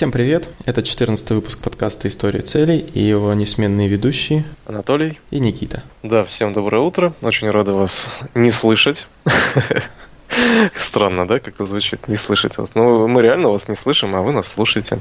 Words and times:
Всем 0.00 0.12
привет! 0.12 0.48
Это 0.64 0.82
14 0.82 1.28
выпуск 1.28 1.58
подкаста 1.58 2.08
«История 2.08 2.40
целей» 2.40 2.78
и 2.78 3.02
его 3.02 3.34
несменные 3.34 3.86
ведущие 3.86 4.44
Анатолий 4.64 5.20
и 5.30 5.38
Никита. 5.40 5.82
Да, 6.02 6.24
всем 6.24 6.54
доброе 6.54 6.80
утро. 6.80 7.12
Очень 7.20 7.50
рады 7.50 7.72
вас 7.72 8.08
не 8.34 8.50
слышать. 8.50 9.06
Странно, 10.74 11.28
да, 11.28 11.38
как 11.38 11.52
это 11.52 11.66
звучит, 11.66 12.08
не 12.08 12.16
слышать 12.16 12.56
вас. 12.56 12.74
Но 12.74 13.06
мы 13.08 13.20
реально 13.20 13.50
вас 13.50 13.68
не 13.68 13.74
слышим, 13.74 14.14
а 14.14 14.22
вы 14.22 14.32
нас 14.32 14.48
слушаете. 14.48 15.00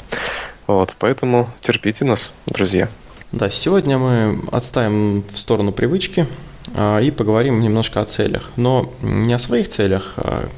Вот, 0.68 0.94
поэтому 1.00 1.50
терпите 1.62 2.04
нас, 2.04 2.34
друзья. 2.48 2.90
Да, 3.32 3.50
сегодня 3.50 3.98
мы 3.98 4.42
отставим 4.52 5.24
в 5.32 5.38
сторону 5.38 5.72
привычки 5.72 6.28
а, 6.76 7.00
и 7.00 7.10
поговорим 7.10 7.62
немножко 7.62 8.02
о 8.02 8.06
целях. 8.06 8.52
Но 8.58 8.92
не 9.02 9.32
о 9.32 9.40
своих 9.40 9.70
целях, 9.70 10.16
а, 10.18 10.50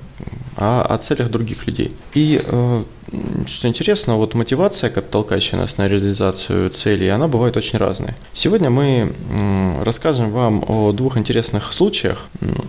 а 0.58 0.82
о 0.82 0.98
целях 0.98 1.30
других 1.30 1.68
людей. 1.68 1.94
И 2.16 2.42
э, 2.44 2.84
что 3.47 3.68
интересно, 3.68 4.17
вот 4.17 4.34
мотивация, 4.34 4.89
как 4.89 5.07
толкающая 5.07 5.57
нас 5.57 5.77
на 5.77 5.88
реализацию 5.88 6.70
целей, 6.70 7.09
она 7.09 7.27
бывает 7.27 7.57
очень 7.57 7.77
разная. 7.77 8.16
Сегодня 8.34 8.70
мы 8.70 9.13
расскажем 9.84 10.31
вам 10.31 10.63
о 10.67 10.91
двух 10.91 11.17
интересных 11.17 11.73
случаях, 11.73 12.27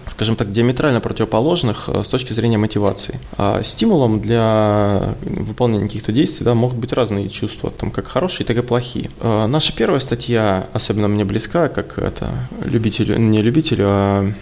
скажем 0.08 0.36
так, 0.36 0.52
диаметрально 0.52 1.00
противоположных 1.00 1.88
э, 1.88 2.02
с 2.04 2.08
точки 2.08 2.32
зрения 2.32 2.58
мотивации. 2.58 3.20
А 3.36 3.62
стимулом 3.62 4.20
для 4.20 5.14
выполнения 5.22 5.86
каких-то 5.86 6.12
действий 6.12 6.44
да, 6.44 6.54
могут 6.54 6.78
быть 6.78 6.92
разные 6.92 7.28
чувства, 7.28 7.70
там, 7.70 7.90
как 7.90 8.08
хорошие, 8.08 8.46
так 8.46 8.56
и 8.56 8.62
плохие. 8.62 9.10
А 9.20 9.46
наша 9.46 9.74
первая 9.74 10.00
статья 10.00 10.68
особенно 10.72 11.08
мне 11.08 11.24
близка, 11.24 11.68
как 11.68 11.98
это 11.98 12.30
любителю, 12.64 13.18
не 13.18 13.42
любителю, 13.42 13.84
а 13.88 14.32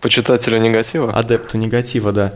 почитателю 0.00 0.58
негатива. 0.58 1.12
Адепту 1.12 1.58
негатива, 1.58 2.12
да. 2.12 2.32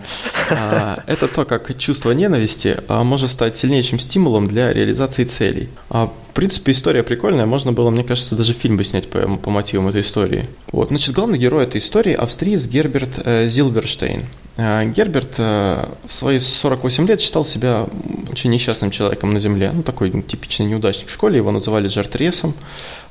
А, 0.50 1.03
это 1.06 1.28
то, 1.28 1.45
как 1.45 1.77
чувство 1.78 2.12
ненависти 2.12 2.76
а, 2.89 3.05
может 3.05 3.30
стать 3.30 3.57
сильнейшим 3.57 3.98
стимулом 3.98 4.47
для 4.48 4.73
реализации 4.73 5.25
целей. 5.25 5.69
А, 5.91 6.07
в 6.07 6.34
принципе, 6.34 6.73
история 6.73 7.03
прикольная, 7.03 7.47
можно 7.47 7.73
было, 7.73 7.91
мне 7.91 8.05
кажется, 8.05 8.34
даже 8.34 8.53
фильм 8.53 8.77
бы 8.77 8.84
снять 8.84 9.09
по, 9.09 9.20
по 9.37 9.50
мотивам 9.50 9.89
этой 9.89 10.03
истории. 10.03 10.47
Вот. 10.73 10.89
Значит, 10.89 11.15
главный 11.15 11.39
герой 11.39 11.65
этой 11.65 11.81
истории– 11.81 12.12
австриец 12.15 12.67
Герберт 12.67 13.20
э, 13.25 13.48
Зилберштейн. 13.48 14.25
Э, 14.56 14.84
Герберт 14.84 15.34
э, 15.39 15.87
в 16.09 16.12
свои 16.12 16.39
48 16.39 17.06
лет 17.06 17.20
считал 17.20 17.45
себя 17.45 17.87
очень 18.31 18.50
несчастным 18.50 18.91
человеком 18.91 19.31
на 19.31 19.41
Земле. 19.41 19.70
Ну, 19.72 19.83
такой 19.83 20.11
типичный 20.22 20.67
неудачник 20.67 21.09
в 21.09 21.12
школе, 21.12 21.39
его 21.39 21.50
называли 21.50 21.89
жартресом 21.89 22.55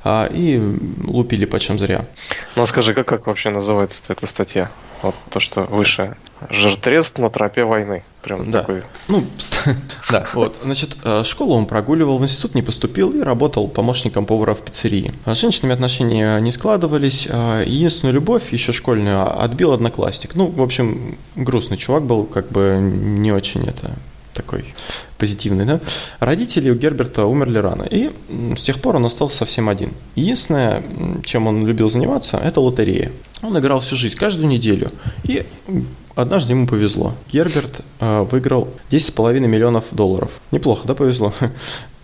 а, 0.03 0.27
и 0.27 0.61
лупили 1.03 1.45
почем 1.45 1.79
зря. 1.79 2.05
Ну, 2.55 2.65
скажи, 2.67 2.93
как, 2.93 3.07
как 3.07 3.27
вообще 3.27 3.49
называется 3.49 4.03
эта 4.07 4.27
статья? 4.27 4.69
Вот 5.01 5.15
то, 5.31 5.39
что 5.39 5.63
выше. 5.63 6.15
Жертрест 6.49 7.17
на 7.17 7.29
тропе 7.29 7.63
войны. 7.63 8.03
Прям 8.21 8.51
да. 8.51 8.61
такой. 8.61 8.83
Ну, 9.07 9.25
да, 10.11 10.25
вот. 10.33 10.59
Значит, 10.63 10.97
э, 11.03 11.23
школу 11.23 11.55
он 11.55 11.65
прогуливал, 11.65 12.17
в 12.17 12.23
институт 12.23 12.55
не 12.55 12.61
поступил 12.61 13.11
и 13.11 13.21
работал 13.21 13.67
помощником 13.67 14.25
повара 14.25 14.53
в 14.53 14.61
пиццерии. 14.61 15.13
А 15.25 15.35
с 15.35 15.39
женщинами 15.39 15.73
отношения 15.73 16.37
не 16.39 16.51
складывались. 16.51 17.27
А 17.29 17.63
единственную 17.63 18.15
любовь, 18.15 18.51
еще 18.51 18.73
школьную, 18.73 19.41
отбил 19.41 19.73
одноклассник. 19.73 20.35
Ну, 20.35 20.47
в 20.47 20.61
общем, 20.61 21.17
грустный 21.35 21.77
чувак 21.77 22.03
был, 22.03 22.25
как 22.25 22.49
бы 22.49 22.79
не 22.81 23.31
очень 23.31 23.63
это 23.63 23.91
такой 24.33 24.75
позитивный, 25.17 25.65
да? 25.65 25.79
Родители 26.19 26.69
у 26.69 26.75
Герберта 26.75 27.25
умерли 27.25 27.57
рано, 27.57 27.83
и 27.83 28.11
с 28.57 28.61
тех 28.61 28.81
пор 28.81 28.97
он 28.97 29.05
остался 29.05 29.37
совсем 29.37 29.69
один. 29.69 29.93
Единственное, 30.15 30.83
чем 31.23 31.47
он 31.47 31.65
любил 31.65 31.89
заниматься, 31.89 32.37
это 32.37 32.59
лотерея. 32.59 33.11
Он 33.41 33.57
играл 33.57 33.79
всю 33.79 33.95
жизнь, 33.95 34.15
каждую 34.17 34.47
неделю, 34.47 34.91
и 35.23 35.45
однажды 36.15 36.53
ему 36.53 36.67
повезло. 36.67 37.13
Герберт 37.31 37.81
э, 37.99 38.21
выиграл 38.29 38.69
10,5 38.91 39.39
миллионов 39.39 39.85
долларов. 39.91 40.31
Неплохо, 40.51 40.87
да, 40.87 40.95
повезло? 40.95 41.33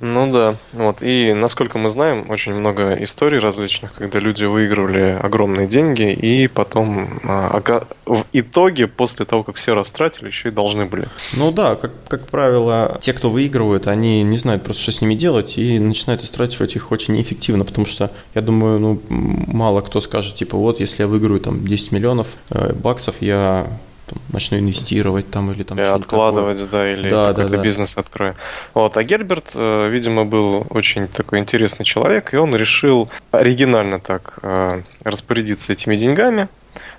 Ну 0.00 0.30
да, 0.30 0.56
вот. 0.72 1.02
И 1.02 1.32
насколько 1.32 1.78
мы 1.78 1.88
знаем, 1.88 2.28
очень 2.30 2.54
много 2.54 2.92
историй 3.02 3.38
различных, 3.38 3.92
когда 3.94 4.18
люди 4.18 4.44
выигрывали 4.44 5.18
огромные 5.20 5.66
деньги 5.66 6.12
и 6.12 6.48
потом 6.48 7.20
а, 7.24 7.60
в 8.04 8.24
итоге, 8.32 8.86
после 8.86 9.24
того, 9.24 9.42
как 9.42 9.56
все 9.56 9.74
растратили, 9.74 10.28
еще 10.28 10.48
и 10.48 10.52
должны 10.52 10.86
были. 10.86 11.06
Ну 11.36 11.50
да, 11.50 11.76
как, 11.76 11.92
как 12.08 12.26
правило, 12.26 12.98
те, 13.00 13.12
кто 13.12 13.30
выигрывают, 13.30 13.86
они 13.86 14.22
не 14.22 14.38
знают 14.38 14.64
просто, 14.64 14.82
что 14.82 14.92
с 14.92 15.00
ними 15.00 15.14
делать, 15.14 15.56
и 15.56 15.78
начинают 15.78 16.22
истрачивать 16.22 16.76
их 16.76 16.92
очень 16.92 17.14
неэффективно, 17.14 17.64
потому 17.64 17.86
что, 17.86 18.10
я 18.34 18.42
думаю, 18.42 18.78
ну, 18.78 19.02
мало 19.08 19.80
кто 19.80 20.00
скажет, 20.00 20.36
типа, 20.36 20.56
вот, 20.56 20.80
если 20.80 21.02
я 21.02 21.06
выиграю 21.08 21.40
там 21.40 21.66
10 21.66 21.92
миллионов 21.92 22.28
э, 22.50 22.72
баксов, 22.74 23.16
я 23.20 23.66
там, 24.06 24.18
начну 24.32 24.58
инвестировать 24.58 25.30
там 25.30 25.50
или 25.52 25.62
там 25.62 25.78
или 25.78 25.86
откладывать, 25.86 26.58
такое. 26.58 26.70
да, 26.70 26.92
или 26.92 27.10
да, 27.10 27.26
какой-то 27.26 27.50
да, 27.50 27.56
да. 27.56 27.62
бизнес 27.62 27.96
открою. 27.96 28.34
Вот, 28.74 28.96
а 28.96 29.02
Герберт, 29.02 29.50
э, 29.54 29.88
видимо, 29.88 30.24
был 30.24 30.66
очень 30.70 31.08
такой 31.08 31.40
интересный 31.40 31.84
человек, 31.84 32.32
и 32.32 32.36
он 32.36 32.54
решил 32.54 33.10
оригинально 33.30 34.00
так 34.00 34.38
э, 34.42 34.82
распорядиться 35.04 35.72
этими 35.72 35.96
деньгами. 35.96 36.48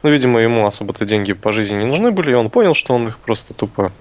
Ну, 0.04 0.10
видимо, 0.10 0.40
ему 0.40 0.66
особо-то 0.66 1.06
деньги 1.06 1.34
по 1.34 1.52
жизни 1.52 1.76
не 1.76 1.86
нужны 1.86 2.12
были, 2.12 2.32
и 2.32 2.36
он 2.36 2.50
понял, 2.50 2.74
что 2.74 2.94
он 2.94 3.08
их 3.08 3.20
просто 3.20 3.54
тупо 3.54 3.92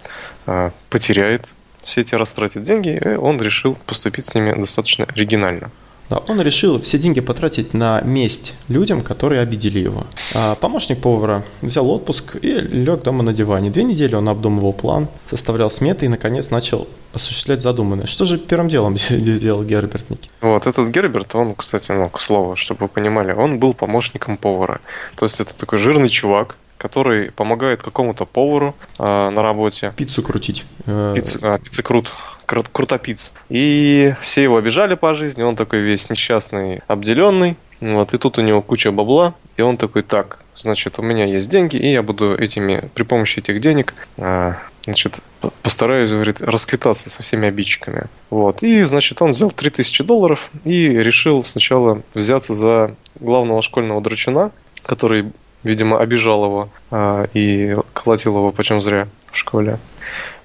э, 0.46 0.70
потеряет, 0.90 1.46
все 1.82 2.00
эти 2.00 2.14
растратит 2.14 2.62
деньги, 2.64 2.88
и 2.88 3.08
он 3.10 3.40
решил 3.40 3.76
поступить 3.86 4.26
с 4.26 4.34
ними 4.34 4.52
достаточно 4.52 5.04
оригинально. 5.04 5.70
Да, 6.08 6.18
он 6.28 6.40
решил 6.40 6.80
все 6.80 6.98
деньги 6.98 7.20
потратить 7.20 7.74
на 7.74 8.00
месть 8.00 8.52
людям, 8.68 9.02
которые 9.02 9.40
обидели 9.40 9.80
его. 9.80 10.04
А 10.34 10.54
помощник 10.54 11.00
повара 11.00 11.44
взял 11.62 11.88
отпуск 11.90 12.36
и 12.40 12.52
лег 12.52 13.02
дома 13.02 13.22
на 13.22 13.32
диване. 13.32 13.70
Две 13.70 13.84
недели 13.84 14.14
он 14.14 14.28
обдумывал 14.28 14.72
план, 14.72 15.08
составлял 15.30 15.70
сметы 15.70 16.06
и, 16.06 16.08
наконец, 16.08 16.50
начал 16.50 16.86
осуществлять 17.12 17.60
задуманное. 17.60 18.06
Что 18.06 18.24
же 18.24 18.38
первым 18.38 18.68
делом 18.68 18.98
сделал 19.08 19.64
Герберт 19.64 20.08
Ники? 20.10 20.30
Вот 20.40 20.66
этот 20.66 20.90
Герберт, 20.90 21.34
он, 21.34 21.54
кстати, 21.54 21.90
ну, 21.90 22.08
к 22.08 22.20
слову, 22.20 22.56
чтобы 22.56 22.82
вы 22.82 22.88
понимали, 22.88 23.32
он 23.32 23.58
был 23.58 23.74
помощником 23.74 24.36
повара. 24.36 24.80
То 25.16 25.24
есть 25.24 25.40
это 25.40 25.56
такой 25.56 25.78
жирный 25.78 26.08
чувак, 26.08 26.56
который 26.78 27.30
помогает 27.32 27.82
какому-то 27.82 28.26
повару 28.26 28.74
э, 28.98 29.30
на 29.30 29.42
работе. 29.42 29.92
Пиццу 29.96 30.22
крутить. 30.22 30.64
Пиццу, 30.84 31.38
а, 31.42 31.58
пиццекрут 31.58 32.12
крут, 32.46 32.68
крутопиц. 32.70 33.32
И 33.48 34.14
все 34.22 34.42
его 34.42 34.56
обижали 34.56 34.94
по 34.94 35.14
жизни, 35.14 35.42
он 35.42 35.56
такой 35.56 35.80
весь 35.80 36.08
несчастный, 36.08 36.80
обделенный. 36.86 37.56
Вот, 37.80 38.14
и 38.14 38.18
тут 38.18 38.38
у 38.38 38.42
него 38.42 38.62
куча 38.62 38.90
бабла, 38.90 39.34
и 39.58 39.62
он 39.62 39.76
такой, 39.76 40.02
так, 40.02 40.38
значит, 40.56 40.98
у 40.98 41.02
меня 41.02 41.26
есть 41.26 41.50
деньги, 41.50 41.76
и 41.76 41.92
я 41.92 42.02
буду 42.02 42.34
этими, 42.34 42.88
при 42.94 43.02
помощи 43.02 43.40
этих 43.40 43.60
денег, 43.60 43.92
а, 44.16 44.56
значит, 44.84 45.18
постараюсь, 45.62 46.10
говорит, 46.10 46.40
расквитаться 46.40 47.10
со 47.10 47.22
всеми 47.22 47.48
обидчиками. 47.48 48.04
Вот, 48.30 48.62
и, 48.62 48.84
значит, 48.84 49.20
он 49.20 49.32
взял 49.32 49.50
3000 49.50 50.04
долларов 50.04 50.50
и 50.64 50.88
решил 50.88 51.44
сначала 51.44 52.00
взяться 52.14 52.54
за 52.54 52.94
главного 53.20 53.60
школьного 53.60 54.00
драчуна, 54.00 54.52
который, 54.82 55.32
видимо, 55.62 56.00
обижал 56.00 56.44
его 56.44 56.68
а, 56.90 57.26
и 57.34 57.74
колотил 57.92 58.36
его 58.36 58.52
почем 58.52 58.80
зря 58.80 59.08
в 59.30 59.36
школе. 59.36 59.78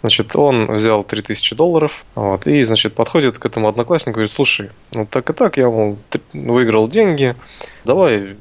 Значит, 0.02 0.36
он 0.36 0.72
взял 0.72 1.04
3000 1.04 1.56
долларов, 1.56 2.06
вот, 2.16 2.48
и, 2.48 2.64
значит, 2.64 2.96
подходит 2.96 3.38
к 3.38 3.46
этому 3.46 3.68
однокласснику 3.68 4.12
и 4.12 4.14
говорит, 4.14 4.32
слушай, 4.32 4.70
ну 4.94 5.06
так 5.06 5.30
и 5.30 5.34
так, 5.34 5.58
я, 5.58 5.70
мол, 5.70 5.98
выиграл 6.34 6.88
деньги, 6.88 7.36
давай 7.86 8.36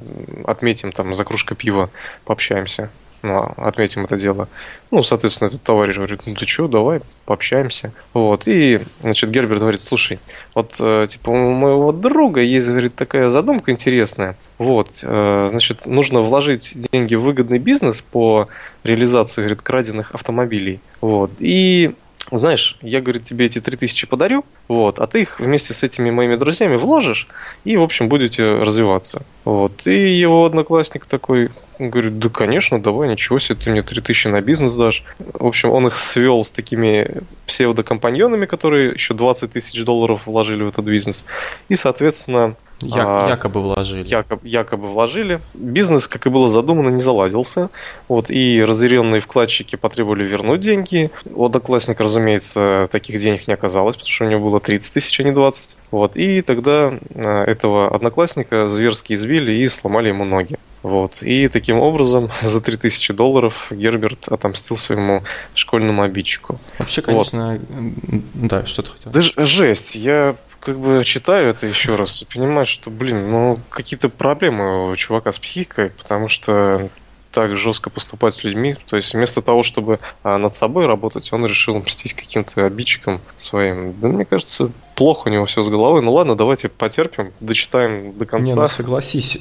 отметим 0.44 0.92
там 0.92 1.14
за 1.14 1.24
кружкой 1.24 1.56
пива, 1.56 1.90
пообщаемся 2.24 2.90
отметим 3.22 4.04
это 4.04 4.16
дело. 4.16 4.48
Ну, 4.90 5.02
соответственно, 5.02 5.48
этот 5.48 5.62
товарищ 5.62 5.96
говорит, 5.96 6.22
ну 6.26 6.34
ты 6.34 6.46
что, 6.46 6.68
давай 6.68 7.00
пообщаемся. 7.26 7.92
Вот, 8.14 8.48
и, 8.48 8.80
значит, 9.00 9.30
Герберт 9.30 9.60
говорит, 9.60 9.80
слушай, 9.80 10.18
вот, 10.54 10.74
э, 10.80 11.06
типа, 11.08 11.30
у 11.30 11.52
моего 11.52 11.92
друга 11.92 12.40
есть, 12.40 12.68
говорит, 12.68 12.94
такая 12.94 13.28
задумка 13.28 13.70
интересная. 13.70 14.36
Вот, 14.58 14.90
э, 15.02 15.48
значит, 15.50 15.86
нужно 15.86 16.22
вложить 16.22 16.72
деньги 16.74 17.14
в 17.14 17.22
выгодный 17.22 17.58
бизнес 17.58 18.00
по 18.00 18.48
реализации, 18.84 19.42
говорит, 19.42 19.62
краденных 19.62 20.14
автомобилей. 20.14 20.80
Вот, 21.00 21.30
и 21.38 21.94
знаешь, 22.30 22.78
я, 22.80 23.00
говорит, 23.00 23.24
тебе 23.24 23.46
эти 23.46 23.60
3000 23.60 24.06
подарю, 24.06 24.44
вот, 24.68 25.00
а 25.00 25.06
ты 25.06 25.22
их 25.22 25.40
вместе 25.40 25.74
с 25.74 25.82
этими 25.82 26.10
моими 26.10 26.36
друзьями 26.36 26.76
вложишь, 26.76 27.26
и, 27.64 27.76
в 27.76 27.82
общем, 27.82 28.08
будете 28.08 28.54
развиваться. 28.54 29.22
Вот. 29.44 29.86
И 29.86 30.14
его 30.16 30.44
одноклассник 30.44 31.06
такой 31.06 31.50
говорит, 31.88 32.18
да, 32.18 32.28
конечно, 32.28 32.80
давай, 32.80 33.08
ничего 33.08 33.38
себе, 33.38 33.58
ты 33.58 33.70
мне 33.70 33.82
3000 33.82 34.28
на 34.28 34.40
бизнес 34.40 34.76
дашь. 34.76 35.02
В 35.18 35.46
общем, 35.46 35.70
он 35.70 35.86
их 35.86 35.94
свел 35.94 36.44
с 36.44 36.50
такими 36.50 37.22
псевдокомпаньонами, 37.46 38.46
которые 38.46 38.92
еще 38.92 39.14
20 39.14 39.52
тысяч 39.52 39.82
долларов 39.84 40.26
вложили 40.26 40.62
в 40.62 40.68
этот 40.68 40.84
бизнес. 40.84 41.24
И, 41.68 41.76
соответственно, 41.76 42.56
Я, 42.82 43.26
а, 43.26 43.28
якобы 43.28 43.60
вложили. 43.60 44.06
Якобы, 44.06 44.46
якобы 44.46 44.88
вложили. 44.88 45.40
Бизнес, 45.54 46.06
как 46.06 46.26
и 46.26 46.30
было 46.30 46.48
задумано, 46.48 46.88
не 46.88 47.02
заладился. 47.02 47.70
Вот, 48.08 48.30
и 48.30 48.62
разъяренные 48.62 49.20
вкладчики 49.20 49.76
потребовали 49.76 50.24
вернуть 50.24 50.60
деньги. 50.60 51.10
У 51.26 51.44
одноклассника, 51.44 52.04
разумеется, 52.04 52.88
таких 52.90 53.20
денег 53.20 53.48
не 53.48 53.54
оказалось, 53.54 53.96
потому 53.96 54.10
что 54.10 54.24
у 54.24 54.28
него 54.28 54.50
было 54.50 54.60
30 54.60 54.92
тысяч, 54.92 55.20
а 55.20 55.22
не 55.22 55.32
20. 55.32 55.76
Вот, 55.90 56.16
и 56.16 56.42
тогда 56.42 56.94
а, 57.14 57.44
этого 57.44 57.94
одноклассника 57.94 58.68
зверски 58.68 59.12
избили 59.12 59.52
и 59.52 59.68
сломали 59.68 60.08
ему 60.08 60.24
ноги. 60.24 60.58
Вот. 60.82 61.22
И 61.22 61.48
таким 61.48 61.78
образом 61.78 62.30
за 62.42 62.60
3000 62.60 63.12
долларов 63.12 63.68
Герберт 63.70 64.28
отомстил 64.28 64.76
своему 64.76 65.22
школьному 65.54 66.02
обидчику. 66.02 66.60
Вообще, 66.78 67.02
конечно, 67.02 67.60
вот. 67.68 68.22
да, 68.34 68.66
что 68.66 68.82
ты 68.82 68.90
хотел. 68.90 69.12
Да 69.12 69.46
жесть, 69.46 69.94
я 69.94 70.36
как 70.60 70.78
бы 70.78 71.02
читаю 71.04 71.48
это 71.48 71.66
еще 71.66 71.94
раз 71.94 72.22
и 72.22 72.26
понимаю, 72.26 72.66
что, 72.66 72.90
блин, 72.90 73.30
ну 73.30 73.58
какие-то 73.70 74.08
проблемы 74.08 74.90
у 74.90 74.96
чувака 74.96 75.32
с 75.32 75.38
психикой, 75.38 75.90
потому 75.90 76.28
что 76.28 76.90
так 77.32 77.56
жестко 77.56 77.90
поступать 77.90 78.34
с 78.34 78.44
людьми. 78.44 78.76
То 78.88 78.96
есть 78.96 79.14
вместо 79.14 79.40
того, 79.40 79.62
чтобы 79.62 80.00
а, 80.22 80.36
над 80.38 80.54
собой 80.54 80.86
работать, 80.86 81.32
он 81.32 81.46
решил 81.46 81.76
мстить 81.78 82.14
каким-то 82.14 82.66
обидчикам 82.66 83.20
своим. 83.38 83.98
Да 84.00 84.08
мне 84.08 84.24
кажется, 84.24 84.72
плохо 85.00 85.28
у 85.28 85.30
него 85.30 85.46
все 85.46 85.62
с 85.62 85.68
головой. 85.70 86.02
Ну 86.02 86.12
ладно, 86.12 86.36
давайте 86.36 86.68
потерпим, 86.68 87.32
дочитаем 87.40 88.12
до 88.18 88.26
конца. 88.26 88.50
Не, 88.50 88.54
ну 88.54 88.68
согласись, 88.68 89.38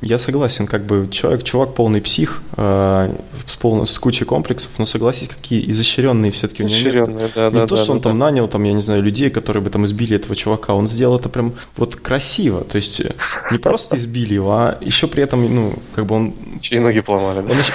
я 0.00 0.18
согласен, 0.18 0.66
как 0.66 0.86
бы 0.86 1.06
человек, 1.10 1.44
чувак 1.44 1.74
полный 1.74 2.00
псих, 2.00 2.42
э, 2.56 3.14
с, 3.46 3.56
полной, 3.56 3.86
с 3.86 3.98
кучей 3.98 4.24
комплексов, 4.24 4.70
но 4.78 4.86
согласись, 4.86 5.28
какие 5.28 5.70
изощренные 5.70 6.32
все-таки 6.32 6.62
изощренные, 6.62 7.28
да, 7.34 7.50
Не 7.50 7.56
да, 7.56 7.66
то, 7.66 7.76
да, 7.76 7.82
что 7.82 7.86
да, 7.88 7.92
он 7.92 7.98
да. 7.98 8.08
там 8.08 8.18
нанял, 8.18 8.48
там, 8.48 8.62
я 8.62 8.72
не 8.72 8.80
знаю, 8.80 9.02
людей, 9.02 9.28
которые 9.28 9.62
бы 9.62 9.68
там 9.68 9.84
избили 9.84 10.16
этого 10.16 10.34
чувака, 10.34 10.72
он 10.72 10.88
сделал 10.88 11.18
это 11.18 11.28
прям 11.28 11.52
вот 11.76 11.96
красиво, 11.96 12.64
то 12.64 12.76
есть 12.76 13.00
э, 13.00 13.12
не 13.50 13.58
просто 13.58 13.98
избили 13.98 14.32
его, 14.32 14.52
а 14.52 14.78
еще 14.80 15.08
при 15.08 15.24
этом, 15.24 15.54
ну, 15.54 15.74
как 15.94 16.06
бы 16.06 16.14
он... 16.14 16.34
Чьи 16.62 16.78
ноги 16.78 17.00
поломали, 17.00 17.46
да? 17.46 17.52
Он 17.52 17.58
еще... 17.58 17.72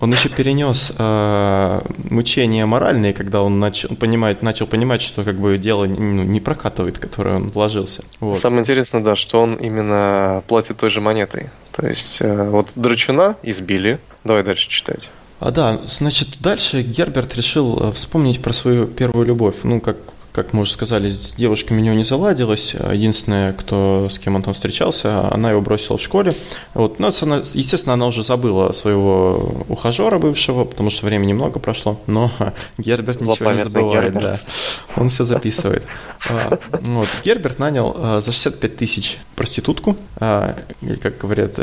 Он 0.00 0.12
еще 0.12 0.30
перенес 0.30 0.92
э, 0.96 1.80
мучения 2.08 2.64
моральные, 2.64 3.12
когда 3.12 3.42
он 3.42 3.60
начал, 3.60 3.94
понимает, 3.96 4.42
начал 4.42 4.66
понимать, 4.66 5.02
что 5.02 5.24
как 5.24 5.36
бы 5.36 5.58
дело 5.58 5.84
ну, 5.84 6.22
не 6.22 6.40
прокатывает, 6.40 6.98
которое 6.98 7.36
он 7.36 7.50
вложился. 7.50 8.02
Вот. 8.18 8.38
Самое 8.38 8.60
интересное, 8.60 9.02
да, 9.02 9.14
что 9.14 9.42
он 9.42 9.54
именно 9.56 10.42
платит 10.48 10.78
той 10.78 10.88
же 10.88 11.02
монетой. 11.02 11.50
То 11.72 11.86
есть 11.86 12.22
э, 12.22 12.48
вот 12.48 12.72
Драчуна 12.76 13.36
избили. 13.42 14.00
Давай 14.24 14.42
дальше 14.42 14.70
читать. 14.70 15.10
А 15.38 15.50
да, 15.50 15.80
значит, 15.86 16.40
дальше 16.40 16.82
Герберт 16.82 17.34
решил 17.34 17.78
э, 17.80 17.92
вспомнить 17.92 18.42
про 18.42 18.52
свою 18.54 18.86
первую 18.86 19.26
любовь. 19.26 19.56
Ну, 19.64 19.80
как 19.80 19.96
как 20.32 20.52
мы 20.52 20.62
уже 20.62 20.72
сказали, 20.72 21.08
с 21.08 21.32
девушками 21.32 21.80
у 21.80 21.84
него 21.84 21.94
не 21.94 22.04
заладилось. 22.04 22.74
Единственная, 22.74 23.52
кто, 23.52 24.08
с 24.10 24.18
кем 24.18 24.36
он 24.36 24.42
там 24.42 24.54
встречался, 24.54 25.32
она 25.32 25.50
его 25.50 25.60
бросила 25.60 25.98
в 25.98 26.02
школе. 26.02 26.34
Вот. 26.74 26.98
Но, 27.00 27.10
она, 27.20 27.42
естественно, 27.54 27.94
она 27.94 28.06
уже 28.06 28.22
забыла 28.22 28.72
своего 28.72 29.64
ухажера 29.68 30.18
бывшего, 30.18 30.64
потому 30.64 30.90
что 30.90 31.06
времени 31.06 31.32
много 31.32 31.58
прошло. 31.58 32.00
Но 32.06 32.30
Герберт 32.78 33.20
ничего 33.20 33.52
не 33.52 33.62
забывает. 33.62 34.04
Герберт. 34.04 34.22
Да. 34.22 34.40
Он 35.00 35.08
все 35.08 35.24
записывает. 35.24 35.84
А, 36.28 36.58
вот. 36.70 37.08
Герберт 37.24 37.58
нанял 37.58 37.94
а, 37.96 38.20
за 38.20 38.32
65 38.32 38.76
тысяч 38.76 39.18
проститутку, 39.34 39.96
а, 40.16 40.56
или, 40.80 40.94
как 40.96 41.18
говорят, 41.18 41.58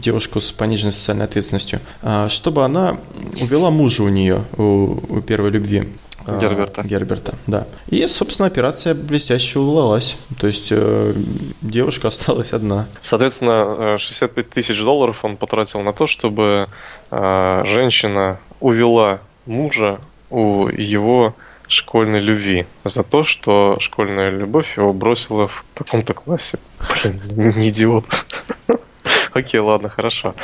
девушку 0.00 0.40
с 0.40 0.50
пониженной 0.50 0.92
социальной 0.92 1.26
ответственностью, 1.26 1.80
чтобы 2.28 2.64
она 2.64 2.98
увела 3.40 3.70
мужа 3.70 4.02
у 4.02 4.08
нее, 4.08 4.44
у 4.56 5.20
первой 5.20 5.50
любви. 5.50 5.88
Герберта. 6.36 6.82
Герберта, 6.82 7.34
да. 7.46 7.66
И, 7.88 8.06
собственно, 8.06 8.46
операция 8.46 8.94
блестяще 8.94 9.58
удалась. 9.58 10.16
То 10.38 10.46
есть 10.46 10.68
э, 10.70 11.14
девушка 11.62 12.08
осталась 12.08 12.52
одна. 12.52 12.86
Соответственно, 13.02 13.98
65 13.98 14.46
э, 14.46 14.48
тысяч 14.48 14.80
долларов 14.80 15.24
он 15.24 15.36
потратил 15.36 15.80
на 15.80 15.92
то, 15.92 16.06
чтобы 16.06 16.68
э, 17.10 17.62
женщина 17.66 18.38
увела 18.60 19.20
мужа 19.46 20.00
у 20.30 20.68
его 20.68 21.34
школьной 21.68 22.20
любви 22.20 22.66
за 22.84 23.02
то, 23.02 23.22
что 23.22 23.76
школьная 23.80 24.30
любовь 24.30 24.76
его 24.76 24.92
бросила 24.92 25.48
в 25.48 25.64
каком-то 25.74 26.14
классе. 26.14 26.58
Блин, 27.02 27.20
не 27.56 27.68
идиот. 27.68 28.06
Окей, 29.32 29.60
ладно, 29.60 29.88
хорошо. 29.88 30.34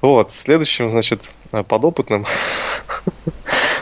Вот, 0.00 0.32
следующим, 0.32 0.90
значит, 0.90 1.22
подопытным 1.50 2.26
а, 2.26 3.10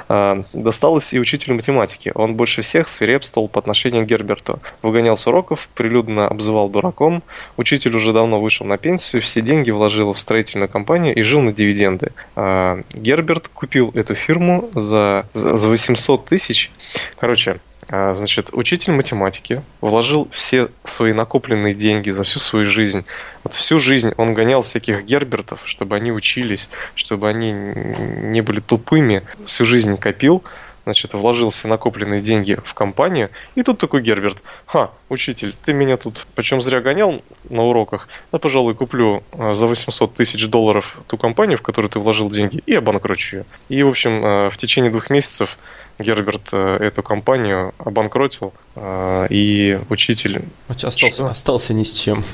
досталось 0.53 1.13
и 1.13 1.21
учителю 1.21 1.55
математики. 1.55 2.13
Он 2.15 2.35
больше 2.35 2.63
всех 2.63 2.89
свирепствовал 2.89 3.49
по 3.49 3.59
отношению 3.59 4.05
к 4.05 4.09
Герберту. 4.09 4.61
Выгонял 4.83 5.17
с 5.17 5.27
уроков, 5.27 5.69
прилюдно 5.75 6.29
обзывал 6.29 6.69
дураком. 6.69 7.23
Учитель 7.57 7.97
уже 7.97 8.13
давно 8.13 8.41
вышел 8.41 8.67
на 8.67 8.77
пенсию, 8.77 9.23
все 9.23 9.41
деньги 9.41 9.71
вложил 9.71 10.13
в 10.13 10.21
строительную 10.21 10.69
компанию 10.69 11.15
и 11.15 11.23
жил 11.23 11.41
на 11.41 11.53
дивиденды. 11.53 12.13
А, 12.37 12.81
Герберт 12.93 13.49
купил 13.49 13.91
эту 13.95 14.15
фирму 14.15 14.71
за, 14.75 15.27
за 15.35 15.69
800 15.69 16.27
тысяч. 16.27 16.71
Короче, 17.19 17.61
значит, 17.89 18.51
учитель 18.53 18.93
математики 18.93 19.63
вложил 19.81 20.29
все 20.31 20.69
свои 20.85 21.13
накопленные 21.13 21.75
деньги 21.75 22.11
за 22.11 22.25
всю 22.25 22.39
свою 22.39 22.67
жизнь. 22.67 23.05
Вот 23.45 23.55
всю 23.55 23.79
жизнь 23.79 24.13
он 24.17 24.35
гонял 24.35 24.63
всяких 24.63 25.05
гербертов, 25.05 25.63
чтобы 25.65 25.97
они 25.97 26.13
учились, 26.13 26.69
чтобы 26.95 27.29
они 27.29 27.53
не 27.53 28.41
были 28.41 28.61
тупыми. 28.61 29.23
Всю 29.47 29.65
жизнь 29.65 29.97
копил, 29.97 30.43
значит, 30.85 31.15
вложил 31.15 31.51
все 31.51 31.69
накопленные 31.69 32.21
деньги 32.21 32.59
в 32.65 32.75
компанию. 32.75 33.31
И 33.55 33.63
тут 33.63 33.79
такой 33.79 34.03
Герберт. 34.03 34.43
Ха, 34.67 34.91
учитель, 35.09 35.55
ты 35.65 35.73
меня 35.73 35.97
тут 35.97 36.27
почем 36.35 36.61
зря 36.61 36.81
гонял 36.81 37.23
на 37.49 37.63
уроках? 37.63 38.09
Да, 38.31 38.39
пожалуй, 38.39 38.75
куплю 38.75 39.23
а, 39.33 39.55
за 39.55 39.67
800 39.67 40.15
тысяч 40.15 40.47
долларов 40.49 40.99
ту 41.07 41.17
компанию, 41.17 41.59
в 41.59 41.63
которую 41.63 41.91
ты 41.91 41.99
вложил 41.99 42.31
деньги, 42.31 42.63
и 42.67 42.75
обанкрочу 42.75 43.39
ее. 43.39 43.45
И, 43.69 43.83
в 43.83 43.89
общем, 43.89 44.23
а, 44.25 44.51
в 44.51 44.57
течение 44.57 44.91
двух 44.91 45.11
месяцев 45.11 45.59
Герберт 45.99 46.49
э, 46.53 46.77
эту 46.81 47.03
компанию 47.03 47.75
обанкротил, 47.79 48.53
э, 48.77 49.27
и 49.31 49.79
учитель... 49.89 50.43
Остался, 50.69 51.31
остался 51.31 51.75
ни 51.75 51.85
с 51.85 51.93
чем. 51.93 52.25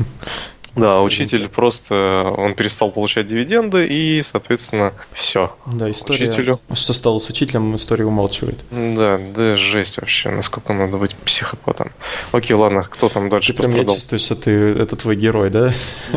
Да, 0.77 1.01
учитель 1.01 1.49
просто, 1.49 2.33
он 2.37 2.55
перестал 2.55 2.91
получать 2.91 3.27
дивиденды 3.27 3.87
и, 3.87 4.23
соответственно, 4.23 4.95
все. 5.13 5.57
Да, 5.67 5.91
история, 5.91 6.29
Учителю... 6.29 6.61
что 6.73 6.93
стало 6.93 7.19
с 7.19 7.29
учителем, 7.29 7.75
история 7.77 8.05
умалчивает. 8.05 8.59
Да, 8.71 9.19
да, 9.35 9.57
жесть 9.57 9.99
вообще, 9.99 10.31
насколько 10.31 10.73
надо 10.73 10.97
быть 10.97 11.17
психопатом. 11.17 11.91
Окей, 12.33 12.55
ладно, 12.55 12.85
кто 12.85 13.09
там 13.09 13.29
дальше 13.29 13.53
ты 13.53 13.57
пострадал? 13.57 13.85
Прям 13.85 13.97
чувствуешь, 13.97 14.23
что 14.23 14.37
ты, 14.37 14.51
это 14.51 14.97
твой 14.97 15.17
герой, 15.17 15.51
да? 15.51 15.75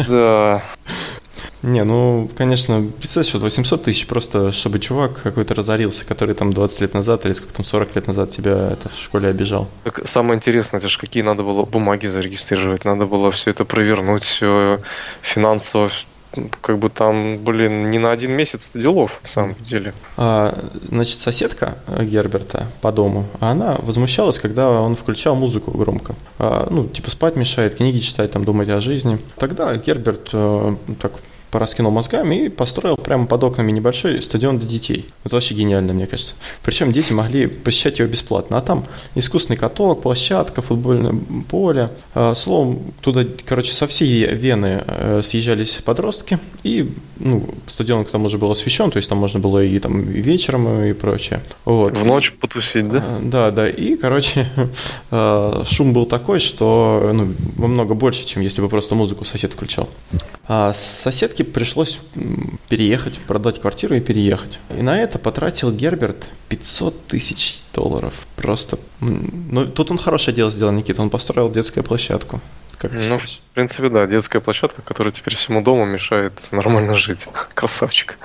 Да. 0.08 0.64
Не, 1.64 1.84
ну, 1.84 2.30
конечно, 2.36 2.84
представь, 2.98 3.32
вот 3.34 3.44
800 3.44 3.84
тысяч 3.84 4.08
просто, 4.08 4.52
чтобы 4.52 4.80
чувак 4.80 5.22
какой-то 5.22 5.54
разорился, 5.54 6.06
который 6.06 6.34
там 6.34 6.54
20 6.54 6.82
лет 6.82 6.94
назад 6.94 7.26
или 7.26 7.34
сколько 7.34 7.54
там, 7.54 7.66
40 7.66 7.96
лет 7.96 8.08
назад 8.08 8.32
тебя 8.32 8.72
это 8.72 8.90
в 8.90 8.98
школе 8.98 9.30
обижал. 9.30 9.68
Так, 9.84 10.08
самое 10.08 10.36
интересное, 10.36 10.80
это 10.80 10.90
же 10.90 10.98
какие 11.00 11.24
надо 11.24 11.44
было 11.44 11.64
бумаги 11.64 12.08
зарегистрировать, 12.08 12.86
надо 12.86 13.06
было 13.06 13.32
все 13.32 13.52
это 13.52 13.64
провернуть, 13.64 14.24
все 14.24 14.80
финансово, 15.22 15.92
как 16.62 16.80
бы 16.80 16.90
там, 16.90 17.38
блин, 17.44 17.92
не 17.92 18.00
на 18.00 18.12
один 18.12 18.32
месяц 18.32 18.72
делов, 18.74 19.20
на 19.22 19.30
самом 19.30 19.56
деле. 19.60 19.94
А, 20.18 20.58
значит, 20.90 21.20
соседка 21.20 21.78
Герберта 21.88 22.68
по 22.82 22.92
дому, 22.92 23.28
она 23.40 23.78
возмущалась, 23.82 24.40
когда 24.40 24.70
он 24.70 24.96
включал 24.96 25.36
музыку 25.36 25.72
громко. 25.72 26.16
А, 26.40 26.68
ну, 26.72 26.88
типа 26.88 27.12
спать 27.12 27.36
мешает, 27.36 27.76
книги 27.76 28.00
читать, 28.00 28.32
там, 28.32 28.46
думать 28.46 28.70
о 28.70 28.82
жизни. 28.82 29.20
Тогда 29.38 29.76
Герберт 29.76 30.30
э, 30.34 30.76
так 31.00 31.14
пораскинул 31.52 31.92
мозгами 31.92 32.46
и 32.46 32.50
построил 32.50 32.96
прямо 32.96 33.28
под 33.28 33.44
окнами 33.44 33.72
небольшой 33.72 34.22
стадион 34.22 34.58
для 34.58 34.68
детей. 34.68 35.06
Это 35.24 35.36
вообще 35.36 35.54
гениально, 35.54 35.94
мне 35.94 36.08
кажется. 36.08 36.36
Причем 36.64 36.92
дети 36.92 37.14
могли 37.14 37.48
посещать 37.48 38.00
его 38.00 38.10
бесплатно. 38.10 38.58
А 38.58 38.62
там 38.62 38.86
искусственный 39.16 39.58
каток, 39.58 40.02
площадка, 40.02 40.62
футбольное 40.62 41.16
поле. 41.50 41.92
А, 42.16 42.34
словом, 42.36 42.80
туда, 43.02 43.26
короче, 43.46 43.74
со 43.74 43.88
всей 43.88 44.26
Вены 44.34 44.84
э, 44.88 45.22
съезжались 45.24 45.74
подростки. 45.84 46.40
И 46.64 46.90
ну, 47.18 47.50
стадион 47.68 48.06
к 48.06 48.10
тому 48.10 48.30
же 48.30 48.38
был 48.38 48.52
освещен, 48.52 48.90
то 48.92 48.98
есть 48.98 49.10
там 49.10 49.18
можно 49.18 49.40
было 49.40 49.64
и 49.64 49.80
там 49.80 50.02
вечером 50.02 50.84
и 50.84 50.94
прочее. 50.94 51.42
Вот. 51.66 51.98
В 51.98 52.06
ночь 52.06 52.34
потусить, 52.34 52.90
да? 52.90 53.04
А, 53.04 53.20
да, 53.22 53.52
да. 53.52 53.70
И, 53.70 53.96
короче, 53.96 54.50
э, 55.12 55.64
шум 55.70 55.94
был 55.94 56.06
такой, 56.06 56.40
что 56.40 57.12
ну, 57.14 57.34
намного 57.58 57.94
больше, 57.94 58.26
чем 58.26 58.42
если 58.42 58.62
бы 58.62 58.70
просто 58.70 58.96
музыку 58.96 59.26
сосед 59.26 59.54
включал. 59.54 59.90
А 60.48 60.74
соседке 61.42 61.44
пришлось 61.44 62.00
переехать, 62.70 63.18
продать 63.20 63.62
квартиру 63.62 63.96
и 63.96 64.00
переехать. 64.00 64.60
И 64.70 64.82
на 64.82 65.02
это 65.02 65.20
потратил 65.20 65.72
Герберт 65.72 66.28
500 66.50 67.08
тысяч 67.08 67.60
долларов. 67.74 68.14
Просто... 68.36 68.78
Ну, 69.00 69.66
тут 69.66 69.92
он 69.92 69.98
хорошее 69.98 70.36
дело 70.36 70.52
сделал, 70.52 70.72
Никита. 70.72 71.02
Он 71.02 71.10
построил 71.10 71.50
детскую 71.50 71.84
площадку. 71.84 72.40
Как 72.78 72.94
ну, 72.94 73.20
в 73.20 73.54
принципе, 73.54 73.90
да, 73.90 74.08
детская 74.08 74.40
площадка, 74.40 74.82
которая 74.82 75.14
теперь 75.14 75.36
всему 75.36 75.62
дому 75.62 75.86
мешает 75.86 76.34
нормально 76.52 76.96
жить. 76.96 77.28
Красавчик. 77.54 78.18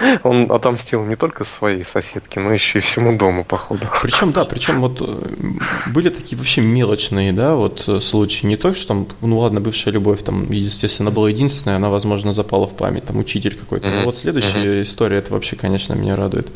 Он 0.22 0.50
отомстил 0.50 1.04
не 1.04 1.16
только 1.16 1.44
своей 1.44 1.84
соседке, 1.84 2.40
но 2.40 2.52
еще 2.52 2.78
и 2.78 2.82
всему 2.82 3.16
дому, 3.16 3.44
походу. 3.44 3.86
Причем, 4.02 4.32
да, 4.32 4.44
причем 4.50 4.80
вот 4.80 5.00
э, 5.00 5.88
были 5.90 6.08
такие 6.08 6.36
вообще 6.36 6.60
мелочные, 6.60 7.32
да, 7.32 7.54
вот 7.54 7.84
э, 7.88 8.00
случаи. 8.00 8.46
Не 8.46 8.56
то, 8.56 8.74
что 8.74 8.88
там, 8.88 9.08
ну 9.20 9.38
ладно, 9.38 9.60
бывшая 9.60 9.90
любовь, 9.90 10.22
там, 10.22 10.50
естественно, 10.50 11.10
была 11.10 11.28
единственная, 11.28 11.76
она, 11.76 11.90
возможно, 11.90 12.32
запала 12.32 12.66
в 12.66 12.76
память, 12.76 13.06
там, 13.06 13.18
учитель 13.18 13.56
какой-то. 13.56 13.88
Mm-hmm. 13.88 13.98
Но 13.98 14.04
вот 14.04 14.16
следующая 14.16 14.80
mm-hmm. 14.80 14.82
история, 14.82 15.18
это 15.18 15.32
вообще, 15.32 15.56
конечно, 15.56 15.94
меня 15.94 16.16
радует. 16.16 16.48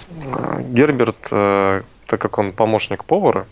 Герберт, 0.70 1.28
э, 1.30 1.82
так 2.06 2.20
как 2.20 2.38
он 2.38 2.52
помощник 2.52 3.04
повара, 3.04 3.46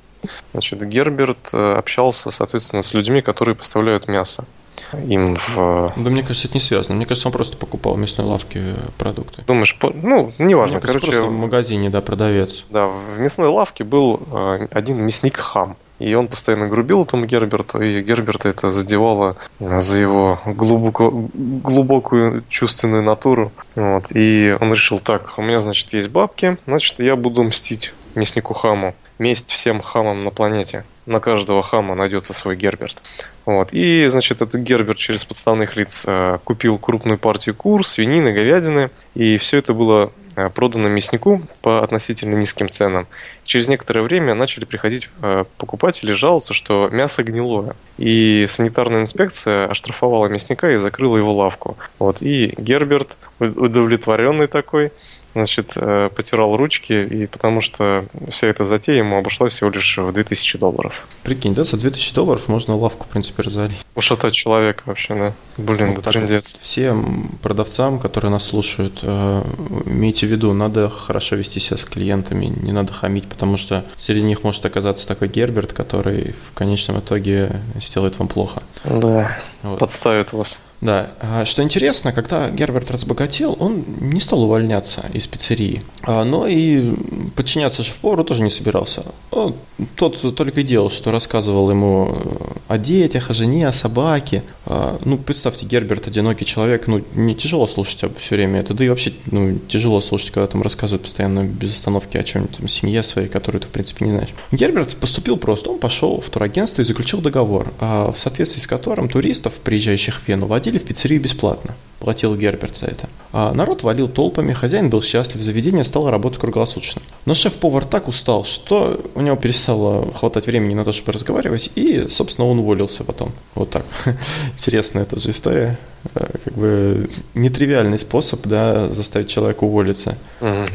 Значит, 0.53 0.87
Герберт 0.87 1.53
общался, 1.53 2.31
соответственно, 2.31 2.83
с 2.83 2.95
людьми, 2.95 3.23
которые 3.23 3.57
поставляют 3.57 4.07
мясо. 4.07 4.45
Им 4.93 5.37
в... 5.37 5.93
Да 5.97 6.11
мне 6.11 6.23
кажется, 6.23 6.49
это 6.49 6.57
не 6.57 6.61
связано. 6.61 6.97
Мне 6.97 7.07
кажется, 7.07 7.29
он 7.29 7.33
просто 7.33 7.57
покупал 7.57 7.95
в 7.95 7.99
мясной 7.99 8.27
лавке 8.27 8.75
продукты. 8.99 9.43
Думаешь, 9.47 9.77
по... 9.79 9.91
ну, 9.91 10.33
неважно. 10.39 10.77
Мне 10.77 10.87
кажется, 10.87 11.07
Короче, 11.07 11.21
просто 11.23 11.23
в 11.23 11.39
магазине, 11.39 11.91
да, 11.91 12.01
продавец. 12.01 12.65
да, 12.71 12.87
в 12.87 13.19
мясной 13.19 13.49
лавке 13.49 13.85
был 13.85 14.21
э, 14.33 14.69
один 14.71 15.05
мясник 15.05 15.37
хам. 15.37 15.77
И 15.99 16.15
он 16.15 16.27
постоянно 16.27 16.67
грубил 16.67 17.05
этому 17.05 17.27
Герберту, 17.27 17.81
и 17.81 18.03
Герберта 18.03 18.49
это 18.49 18.71
задевало 18.71 19.37
э, 19.61 19.79
за 19.79 19.99
его 19.99 20.41
глубоко, 20.47 21.11
глубокую 21.13 22.43
чувственную 22.49 23.05
натуру. 23.05 23.53
Вот. 23.77 24.07
И 24.11 24.57
он 24.61 24.73
решил, 24.73 24.99
так, 24.99 25.35
у 25.39 25.43
меня, 25.43 25.61
значит, 25.61 25.93
есть 25.93 26.09
бабки, 26.09 26.59
значит, 26.67 26.99
я 26.99 27.15
буду 27.15 27.45
мстить 27.45 27.95
мяснику 28.17 28.53
хаму. 28.53 28.95
Месть 29.19 29.51
всем 29.51 29.81
хамам 29.81 30.25
на 30.25 30.31
планете. 30.31 30.85
На 31.07 31.21
каждого 31.21 31.63
хама 31.63 31.95
найдется 31.95 32.33
свой 32.33 32.57
Герберт. 32.57 33.03
Вот. 33.45 33.71
И, 33.73 34.07
значит, 34.09 34.41
этот 34.41 34.61
Герберт 34.61 34.99
через 34.99 35.25
подставных 35.25 35.77
лиц 35.77 36.05
э, 36.07 36.39
купил 36.45 36.79
крупную 36.79 37.19
партию 37.19 37.55
кур, 37.55 37.85
свинины, 37.85 38.33
говядины. 38.33 38.91
И 39.15 39.37
все 39.37 39.59
это 39.59 39.75
было 39.75 40.13
э, 40.37 40.49
продано 40.49 40.89
мяснику 40.89 41.43
по 41.61 41.83
относительно 41.83 42.37
низким 42.37 42.69
ценам. 42.69 43.09
Через 43.45 43.67
некоторое 43.67 44.03
время 44.03 44.35
начали 44.35 44.65
приходить 44.65 45.09
э, 45.23 45.45
покупатели 45.59 46.13
жаловаться, 46.13 46.55
что 46.55 46.89
мясо 46.93 47.25
гнилое. 47.25 47.75
И 47.99 48.47
санитарная 48.49 49.01
инспекция 49.01 49.67
оштрафовала 49.67 50.27
мясника 50.27 50.71
и 50.73 50.77
закрыла 50.77 51.17
его 51.17 51.33
лавку. 51.33 51.77
Вот. 51.99 52.23
И 52.23 52.55
Герберт, 52.57 53.19
удовлетворенный 53.41 54.47
такой, 54.47 54.93
значит, 55.35 55.73
э, 55.77 56.11
потирал 56.15 56.57
ручки, 56.57 56.93
и 56.93 57.27
потому 57.27 57.61
что 57.61 58.07
вся 58.29 58.47
эта 58.47 58.65
затея 58.65 58.99
ему 58.99 59.17
обошлась 59.17 59.55
всего 59.55 59.71
лишь 59.71 59.99
в 59.99 60.13
2000 60.13 60.59
долларов. 60.59 61.07
Прикинь, 61.23 61.55
да, 61.55 61.65
за 61.65 61.77
2000 61.77 62.15
долларов 62.15 62.49
можно 62.49 62.77
лавку, 62.77 63.07
в 63.07 63.09
принципе, 63.09 63.43
разорить. 63.43 63.79
Ушатать 63.95 64.35
человека 64.35 64.83
вообще, 64.87 65.15
да. 65.15 65.33
Блин, 65.57 65.89
Вот 65.89 65.97
да 65.97 66.03
вот 66.03 66.13
трындец. 66.13 66.57
Всем 66.61 67.31
продавцам, 67.43 67.99
которые 67.99 68.31
нас 68.31 68.45
слушают, 68.45 68.99
э, 69.03 69.43
имейте 69.87 70.27
в 70.27 70.31
виду, 70.31 70.53
надо 70.53 70.89
хорошо 70.89 71.37
вести 71.37 71.61
себя 71.61 71.77
с 71.77 71.85
клиентами, 71.85 72.47
не 72.47 72.73
надо 72.73 72.93
хамить, 72.93 73.29
потому 73.29 73.57
что 73.57 73.85
среди 73.99 74.23
них 74.23 74.43
может 74.43 74.65
оказаться 74.67 75.07
такой 75.07 75.29
Герберт, 75.29 75.73
который 75.73 76.35
в 76.51 76.55
конечном 76.55 77.01
итоге 77.01 77.61
сделает 77.81 78.19
вам 78.19 78.29
плохо. 78.29 78.63
Да, 78.85 79.37
Вот. 79.63 79.79
подставит 79.79 80.33
вас. 80.33 80.61
Да, 80.83 81.13
а 81.21 81.45
что 81.47 81.63
интересно, 81.63 82.13
когда 82.13 82.51
Герберт 82.51 82.91
разбогател, 82.91 83.57
он 83.61 83.85
не 84.01 84.21
стал 84.21 84.43
увольняться 84.43 85.05
из 85.15 85.27
пиццерии, 85.29 85.83
А, 86.03 86.25
но 86.25 86.49
и 86.49 86.93
подчиняться 87.37 87.85
шеф-повару 87.85 88.25
тоже 88.25 88.43
не 88.43 88.51
собирался. 88.51 89.05
Он- 89.31 89.55
Тот 89.97 90.21
только 90.37 90.61
и 90.61 90.65
делал, 90.65 90.91
что 90.91 91.11
рассказывал 91.11 91.71
ему 91.71 92.09
э, 92.13 92.45
о 92.69 92.79
детях, 92.79 93.31
о 93.31 93.35
жене, 93.35 93.67
о 93.69 93.73
собаке. 93.73 94.43
А, 94.67 94.99
Ну, 95.05 95.19
представьте, 95.19 95.67
Герберт 95.67 96.07
одинокий 96.09 96.45
человек, 96.47 96.87
ну, 96.89 97.01
не 97.15 97.35
тяжело 97.37 97.67
слушать 97.69 98.01
все 98.21 98.35
время 98.37 98.61
это, 98.61 98.75
да 98.75 98.85
и 98.85 98.89
вообще, 98.89 99.13
ну, 99.31 99.59
тяжело 99.69 100.01
слушать, 100.01 100.31
когда 100.31 100.47
там 100.49 100.63
рассказывают 100.63 101.03
постоянно 101.03 101.45
без 101.45 101.75
остановки 101.75 102.17
о 102.17 102.23
чем-нибудь, 102.25 102.57
там, 102.59 102.69
семье 102.69 103.03
своей, 103.05 103.29
которую 103.29 103.61
ты, 103.63 103.69
в 103.69 103.71
принципе, 103.71 104.05
не 104.07 104.13
знаешь. 104.13 104.31
Герберт 104.53 104.97
поступил 104.97 105.37
просто, 105.37 105.71
он 105.71 105.79
пошел 105.79 106.21
в 106.21 106.29
турагентство 106.29 106.83
и 106.83 106.85
заключил 106.85 107.21
договор, 107.21 107.73
а, 107.81 108.11
в 108.13 108.19
соответствии 108.19 108.61
с 108.61 108.67
которым 108.67 109.09
туристов, 109.09 109.55
приезжающих 109.55 110.21
в 110.21 110.29
Вену, 110.29 110.47
водили 110.47 110.72
в 110.79 110.85
пиццерию 110.85 111.21
бесплатно. 111.21 111.75
Платил 111.99 112.35
Герберт 112.35 112.77
за 112.79 112.87
это. 112.87 113.09
А 113.33 113.53
народ 113.53 113.85
валил 113.85 114.09
толпами, 114.09 114.53
хозяин 114.53 114.91
был 114.91 115.03
счастлив, 115.03 115.41
заведение 115.41 115.85
стало 115.85 116.11
работать 116.11 116.41
круглосуточно. 116.41 117.01
Но 117.27 117.35
шеф-повар 117.35 117.85
так 117.85 118.09
устал, 118.09 118.45
что 118.45 119.01
у 119.15 119.21
него 119.21 119.37
перестало 119.37 120.13
хватать 120.13 120.47
времени 120.47 120.75
на 120.75 120.85
то, 120.85 120.91
чтобы 120.91 121.13
разговаривать, 121.13 121.71
и, 121.77 122.09
собственно, 122.11 122.49
он 122.49 122.59
уволился 122.59 123.05
потом. 123.05 123.31
Вот 123.55 123.71
так. 123.71 123.87
Интересная 124.59 125.05
эта 125.05 125.21
же 125.21 125.31
история. 125.31 125.79
Э, 126.17 126.27
Как 126.45 126.55
бы 126.55 127.09
нетривиальный 127.35 127.99
способ, 127.99 128.45
да, 128.49 128.89
заставить 128.89 129.31
человека 129.31 129.63
уволиться. 129.63 130.19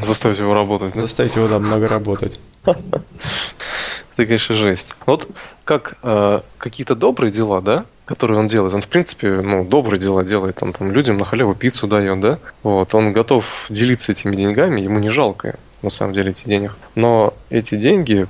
Заставить 0.02 0.38
его 0.38 0.54
работать, 0.54 0.94
да? 0.94 1.02
Заставить 1.02 1.36
его, 1.36 1.46
да, 1.46 1.58
много 1.58 1.88
работать. 1.88 2.40
Это, 2.64 4.26
конечно, 4.26 4.54
жесть. 4.54 4.94
Вот 5.06 5.28
как 5.64 5.98
э, 6.02 6.40
какие-то 6.56 6.94
добрые 6.94 7.30
дела, 7.30 7.60
да, 7.60 7.84
которые 8.08 8.38
он 8.38 8.46
делает. 8.48 8.72
Он, 8.72 8.80
в 8.80 8.88
принципе, 8.88 9.28
ну, 9.42 9.64
добрые 9.64 10.00
дела 10.00 10.24
делает. 10.24 10.62
Он 10.62 10.72
там 10.72 10.90
людям 10.92 11.18
на 11.18 11.26
халяву 11.26 11.54
пиццу 11.54 11.86
дает, 11.86 12.18
да. 12.20 12.38
Вот. 12.62 12.94
Он 12.94 13.12
готов 13.12 13.66
делиться 13.68 14.12
этими 14.12 14.34
деньгами, 14.34 14.80
ему 14.80 14.98
не 14.98 15.10
жалко, 15.10 15.58
на 15.82 15.90
самом 15.90 16.14
деле, 16.14 16.30
эти 16.30 16.48
денег. 16.48 16.74
Но 16.94 17.34
эти 17.50 17.74
деньги 17.74 18.26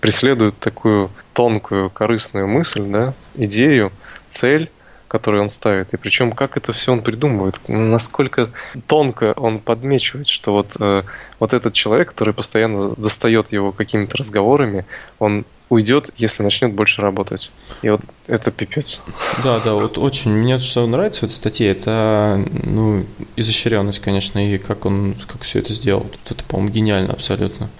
преследуют 0.00 0.58
такую 0.58 1.10
тонкую, 1.32 1.90
корыстную 1.90 2.48
мысль, 2.48 2.82
да, 2.82 3.14
идею, 3.36 3.92
цель, 4.28 4.68
которую 5.06 5.44
он 5.44 5.48
ставит. 5.48 5.94
И 5.94 5.96
причем, 5.96 6.32
как 6.32 6.56
это 6.56 6.72
все 6.72 6.90
он 6.92 7.02
придумывает, 7.02 7.60
насколько 7.68 8.50
тонко 8.88 9.32
он 9.36 9.60
подмечивает, 9.60 10.26
что 10.26 10.52
вот, 10.52 10.72
э, 10.80 11.04
вот 11.38 11.52
этот 11.52 11.72
человек, 11.72 12.08
который 12.08 12.34
постоянно 12.34 12.94
достает 12.96 13.52
его 13.52 13.70
какими-то 13.70 14.16
разговорами, 14.16 14.84
он 15.20 15.44
уйдет, 15.68 16.10
если 16.16 16.42
начнет 16.42 16.72
больше 16.72 17.02
работать. 17.02 17.50
И 17.82 17.88
вот 17.88 18.00
это 18.26 18.50
пипец. 18.50 19.00
Да, 19.42 19.60
да, 19.60 19.74
вот 19.74 19.98
очень. 19.98 20.30
Мне 20.30 20.58
что 20.58 20.86
нравится 20.86 21.20
в 21.20 21.24
этой 21.24 21.34
статье, 21.34 21.70
это 21.70 22.44
ну, 22.64 23.04
изощренность, 23.36 24.00
конечно, 24.00 24.38
и 24.38 24.58
как 24.58 24.86
он, 24.86 25.16
как 25.26 25.42
все 25.42 25.58
это 25.58 25.72
сделал. 25.72 26.02
Вот 26.02 26.18
Это, 26.30 26.44
по-моему, 26.44 26.72
гениально 26.72 27.12
абсолютно. 27.12 27.68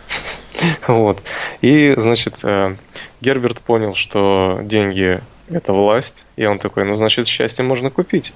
Вот. 0.88 1.22
И, 1.60 1.94
значит, 1.98 2.36
э, 2.42 2.76
Герберт 3.20 3.60
понял, 3.60 3.92
что 3.94 4.60
деньги 4.62 5.20
это 5.48 5.72
власть, 5.72 6.26
и 6.36 6.44
он 6.44 6.58
такой, 6.58 6.84
ну, 6.84 6.96
значит, 6.96 7.26
счастье 7.26 7.64
можно 7.64 7.90
купить. 7.90 8.32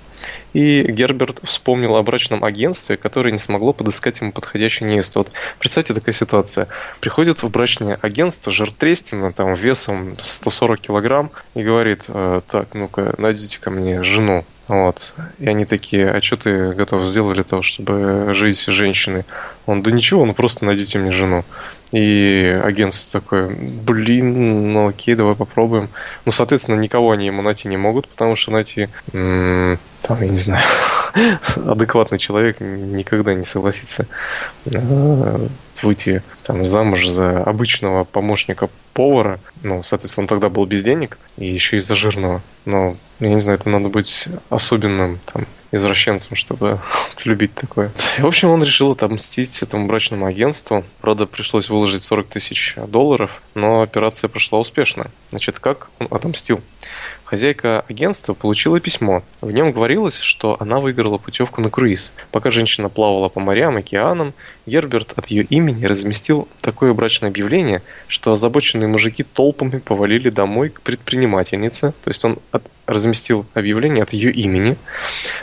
И 0.52 0.82
Герберт 0.82 1.40
вспомнил 1.42 1.96
о 1.96 2.02
брачном 2.02 2.44
агентстве, 2.44 2.96
которое 2.96 3.32
не 3.32 3.38
смогло 3.38 3.72
подыскать 3.72 4.20
ему 4.20 4.32
подходящую 4.32 4.90
невесту. 4.90 5.20
Вот 5.20 5.32
представьте 5.58 5.94
такая 5.94 6.12
ситуация. 6.12 6.68
Приходит 7.00 7.42
в 7.42 7.50
брачное 7.50 7.98
агентство 8.00 8.52
жиртрестина, 8.52 9.32
там, 9.32 9.54
весом 9.54 10.16
140 10.18 10.80
килограмм, 10.80 11.30
и 11.54 11.62
говорит, 11.62 12.04
«Э, 12.08 12.40
так, 12.48 12.74
ну-ка, 12.74 13.14
найдите 13.18 13.58
ко 13.60 13.70
мне 13.70 14.02
жену. 14.02 14.44
Вот. 14.70 15.14
И 15.40 15.48
они 15.48 15.64
такие, 15.64 16.08
а 16.08 16.22
что 16.22 16.36
ты 16.36 16.72
готов 16.74 17.04
сделать 17.04 17.34
для 17.34 17.42
того, 17.42 17.60
чтобы 17.60 18.28
жить 18.34 18.56
с 18.56 18.66
женщиной? 18.66 19.24
Он, 19.66 19.82
да 19.82 19.90
ничего, 19.90 20.24
ну 20.24 20.32
просто 20.32 20.64
найдите 20.64 21.00
мне 21.00 21.10
жену. 21.10 21.44
И 21.90 22.60
агентство 22.62 23.20
такое, 23.20 23.48
блин, 23.48 24.72
ну 24.72 24.86
окей, 24.86 25.16
давай 25.16 25.34
попробуем. 25.34 25.88
Ну, 26.24 26.30
соответственно, 26.30 26.78
никого 26.78 27.10
они 27.10 27.26
ему 27.26 27.42
найти 27.42 27.66
не 27.66 27.78
могут, 27.78 28.06
потому 28.06 28.36
что 28.36 28.52
найти, 28.52 28.88
м, 29.12 29.76
там, 30.02 30.22
я 30.22 30.28
не 30.28 30.36
знаю, 30.36 30.64
адекватный 31.66 32.18
человек 32.18 32.60
никогда 32.60 33.34
не 33.34 33.42
согласится 33.42 34.06
выйти 35.82 36.22
там 36.44 36.64
замуж 36.66 37.06
за 37.06 37.42
обычного 37.42 38.04
помощника 38.04 38.68
повара. 38.92 39.40
Ну, 39.62 39.82
соответственно, 39.82 40.24
он 40.24 40.28
тогда 40.28 40.48
был 40.48 40.66
без 40.66 40.82
денег 40.82 41.18
и 41.36 41.46
еще 41.46 41.76
из-за 41.78 41.94
жирного. 41.94 42.42
Но, 42.64 42.96
я 43.18 43.28
не 43.28 43.40
знаю, 43.40 43.58
это 43.58 43.68
надо 43.68 43.88
быть 43.88 44.26
особенным 44.48 45.20
там 45.32 45.46
извращенцем, 45.72 46.36
чтобы 46.36 46.80
любить 47.24 47.54
такое. 47.54 47.92
В 48.18 48.26
общем, 48.26 48.50
он 48.50 48.62
решил 48.62 48.92
отомстить 48.92 49.62
этому 49.62 49.86
брачному 49.86 50.26
агентству. 50.26 50.84
Правда, 51.00 51.26
пришлось 51.26 51.68
выложить 51.68 52.02
40 52.02 52.26
тысяч 52.26 52.74
долларов, 52.88 53.42
но 53.54 53.82
операция 53.82 54.28
прошла 54.28 54.58
успешно. 54.58 55.10
Значит, 55.30 55.60
как 55.60 55.90
он 55.98 56.08
отомстил? 56.10 56.60
Хозяйка 57.30 57.84
агентства 57.88 58.34
получила 58.34 58.80
письмо. 58.80 59.22
В 59.40 59.52
нем 59.52 59.70
говорилось, 59.70 60.18
что 60.18 60.56
она 60.58 60.80
выиграла 60.80 61.16
путевку 61.16 61.60
на 61.60 61.70
круиз. 61.70 62.12
Пока 62.32 62.50
женщина 62.50 62.88
плавала 62.88 63.28
по 63.28 63.38
морям, 63.38 63.76
океанам, 63.76 64.34
Герберт 64.66 65.12
от 65.16 65.28
ее 65.28 65.44
имени 65.44 65.84
разместил 65.84 66.48
такое 66.60 66.92
брачное 66.92 67.28
объявление, 67.28 67.82
что 68.08 68.32
озабоченные 68.32 68.88
мужики 68.88 69.22
толпами 69.22 69.78
повалили 69.78 70.28
домой 70.28 70.70
к 70.70 70.80
предпринимательнице. 70.80 71.94
То 72.02 72.10
есть 72.10 72.24
он 72.24 72.40
разместил 72.90 73.46
объявление 73.54 74.02
от 74.02 74.12
ее 74.12 74.30
имени, 74.32 74.76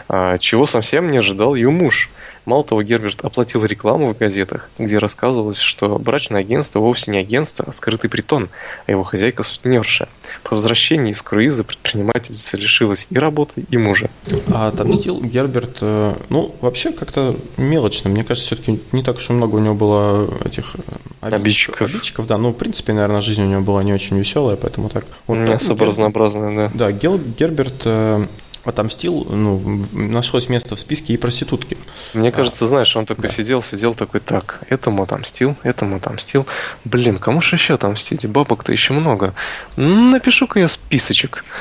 а, 0.10 0.38
чего 0.38 0.66
совсем 0.66 1.12
не 1.12 1.18
ожидал 1.18 1.56
ее 1.56 1.70
муж. 1.70 2.10
Мало 2.46 2.64
того, 2.64 2.82
Герберт 2.82 3.26
оплатил 3.26 3.66
рекламу 3.66 4.14
в 4.14 4.18
газетах, 4.18 4.70
где 4.80 5.00
рассказывалось, 5.00 5.60
что 5.60 6.00
брачное 6.00 6.40
агентство 6.40 6.80
вовсе 6.80 7.12
не 7.12 7.18
агентство, 7.18 7.66
а 7.68 7.74
скрытый 7.74 8.10
притон, 8.10 8.48
а 8.86 8.92
его 8.92 9.04
хозяйка 9.04 9.44
сутенерша. 9.44 10.08
По 10.44 10.56
возвращении 10.56 11.12
из 11.12 11.22
круиза 11.22 11.66
предпринимательница 11.66 12.56
лишилась 12.56 13.06
и 13.10 13.18
работы, 13.20 13.66
и 13.70 13.76
мужа. 13.76 14.10
А 14.48 14.70
отомстил 14.70 15.22
Герберт, 15.22 15.80
э, 15.82 16.14
ну, 16.30 16.56
вообще 16.62 16.94
как-то 16.94 17.36
мелочно. 17.58 18.10
Мне 18.10 18.24
кажется, 18.24 18.48
все-таки 18.56 18.80
не 18.94 19.04
так 19.04 19.18
уж 19.18 19.30
и 19.30 19.34
много 19.34 19.58
у 19.58 19.60
него 19.60 19.76
было 19.76 20.30
этих 20.46 20.76
э, 20.76 21.28
Обидчиков. 21.36 21.82
обидчиков, 21.82 22.28
да. 22.28 22.38
Ну, 22.38 22.52
в 22.52 22.54
принципе, 22.54 22.94
наверное, 22.94 23.20
жизнь 23.20 23.42
у 23.42 23.46
него 23.46 23.60
была 23.62 23.84
не 23.84 23.94
очень 23.94 24.18
веселая, 24.18 24.56
поэтому 24.56 24.88
так. 24.88 25.04
Вот 25.28 25.38
не 25.38 25.52
особо 25.54 25.82
Гер- 25.82 25.90
разнообразная, 25.90 26.56
да. 26.56 26.72
Да, 26.74 26.92
Гел- 26.94 27.20
Герберт 27.38 27.82
э, 27.86 28.26
отомстил, 28.64 29.26
ну, 29.30 29.86
нашлось 29.94 30.50
место 30.50 30.76
в 30.76 30.80
списке 30.80 31.14
и 31.14 31.18
проститутки. 31.18 31.78
Мне 32.14 32.32
кажется, 32.32 32.68
знаешь, 32.68 32.96
он 32.96 33.06
такой 33.06 33.30
Да. 33.30 33.30
сидел, 33.30 33.62
сидел 33.64 33.94
такой, 33.94 34.20
так, 34.20 34.62
этому 34.70 35.04
отомстил, 35.04 35.56
этому 35.64 35.98
отомстил. 35.98 36.46
Блин, 36.84 37.18
кому 37.18 37.42
же 37.42 37.56
еще 37.56 37.76
отомстить? 37.76 38.26
Бабок-то 38.28 38.72
еще 38.72 38.94
много. 38.94 39.34
Напишу-ка 39.76 40.60
я 40.60 40.68
списочек. 40.68 41.44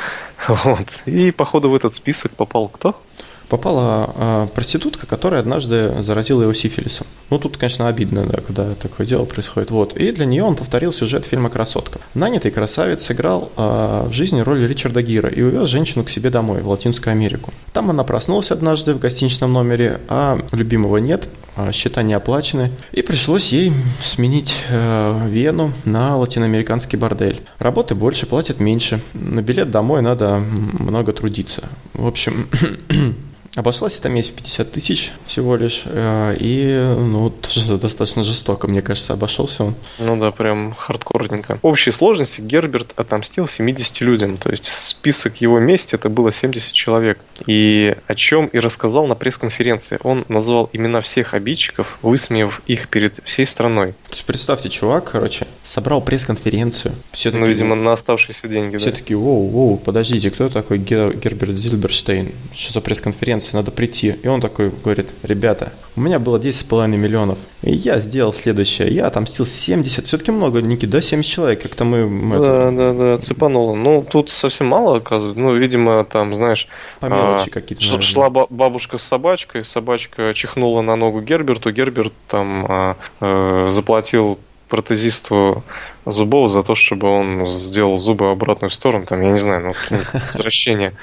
Вот. 0.48 0.86
И, 1.06 1.30
походу, 1.30 1.70
в 1.70 1.74
этот 1.74 1.94
список 1.94 2.32
попал 2.32 2.68
кто? 2.68 3.00
Попала 3.48 4.12
э, 4.14 4.48
проститутка, 4.54 5.06
которая 5.06 5.40
однажды 5.40 6.02
заразила 6.02 6.42
его 6.42 6.52
сифилисом. 6.52 7.06
Ну, 7.30 7.38
тут, 7.38 7.56
конечно, 7.56 7.88
обидно, 7.88 8.24
да, 8.26 8.40
когда 8.40 8.74
такое 8.74 9.06
дело 9.06 9.24
происходит. 9.24 9.70
Вот. 9.70 9.96
И 9.96 10.12
для 10.12 10.26
нее 10.26 10.44
он 10.44 10.56
повторил 10.56 10.92
сюжет 10.92 11.24
фильма 11.24 11.50
«Красотка». 11.50 12.00
Нанятый 12.14 12.50
красавец 12.50 13.02
сыграл 13.04 13.50
э, 13.56 14.06
в 14.08 14.12
жизни 14.12 14.40
роль 14.40 14.66
Ричарда 14.66 15.02
Гира 15.02 15.28
и 15.28 15.42
увез 15.42 15.68
женщину 15.68 16.04
к 16.04 16.10
себе 16.10 16.30
домой, 16.30 16.62
в 16.62 16.68
Латинскую 16.68 17.12
Америку. 17.12 17.52
Там 17.72 17.90
она 17.90 18.04
проснулась 18.04 18.50
однажды 18.50 18.94
в 18.94 18.98
гостиничном 18.98 19.52
номере, 19.52 20.00
а 20.08 20.38
любимого 20.52 20.98
нет, 20.98 21.28
а 21.56 21.72
счета 21.72 22.02
не 22.02 22.14
оплачены, 22.14 22.70
и 22.92 23.02
пришлось 23.02 23.48
ей 23.48 23.72
сменить 24.04 24.54
э, 24.68 25.28
Вену 25.28 25.72
на 25.84 26.16
латиноамериканский 26.16 26.98
бордель. 26.98 27.42
Работы 27.58 27.94
больше, 27.94 28.26
платят 28.26 28.60
меньше. 28.60 29.00
На 29.14 29.40
билет 29.40 29.70
домой 29.70 30.02
надо 30.02 30.36
много 30.38 31.12
трудиться. 31.12 31.68
В 31.94 32.06
общем, 32.06 32.48
Обошлась 33.56 33.96
эта 33.98 34.10
месть 34.10 34.32
в 34.32 34.34
50 34.34 34.70
тысяч 34.70 35.12
всего 35.26 35.56
лишь, 35.56 35.82
э, 35.86 36.36
и 36.38 36.94
ну, 36.98 37.30
тоже 37.30 37.78
достаточно 37.78 38.22
жестоко, 38.22 38.68
мне 38.68 38.82
кажется, 38.82 39.14
обошелся 39.14 39.64
он. 39.64 39.74
Ну 39.98 40.16
да, 40.18 40.30
прям 40.30 40.74
хардкорненько. 40.74 41.58
В 41.62 41.66
общей 41.66 41.90
сложности 41.90 42.42
Герберт 42.42 42.92
отомстил 42.96 43.48
70 43.48 44.02
людям, 44.02 44.36
то 44.36 44.50
есть 44.50 44.66
список 44.66 45.40
его 45.40 45.58
мести 45.58 45.94
это 45.94 46.10
было 46.10 46.32
70 46.32 46.70
человек. 46.72 47.18
И 47.46 47.96
о 48.06 48.14
чем 48.14 48.46
и 48.48 48.58
рассказал 48.58 49.06
на 49.06 49.14
пресс-конференции. 49.14 49.98
Он 50.02 50.26
назвал 50.28 50.68
имена 50.74 51.00
всех 51.00 51.32
обидчиков, 51.32 51.98
высмеяв 52.02 52.60
их 52.66 52.88
перед 52.88 53.20
всей 53.24 53.46
страной. 53.46 53.92
То 54.08 54.12
есть 54.12 54.26
представьте, 54.26 54.68
чувак, 54.68 55.12
короче, 55.12 55.46
собрал 55.64 56.02
пресс-конференцию. 56.02 56.94
Все 57.12 57.30
ну, 57.30 57.46
видимо, 57.46 57.74
на 57.74 57.94
оставшиеся 57.94 58.48
деньги. 58.48 58.76
Все 58.76 58.90
да. 58.90 58.98
такие, 58.98 59.16
воу, 59.16 59.48
воу, 59.48 59.76
подождите, 59.78 60.30
кто 60.30 60.50
такой 60.50 60.76
Герберт 60.78 61.56
Зильберштейн? 61.56 62.32
Что 62.54 62.74
за 62.74 62.80
пресс-конференция? 62.82 63.45
Конференции, 63.46 63.56
надо 63.56 63.70
прийти. 63.70 64.16
И 64.22 64.28
он 64.28 64.40
такой 64.40 64.70
говорит, 64.70 65.10
ребята, 65.22 65.72
у 65.96 66.00
меня 66.00 66.18
было 66.18 66.38
10,5 66.38 66.88
миллионов, 66.88 67.38
и 67.62 67.74
я 67.74 68.00
сделал 68.00 68.32
следующее. 68.32 68.88
Я 68.88 69.06
отомстил 69.06 69.46
70, 69.46 70.06
все-таки 70.06 70.30
много, 70.30 70.60
Никита, 70.60 70.92
да, 70.92 71.02
70 71.02 71.30
человек, 71.30 71.62
как-то 71.62 71.84
мы... 71.84 72.06
мы 72.06 72.38
да, 72.38 72.68
это... 72.68 72.76
да, 72.76 72.92
да, 72.92 73.18
цепануло. 73.18 73.74
Ну, 73.74 74.04
тут 74.08 74.30
совсем 74.30 74.66
мало, 74.66 74.98
оказывается. 74.98 75.40
Ну, 75.40 75.54
видимо, 75.54 76.04
там, 76.04 76.34
знаешь... 76.34 76.68
По 77.00 77.06
мелочи 77.06 77.48
а, 77.48 77.50
какие-то, 77.50 77.84
наверное. 77.84 78.02
Шла 78.02 78.30
бабушка 78.30 78.98
с 78.98 79.02
собачкой, 79.02 79.64
собачка 79.64 80.32
чихнула 80.34 80.82
на 80.82 80.96
ногу 80.96 81.20
Герберту, 81.20 81.70
Герберт 81.72 82.12
там 82.28 82.66
а, 82.68 82.96
а, 83.20 83.68
заплатил 83.70 84.38
протезисту 84.68 85.62
зубов 86.04 86.50
за 86.50 86.62
то, 86.62 86.74
чтобы 86.74 87.08
он 87.08 87.46
сделал 87.46 87.96
зубы 87.96 88.30
обратную 88.30 88.70
сторону, 88.70 89.06
там, 89.06 89.20
я 89.20 89.30
не 89.30 89.38
знаю, 89.38 89.66
ну, 89.66 89.72
какие-то 89.72 90.22
возвращения. 90.28 90.94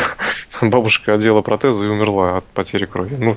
Бабушка 0.60 1.14
одела 1.14 1.42
протезы 1.42 1.86
и 1.86 1.88
умерла 1.88 2.38
от 2.38 2.44
потери 2.46 2.86
крови. 2.86 3.16
Ну, 3.18 3.36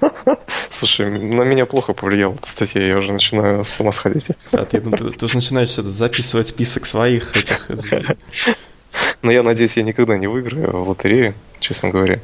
слушай, 0.70 1.10
на 1.10 1.42
меня 1.42 1.66
плохо 1.66 1.92
повлияла 1.92 2.34
эта 2.34 2.48
статья, 2.48 2.86
я 2.86 2.98
уже 2.98 3.12
начинаю 3.12 3.64
с 3.64 3.80
ума 3.80 3.92
сходить. 3.92 4.28
Да, 4.52 4.64
ты, 4.64 4.80
ты, 4.80 5.10
ты 5.10 5.24
уже 5.24 5.36
начинаешь 5.36 5.74
записывать 5.74 6.46
список 6.46 6.86
своих 6.86 7.36
этих... 7.36 7.68
Но 9.22 9.30
я 9.30 9.42
надеюсь, 9.42 9.76
я 9.76 9.82
никогда 9.82 10.16
не 10.16 10.26
выиграю 10.26 10.70
в 10.70 10.88
лотерею, 10.88 11.34
честно 11.60 11.90
говоря. 11.90 12.20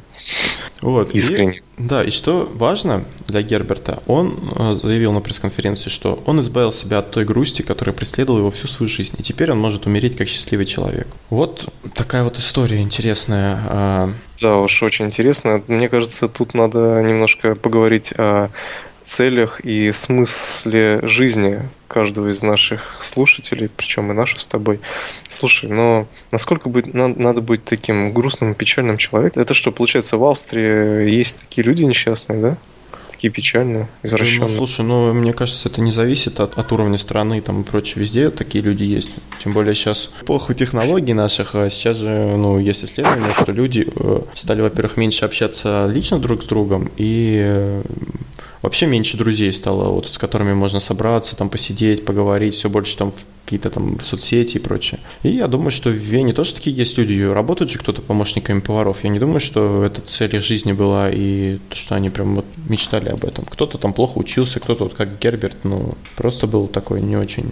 Вот. 0.81 1.13
Искренне. 1.15 1.57
И, 1.57 1.61
да, 1.77 2.03
и 2.03 2.11
что 2.11 2.49
важно 2.53 3.05
для 3.27 3.41
Герберта, 3.41 4.03
он 4.07 4.37
э, 4.55 4.75
заявил 4.81 5.11
на 5.13 5.21
пресс-конференции, 5.21 5.89
что 5.89 6.21
он 6.25 6.39
избавил 6.41 6.73
себя 6.73 6.99
от 6.99 7.11
той 7.11 7.25
грусти, 7.25 7.61
которая 7.61 7.95
преследовала 7.95 8.39
его 8.39 8.51
всю 8.51 8.67
свою 8.67 8.89
жизнь, 8.89 9.15
и 9.17 9.23
теперь 9.23 9.51
он 9.51 9.59
может 9.59 9.85
умереть 9.85 10.17
как 10.17 10.27
счастливый 10.27 10.65
человек. 10.65 11.07
Вот 11.29 11.67
такая 11.93 12.23
вот 12.23 12.37
история 12.37 12.81
интересная. 12.81 13.59
А. 13.67 14.09
Да, 14.41 14.57
уж 14.57 14.83
очень 14.83 15.05
интересно. 15.05 15.63
Мне 15.67 15.89
кажется, 15.89 16.27
тут 16.27 16.53
надо 16.53 17.01
немножко 17.01 17.55
поговорить 17.55 18.13
о 18.17 18.49
целях 19.03 19.61
и 19.63 19.91
смысле 19.91 20.99
жизни 21.03 21.61
каждого 21.87 22.29
из 22.29 22.41
наших 22.41 22.97
слушателей, 23.01 23.69
причем 23.75 24.11
и 24.11 24.15
нашу 24.15 24.39
с 24.39 24.45
тобой. 24.45 24.79
Слушай, 25.29 25.69
но 25.69 26.07
насколько 26.31 26.69
быть, 26.69 26.93
надо, 26.93 27.19
надо 27.19 27.41
быть 27.41 27.63
таким 27.63 28.13
грустным 28.13 28.51
и 28.51 28.55
печальным 28.55 28.97
человеком? 28.97 29.41
Это 29.41 29.53
что, 29.53 29.71
получается, 29.71 30.17
в 30.17 30.25
Австрии 30.25 31.09
есть 31.09 31.37
такие 31.37 31.65
люди 31.65 31.83
несчастные, 31.83 32.41
да? 32.41 32.57
Такие 33.11 33.31
печальные, 33.31 33.87
извращенные. 34.03 34.49
Ну, 34.49 34.55
слушай, 34.57 34.83
ну, 34.83 35.13
мне 35.13 35.31
кажется, 35.31 35.69
это 35.69 35.79
не 35.79 35.93
зависит 35.93 36.41
от, 36.41 36.57
от 36.57 36.71
уровня 36.73 36.97
страны 36.97 37.39
там, 37.41 37.61
и 37.61 37.63
прочее. 37.63 37.95
Везде 37.95 38.29
такие 38.29 38.61
люди 38.61 38.83
есть. 38.83 39.09
Тем 39.41 39.53
более 39.53 39.73
сейчас 39.73 40.09
эпоху 40.21 40.53
технологий 40.53 41.13
наших, 41.13 41.55
а 41.55 41.69
сейчас 41.69 41.95
же, 41.95 42.09
ну, 42.09 42.59
есть 42.59 42.83
исследования, 42.83 43.31
что 43.39 43.53
люди 43.53 43.87
э, 43.95 44.19
стали, 44.35 44.61
во-первых, 44.61 44.97
меньше 44.97 45.23
общаться 45.23 45.87
лично 45.89 46.19
друг 46.19 46.43
с 46.43 46.47
другом, 46.47 46.91
и 46.97 47.41
э, 47.41 47.81
вообще 48.65 48.87
меньше 48.87 49.15
друзей 49.15 49.53
стало, 49.53 49.89
вот, 49.89 50.11
с 50.11 50.17
которыми 50.17 50.53
можно 50.53 50.79
собраться, 50.79 51.35
там 51.35 51.49
посидеть, 51.49 52.03
поговорить, 52.03 52.55
все 52.55 52.69
больше 52.69 52.97
там 52.97 53.13
какие-то 53.45 53.69
там 53.69 53.97
в 53.97 54.01
соцсети 54.01 54.57
и 54.57 54.59
прочее. 54.59 54.99
И 55.21 55.29
я 55.29 55.47
думаю, 55.47 55.71
что 55.71 55.89
в 55.89 55.93
Вене 55.93 56.33
тоже 56.33 56.55
такие 56.55 56.75
есть 56.75 56.97
люди, 56.97 57.21
работают 57.21 57.71
же 57.71 57.77
кто-то 57.77 58.01
помощниками 58.01 58.59
поваров. 58.59 59.03
Я 59.03 59.09
не 59.09 59.19
думаю, 59.19 59.39
что 59.39 59.85
это 59.85 60.01
цель 60.01 60.35
их 60.35 60.43
жизни 60.43 60.73
была 60.73 61.11
и 61.11 61.59
то, 61.69 61.75
что 61.75 61.95
они 61.95 62.09
прям 62.09 62.35
вот 62.35 62.45
мечтали 62.67 63.09
об 63.09 63.23
этом. 63.23 63.45
Кто-то 63.45 63.77
там 63.77 63.93
плохо 63.93 64.17
учился, 64.17 64.59
кто-то 64.59 64.85
вот 64.85 64.95
как 64.95 65.19
Герберт, 65.19 65.57
ну, 65.63 65.93
просто 66.15 66.47
был 66.47 66.67
такой 66.67 67.01
не 67.01 67.17
очень 67.17 67.45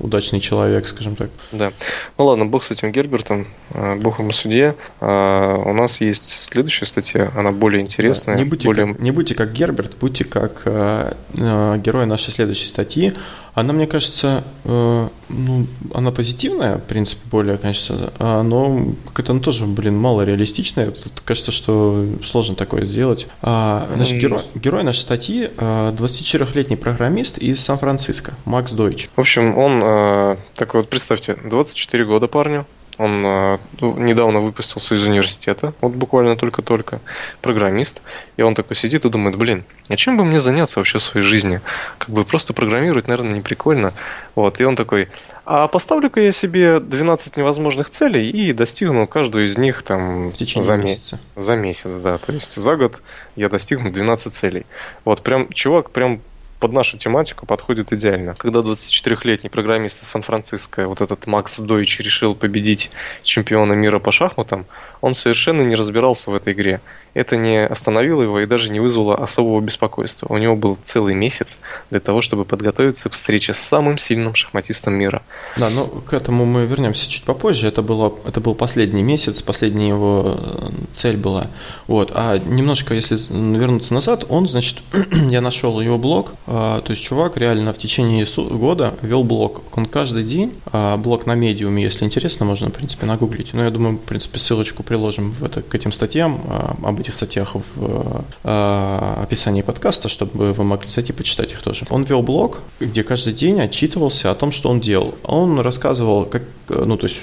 удачный 0.00 0.40
человек, 0.40 0.86
скажем 0.86 1.14
так. 1.14 1.30
Да. 1.52 1.72
Ну 2.16 2.24
ладно, 2.24 2.46
бог 2.46 2.64
с 2.64 2.70
этим 2.70 2.90
Гербертом, 2.90 3.46
а, 3.72 3.96
бог 3.96 4.18
ему 4.20 4.32
судье. 4.32 4.76
А, 5.00 5.56
у 5.58 5.74
нас 5.74 6.00
есть 6.00 6.44
следующая 6.44 6.86
статья, 6.86 7.30
она 7.36 7.52
более 7.52 7.82
интересная. 7.82 8.36
Да, 8.36 8.42
не, 8.42 8.48
будьте 8.48 8.66
более... 8.66 8.86
Как, 8.86 9.00
не 9.00 9.10
будьте 9.10 9.34
как 9.34 9.52
Герберт, 9.52 9.96
будьте 10.00 10.24
как 10.24 10.62
э, 10.64 11.12
герой 11.34 12.06
нашей 12.06 12.32
следующей 12.32 12.66
статьи. 12.66 13.12
Она, 13.58 13.72
мне 13.72 13.86
кажется, 13.86 14.44
э, 14.64 15.08
ну, 15.28 15.66
она 15.92 16.10
позитивная, 16.10 16.78
в 16.78 16.84
принципе, 16.84 17.20
более, 17.30 17.58
конечно, 17.58 18.12
но 18.18 18.94
как-то 19.12 19.32
она 19.32 19.40
тоже, 19.40 19.66
блин, 19.66 19.96
мало 19.96 20.22
реалистичная. 20.22 20.90
Тут 20.90 21.20
кажется, 21.24 21.50
что 21.50 22.06
сложно 22.24 22.54
такое 22.54 22.84
сделать. 22.84 23.26
А, 23.42 23.88
значит, 23.96 24.18
герой, 24.18 24.42
герой 24.54 24.84
нашей 24.84 25.00
статьи 25.00 25.50
24-летний 25.56 26.76
а, 26.76 26.78
программист 26.78 27.38
из 27.38 27.60
Сан-Франциско, 27.60 28.34
Макс 28.44 28.72
Дойч. 28.72 29.08
В 29.16 29.20
общем, 29.20 29.58
он 29.58 29.82
э, 29.82 30.36
такой 30.54 30.80
вот, 30.80 30.90
представьте, 30.90 31.36
24 31.44 32.04
года 32.04 32.28
парню, 32.28 32.66
он 32.98 33.22
э, 33.24 33.58
недавно 33.80 34.40
выпустился 34.40 34.94
из 34.94 35.06
университета, 35.06 35.72
вот 35.80 35.92
буквально 35.92 36.36
только-только, 36.36 37.00
программист. 37.40 38.02
И 38.36 38.42
он 38.42 38.54
такой 38.54 38.76
сидит 38.76 39.04
и 39.04 39.08
думает, 39.08 39.36
блин, 39.36 39.64
а 39.88 39.96
чем 39.96 40.16
бы 40.16 40.24
мне 40.24 40.40
заняться 40.40 40.80
вообще 40.80 40.98
в 40.98 41.02
своей 41.02 41.24
жизни? 41.24 41.60
Как 41.98 42.10
бы 42.10 42.24
просто 42.24 42.52
программировать, 42.52 43.06
наверное, 43.06 43.32
не 43.32 43.40
прикольно. 43.40 43.92
Вот, 44.34 44.60
и 44.60 44.64
он 44.64 44.76
такой, 44.76 45.08
а 45.44 45.66
поставлю-ка 45.66 46.20
я 46.20 46.30
себе 46.32 46.78
12 46.78 47.36
невозможных 47.36 47.88
целей 47.88 48.28
и 48.30 48.52
достигну 48.52 49.06
каждую 49.06 49.46
из 49.46 49.56
них 49.56 49.82
там 49.82 50.30
в 50.30 50.36
течение 50.36 50.62
за 50.62 50.76
месяца. 50.76 51.20
За 51.36 51.56
месяц, 51.56 51.94
да. 51.94 52.18
То 52.18 52.32
есть 52.32 52.54
за 52.54 52.76
год 52.76 53.00
я 53.34 53.48
достигну 53.48 53.90
12 53.90 54.34
целей. 54.34 54.66
Вот 55.04 55.22
прям 55.22 55.48
чувак 55.50 55.90
прям 55.90 56.20
под 56.58 56.72
нашу 56.72 56.98
тематику 56.98 57.46
подходит 57.46 57.92
идеально. 57.92 58.34
Когда 58.34 58.60
24-летний 58.60 59.50
программист 59.50 60.02
из 60.02 60.08
Сан-Франциско, 60.08 60.88
вот 60.88 61.00
этот 61.00 61.26
Макс 61.26 61.58
Дойч, 61.58 62.00
решил 62.00 62.34
победить 62.34 62.90
чемпиона 63.22 63.74
мира 63.74 63.98
по 63.98 64.10
шахматам, 64.10 64.66
он 65.00 65.14
совершенно 65.14 65.62
не 65.62 65.76
разбирался 65.76 66.30
в 66.30 66.34
этой 66.34 66.52
игре. 66.52 66.80
Это 67.14 67.36
не 67.36 67.64
остановило 67.64 68.22
его 68.22 68.40
и 68.40 68.46
даже 68.46 68.70
не 68.70 68.80
вызвало 68.80 69.16
особого 69.16 69.60
беспокойства. 69.60 70.26
У 70.30 70.38
него 70.38 70.56
был 70.56 70.78
целый 70.82 71.14
месяц 71.14 71.58
для 71.90 72.00
того, 72.00 72.20
чтобы 72.20 72.44
подготовиться 72.44 73.08
к 73.08 73.12
встрече 73.12 73.54
с 73.54 73.58
самым 73.58 73.98
сильным 73.98 74.34
шахматистом 74.34 74.94
мира. 74.94 75.22
Да, 75.56 75.70
но 75.70 75.86
к 75.86 76.12
этому 76.12 76.44
мы 76.44 76.66
вернемся 76.66 77.08
чуть 77.08 77.24
попозже. 77.24 77.68
Это, 77.68 77.82
было, 77.82 78.14
это 78.26 78.40
был 78.40 78.54
последний 78.54 79.02
месяц, 79.02 79.42
последняя 79.42 79.88
его 79.88 80.36
э, 80.38 80.68
цель 80.92 81.16
была. 81.16 81.48
Вот. 81.86 82.12
А 82.14 82.38
немножко, 82.38 82.94
если 82.94 83.16
вернуться 83.30 83.94
назад, 83.94 84.24
он, 84.28 84.48
значит, 84.48 84.78
я 85.12 85.40
нашел 85.40 85.80
его 85.80 85.98
блог. 85.98 86.34
А, 86.50 86.80
то 86.80 86.92
есть 86.92 87.02
чувак 87.02 87.36
реально 87.36 87.74
в 87.74 87.78
течение 87.78 88.26
года 88.36 88.94
вел 89.02 89.22
блог. 89.22 89.62
Он 89.76 89.84
каждый 89.84 90.24
день, 90.24 90.52
а, 90.72 90.96
блог 90.96 91.26
на 91.26 91.34
медиуме, 91.34 91.82
если 91.82 92.06
интересно, 92.06 92.46
можно, 92.46 92.68
в 92.70 92.72
принципе, 92.72 93.04
нагуглить. 93.04 93.52
Но 93.52 93.64
я 93.64 93.70
думаю, 93.70 93.96
в 93.96 94.00
принципе, 94.00 94.38
ссылочку 94.38 94.82
приложим 94.82 95.32
в 95.32 95.44
это, 95.44 95.60
к 95.60 95.74
этим 95.74 95.92
статьям, 95.92 96.40
а, 96.48 96.76
об 96.82 97.00
этих 97.00 97.14
статьях 97.14 97.54
в 97.54 98.24
описании 98.42 99.62
подкаста, 99.62 100.08
чтобы 100.08 100.52
вы 100.52 100.64
могли 100.64 100.88
зайти 100.88 101.12
почитать 101.12 101.52
их 101.52 101.62
тоже. 101.62 101.84
Он 101.90 102.04
вел 102.04 102.22
блог, 102.22 102.60
где 102.80 103.02
каждый 103.02 103.34
день 103.34 103.60
отчитывался 103.60 104.30
о 104.30 104.34
том, 104.34 104.52
что 104.52 104.70
он 104.70 104.80
делал. 104.80 105.16
Он 105.24 105.60
рассказывал, 105.60 106.24
как, 106.24 106.42
ну, 106.68 106.96
то 106.96 107.06
есть 107.06 107.20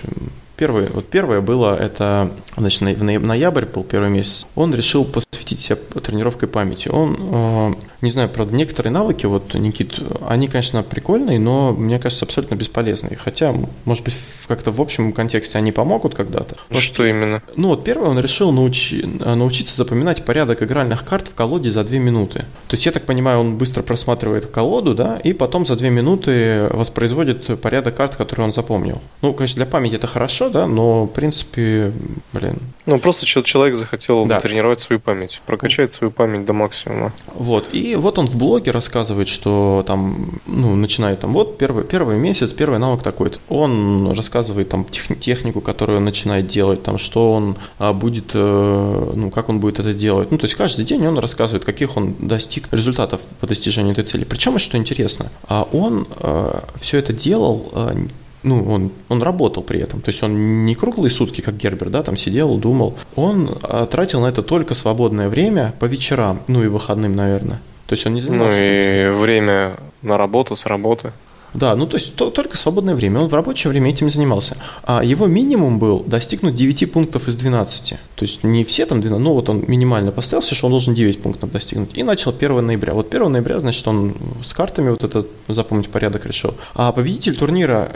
Первый, 0.58 0.88
вот 0.88 1.06
первое 1.06 1.42
было, 1.42 1.78
это 1.78 2.32
значит, 2.56 2.82
в 2.82 3.04
ноябрь 3.04 3.66
был 3.66 3.84
первый 3.84 4.10
месяц. 4.10 4.46
Он 4.56 4.74
решил 4.74 5.04
посвятить 5.04 5.60
себя 5.60 5.76
тренировкой 5.76 6.48
памяти. 6.48 6.88
Он, 6.88 7.18
э, 7.20 7.74
не 8.02 8.10
знаю, 8.10 8.30
правда, 8.30 8.56
некоторые 8.56 8.94
навыки, 8.94 9.26
вот, 9.26 9.54
Никит, 9.54 10.00
они, 10.26 10.48
конечно, 10.48 10.82
прикольные, 10.84 11.40
но, 11.40 11.74
мне 11.74 12.00
кажется, 12.00 12.26
абсолютно 12.26 12.56
бесполезные. 12.56 13.18
Хотя, 13.18 13.54
может 13.84 14.06
быть, 14.06 14.16
как-то 14.48 14.72
в 14.72 14.80
общем 14.80 15.12
контексте 15.12 15.58
они 15.58 15.72
помогут 15.72 16.16
когда-то. 16.16 16.56
Вот, 16.70 16.82
что 16.82 17.06
именно? 17.06 17.42
Ну, 17.56 17.70
вот 17.70 17.84
первое, 17.84 18.10
он 18.10 18.20
решил 18.20 18.52
научи, 18.52 19.04
научиться 19.04 19.76
запоминать 19.76 20.24
порядок 20.24 20.64
игральных 20.64 21.04
карт 21.04 21.28
в 21.28 21.34
колоде 21.34 21.72
за 21.72 21.84
две 21.84 22.00
минуты. 22.00 22.46
То 22.68 22.76
есть, 22.76 22.86
я 22.86 22.92
так 22.94 23.04
понимаю, 23.04 23.40
он 23.40 23.58
быстро 23.58 23.82
просматривает 23.82 24.46
колоду, 24.48 24.96
да, 24.96 25.18
и 25.18 25.34
потом 25.34 25.66
за 25.66 25.76
две 25.76 25.90
минуты 25.90 26.68
воспроизводит 26.70 27.60
порядок 27.60 27.96
карт, 27.96 28.16
которые 28.16 28.46
он 28.46 28.54
запомнил. 28.54 29.02
Ну, 29.22 29.34
конечно, 29.34 29.58
для 29.58 29.66
памяти 29.66 29.96
это 29.96 30.08
хорошо, 30.08 30.45
да, 30.50 30.68
но, 30.68 31.06
в 31.06 31.08
принципе, 31.08 31.92
блин. 32.34 32.58
Ну, 32.86 33.00
просто 33.00 33.26
человек 33.26 33.76
захотел 33.76 34.26
да. 34.26 34.40
тренировать 34.40 34.80
свою 34.80 35.00
память, 35.00 35.42
прокачать 35.46 35.92
свою 35.92 36.12
память 36.12 36.46
до 36.46 36.54
максимума. 36.54 37.14
Вот, 37.34 37.68
и 37.74 37.96
вот 37.96 38.20
он 38.20 38.28
в 38.28 38.36
блоге 38.36 38.72
рассказывает, 38.72 39.28
что 39.28 39.84
там, 39.88 40.40
ну, 40.46 40.76
начинает 40.76 41.22
там, 41.22 41.34
вот 41.34 41.58
первый, 41.58 41.84
первый 41.84 42.18
месяц, 42.18 42.52
первый 42.52 42.80
навык 42.80 43.02
такой-то. 43.02 43.40
Он 43.50 44.12
рассказывает 44.12 44.70
там 44.70 44.86
тех, 44.86 45.20
технику, 45.20 45.62
которую 45.62 45.98
он 45.98 46.06
начинает 46.06 46.48
делать, 46.48 46.84
там, 46.84 46.98
что 46.98 47.34
он 47.34 47.58
а, 47.80 47.94
будет, 47.94 48.32
э, 48.34 49.12
ну, 49.16 49.32
как 49.32 49.50
он 49.50 49.60
будет 49.60 49.80
это 49.80 49.94
делать. 49.94 50.32
Ну, 50.32 50.38
то 50.38 50.46
есть 50.46 50.56
каждый 50.56 50.86
день 50.86 51.06
он 51.08 51.18
рассказывает, 51.18 51.66
каких 51.66 51.98
он 51.98 52.16
достиг 52.20 52.68
результатов 52.72 53.22
по 53.40 53.48
достижению 53.48 53.94
этой 53.94 54.04
цели. 54.04 54.26
Причем, 54.26 54.60
что 54.60 54.78
интересно, 54.78 55.32
а 55.48 55.68
он 55.72 56.08
э, 56.20 56.60
все 56.80 57.00
это 57.00 57.14
делал 57.14 57.72
э, 57.74 57.96
ну, 58.46 58.64
он, 58.72 58.92
он 59.10 59.22
работал 59.22 59.64
при 59.64 59.80
этом. 59.80 60.02
То 60.02 60.10
есть 60.10 60.24
он 60.24 60.66
не 60.66 60.76
круглые 60.76 61.12
сутки, 61.12 61.42
как 61.42 61.58
Гербер, 61.58 61.90
да, 61.90 62.04
там 62.04 62.16
сидел, 62.16 62.58
думал. 62.58 62.96
Он 63.16 63.50
а, 63.64 63.86
тратил 63.88 64.22
на 64.22 64.28
это 64.28 64.44
только 64.44 64.76
свободное 64.76 65.30
время 65.30 65.74
по 65.80 65.86
вечерам, 65.86 66.42
ну 66.48 66.64
и 66.64 66.68
выходным, 66.68 67.16
наверное. 67.16 67.60
То 67.88 67.94
есть 67.94 68.06
он 68.06 68.14
не 68.14 68.22
занимался. 68.22 68.58
Ну 68.58 68.64
и 68.64 69.10
время 69.20 69.78
на 70.02 70.18
работу, 70.18 70.56
с 70.56 70.66
работы. 70.66 71.12
Да, 71.56 71.74
ну 71.76 71.88
то 71.88 71.96
есть 71.96 72.16
то, 72.16 72.30
только 72.30 72.58
свободное 72.58 72.96
время. 72.96 73.22
Он 73.22 73.28
в 73.30 73.34
рабочее 73.34 73.72
время 73.72 73.90
этим 73.90 74.10
занимался. 74.10 74.58
А 74.84 75.04
его 75.04 75.26
минимум 75.26 75.80
был 75.80 76.04
достигнуть 76.06 76.56
9 76.56 76.92
пунктов 76.92 77.30
из 77.30 77.36
12. 77.38 77.90
То 77.90 78.26
есть 78.26 78.44
не 78.44 78.66
все 78.66 78.86
там 78.86 79.00
12, 79.00 79.24
но 79.24 79.34
вот 79.34 79.50
он 79.50 79.64
минимально 79.68 80.12
поставился, 80.12 80.54
что 80.54 80.68
он 80.68 80.74
должен 80.74 80.94
9 80.94 81.22
пунктов 81.22 81.52
достигнуть. 81.52 81.92
И 81.94 82.04
начал 82.04 82.32
1 82.38 82.66
ноября. 82.66 82.94
Вот 82.94 83.14
1 83.14 83.32
ноября, 83.32 83.60
значит, 83.60 83.88
он 83.88 84.16
с 84.44 84.54
картами 84.54 84.90
вот 84.90 85.04
этот 85.04 85.30
запомнить 85.48 85.90
порядок 85.90 86.26
решил. 86.26 86.56
А 86.74 86.92
победитель 86.92 87.38
турнира, 87.38 87.92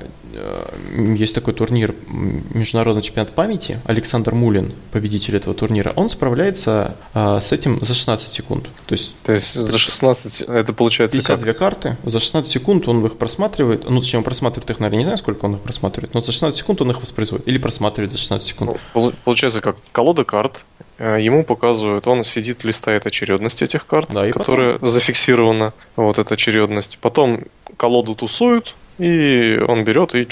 есть 0.94 1.36
такой 1.36 1.54
турнир 1.54 1.96
Международный 2.08 3.02
чемпионат 3.02 3.34
памяти, 3.34 3.80
Александр 3.86 4.34
Мулин, 4.34 4.74
победитель 4.92 5.36
этого 5.36 5.54
турнира, 5.54 5.94
он 5.96 6.10
справляется 6.10 6.96
а, 7.14 7.42
с 7.42 7.52
этим 7.52 7.80
за 7.82 7.94
16 7.94 8.32
секунд. 8.32 8.70
То 8.86 8.94
есть, 8.94 9.14
То 9.24 9.34
есть 9.34 9.54
за 9.54 9.78
16, 9.78 10.42
это 10.42 10.74
получается 10.74 11.18
52 11.18 11.46
как? 11.46 11.58
карты, 11.58 11.98
за 12.04 12.20
16 12.20 12.52
секунд 12.52 12.88
он 12.88 13.06
их 13.06 13.18
просматривает 13.18 13.90
ну, 13.90 14.02
зачем 14.02 14.20
он 14.20 14.24
просматривает 14.24 14.70
их, 14.70 14.80
наверное, 14.80 15.00
не 15.00 15.04
знаю, 15.04 15.18
сколько 15.18 15.46
он 15.46 15.56
их 15.56 15.62
просматривает, 15.62 16.14
но 16.14 16.22
за 16.22 16.32
16 16.32 16.58
секунд 16.58 16.82
он 16.82 16.92
их 16.92 17.02
воспроизводит. 17.02 17.48
Или 17.48 17.58
просматривает 17.58 18.12
за 18.12 18.18
16 18.18 18.48
секунд. 18.48 18.80
Ну, 18.94 19.14
получается, 19.24 19.62
как 19.62 19.78
колода 19.92 20.24
карт, 20.24 20.64
э, 20.98 21.18
ему 21.22 21.44
показывают, 21.44 22.08
он 22.08 22.24
сидит, 22.24 22.64
листает 22.64 23.06
очередность 23.06 23.62
этих 23.62 23.86
карт, 23.86 24.10
да, 24.12 24.30
которая 24.32 24.74
потом... 24.74 24.90
зафиксирована, 24.90 25.74
вот 25.96 26.20
эта 26.20 26.36
очередность. 26.36 27.00
Потом 27.02 27.44
колоду 27.78 28.16
тусуют, 28.16 28.76
и 29.00 29.60
он 29.68 29.84
берет 29.84 30.14
и 30.16 30.28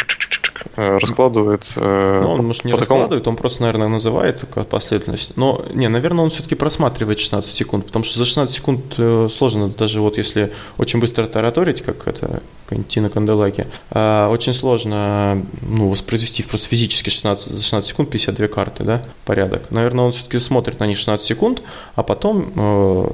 Э, 0.76 0.98
раскладывает. 0.98 1.66
Э, 1.76 2.22
ну, 2.24 2.32
он, 2.32 2.46
может, 2.46 2.64
не 2.66 2.72
раскладывает, 2.72 3.24
такому... 3.24 3.36
он 3.36 3.38
просто, 3.38 3.62
наверное, 3.64 3.88
называет 3.88 4.44
последовательность. 4.70 5.36
Но, 5.36 5.66
не, 5.74 5.88
наверное, 5.88 6.24
он 6.24 6.30
все-таки 6.30 6.56
просматривает 6.56 7.20
16 7.20 7.52
секунд, 7.52 7.88
потому 7.88 8.06
что 8.06 8.20
за 8.20 8.26
16 8.26 8.56
секунд 8.56 8.82
э, 8.98 9.30
сложно, 9.32 9.70
даже 9.70 10.02
вот 10.02 10.18
если 10.18 10.54
очень 10.78 11.00
быстро 11.00 11.26
тараторить, 11.26 11.82
как 11.82 12.08
это 12.08 12.42
Тина 12.88 13.10
Канделаки, 13.10 13.68
очень 13.92 14.54
сложно 14.54 15.44
ну, 15.62 15.90
воспроизвести 15.90 16.44
просто 16.44 16.68
физически 16.68 17.10
16, 17.10 17.54
за 17.54 17.62
16 17.62 17.90
секунд 17.90 18.10
52 18.10 18.48
карты, 18.48 18.84
да, 18.84 19.02
порядок. 19.26 19.72
Наверное, 19.72 20.06
он 20.06 20.12
все-таки 20.12 20.40
смотрит 20.40 20.80
на 20.80 20.86
них 20.86 20.98
16 20.98 21.26
секунд, 21.26 21.62
а 21.96 22.04
потом 22.04 22.52
э, 22.56 23.08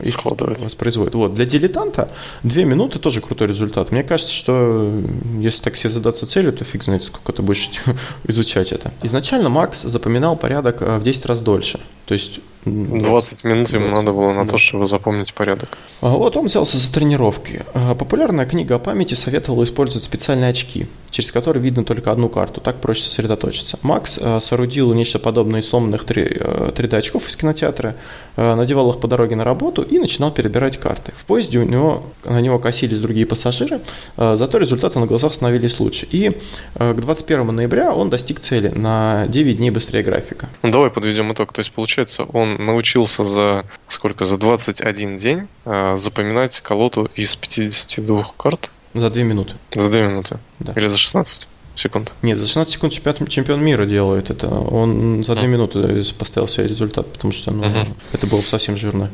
их 0.00 0.14
Складывает. 0.14 0.60
воспроизводит. 0.60 1.14
Вот. 1.14 1.34
Для 1.34 1.46
дилетанта 1.46 2.10
2 2.44 2.62
минуты 2.62 2.98
тоже 2.98 3.20
крутой 3.20 3.48
результат. 3.48 3.90
Мне 3.90 4.02
кажется, 4.02 4.32
что 4.32 4.92
если 5.38 5.62
так 5.62 5.76
себе 5.76 5.90
задаться 5.90 6.26
целью, 6.26 6.52
то 6.52 6.64
фиг 6.64 6.84
знает 6.84 7.02
знает, 7.02 7.04
сколько 7.04 7.32
ты 7.32 7.42
будешь 7.42 7.70
изучать 8.28 8.72
это. 8.72 8.92
Изначально 9.02 9.48
Макс 9.48 9.82
запоминал 9.82 10.36
порядок 10.36 10.82
э, 10.82 10.98
в 10.98 11.02
10 11.02 11.26
раз 11.26 11.40
дольше. 11.40 11.80
То 12.12 12.16
есть 12.16 12.40
20 12.66 13.44
минут 13.44 13.70
ему 13.70 13.88
надо 13.88 14.12
было 14.12 14.34
на 14.34 14.44
да. 14.44 14.50
то, 14.50 14.58
чтобы 14.58 14.86
запомнить 14.86 15.32
порядок. 15.32 15.78
А 16.02 16.10
вот 16.10 16.36
он 16.36 16.44
взялся 16.44 16.76
за 16.76 16.92
тренировки. 16.92 17.64
А, 17.72 17.94
популярная 17.94 18.44
книга 18.44 18.74
о 18.74 18.78
памяти 18.78 19.14
советовала 19.14 19.64
использовать 19.64 20.04
специальные 20.04 20.50
очки, 20.50 20.88
через 21.10 21.32
которые 21.32 21.62
видно 21.62 21.84
только 21.84 22.12
одну 22.12 22.28
карту, 22.28 22.60
так 22.60 22.82
проще 22.82 23.04
сосредоточиться. 23.04 23.78
Макс 23.80 24.18
а, 24.20 24.40
соорудил 24.42 24.92
нечто 24.92 25.18
подобное 25.18 25.62
из 25.62 25.70
сломанных 25.70 26.04
3D 26.04 26.94
очков 26.94 27.28
из 27.28 27.36
кинотеатра, 27.36 27.96
надевал 28.36 28.90
их 28.90 29.00
по 29.00 29.08
дороге 29.08 29.36
на 29.36 29.44
работу 29.44 29.82
и 29.82 29.98
начинал 29.98 30.30
перебирать 30.30 30.78
карты. 30.78 31.12
В 31.16 31.24
поезде 31.24 31.58
у 31.58 31.64
него, 31.64 32.04
на 32.24 32.40
него 32.40 32.58
косились 32.58 33.00
другие 33.00 33.26
пассажиры, 33.26 33.80
зато 34.16 34.58
результаты 34.58 34.98
на 34.98 35.06
глазах 35.06 35.34
становились 35.34 35.78
лучше. 35.80 36.06
И 36.10 36.38
к 36.74 36.94
21 36.94 37.54
ноября 37.54 37.92
он 37.92 38.10
достиг 38.10 38.40
цели 38.40 38.68
на 38.68 39.26
9 39.28 39.56
дней 39.58 39.70
быстрее 39.70 40.02
графика. 40.02 40.48
Ну, 40.62 40.70
давай 40.70 40.90
подведем 40.90 41.32
итог. 41.32 41.52
То 41.52 41.60
есть, 41.60 41.72
получается, 41.72 42.24
он 42.24 42.64
научился 42.64 43.24
за 43.24 43.64
сколько? 43.86 44.24
За 44.24 44.38
21 44.38 45.16
день 45.16 45.48
э, 45.64 45.96
запоминать 45.96 46.60
колоду 46.60 47.10
из 47.14 47.36
52 47.36 48.24
карт. 48.36 48.70
За 48.94 49.10
2 49.10 49.22
минуты. 49.22 49.54
За 49.74 49.90
2 49.90 50.00
минуты. 50.00 50.38
Да. 50.58 50.72
Или 50.72 50.88
за 50.88 50.98
16 50.98 51.48
секунд. 51.74 52.14
Нет, 52.22 52.38
за 52.38 52.46
16 52.46 52.72
секунд 52.72 52.92
чемпион, 52.92 53.26
чемпион 53.26 53.64
мира 53.64 53.86
делает 53.86 54.30
это. 54.30 54.48
Он 54.48 55.24
за 55.24 55.34
2 55.34 55.44
mm. 55.44 55.48
минуты 55.48 56.04
поставил 56.18 56.48
себе 56.48 56.66
результат, 56.66 57.10
потому 57.12 57.32
что 57.32 57.50
ну, 57.50 57.64
это 58.12 58.26
было 58.26 58.42
совсем 58.42 58.76
жирно. 58.76 59.10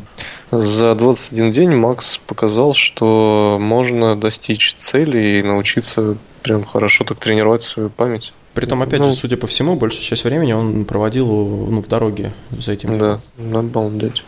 За 0.51 0.94
21 0.94 1.51
день 1.51 1.75
Макс 1.75 2.18
показал, 2.27 2.75
что 2.75 3.59
можно 3.61 4.16
достичь 4.16 4.75
цели 4.79 5.38
и 5.38 5.42
научиться 5.42 6.16
прям 6.42 6.64
хорошо 6.64 7.05
так 7.05 7.18
тренировать 7.18 7.62
свою 7.62 7.90
память. 7.90 8.33
Притом, 8.55 8.83
опять 8.83 9.01
ну, 9.01 9.11
же, 9.11 9.16
судя 9.16 9.37
по 9.37 9.47
всему, 9.47 9.77
большую 9.77 10.03
часть 10.03 10.25
времени 10.25 10.53
он 10.53 10.85
проводил 10.85 11.27
ну, 11.27 11.83
в 11.83 11.87
дороге 11.87 12.33
за 12.51 12.73
этим. 12.73 12.99
Да, 12.99 13.21
обалдеть. 13.38 14.25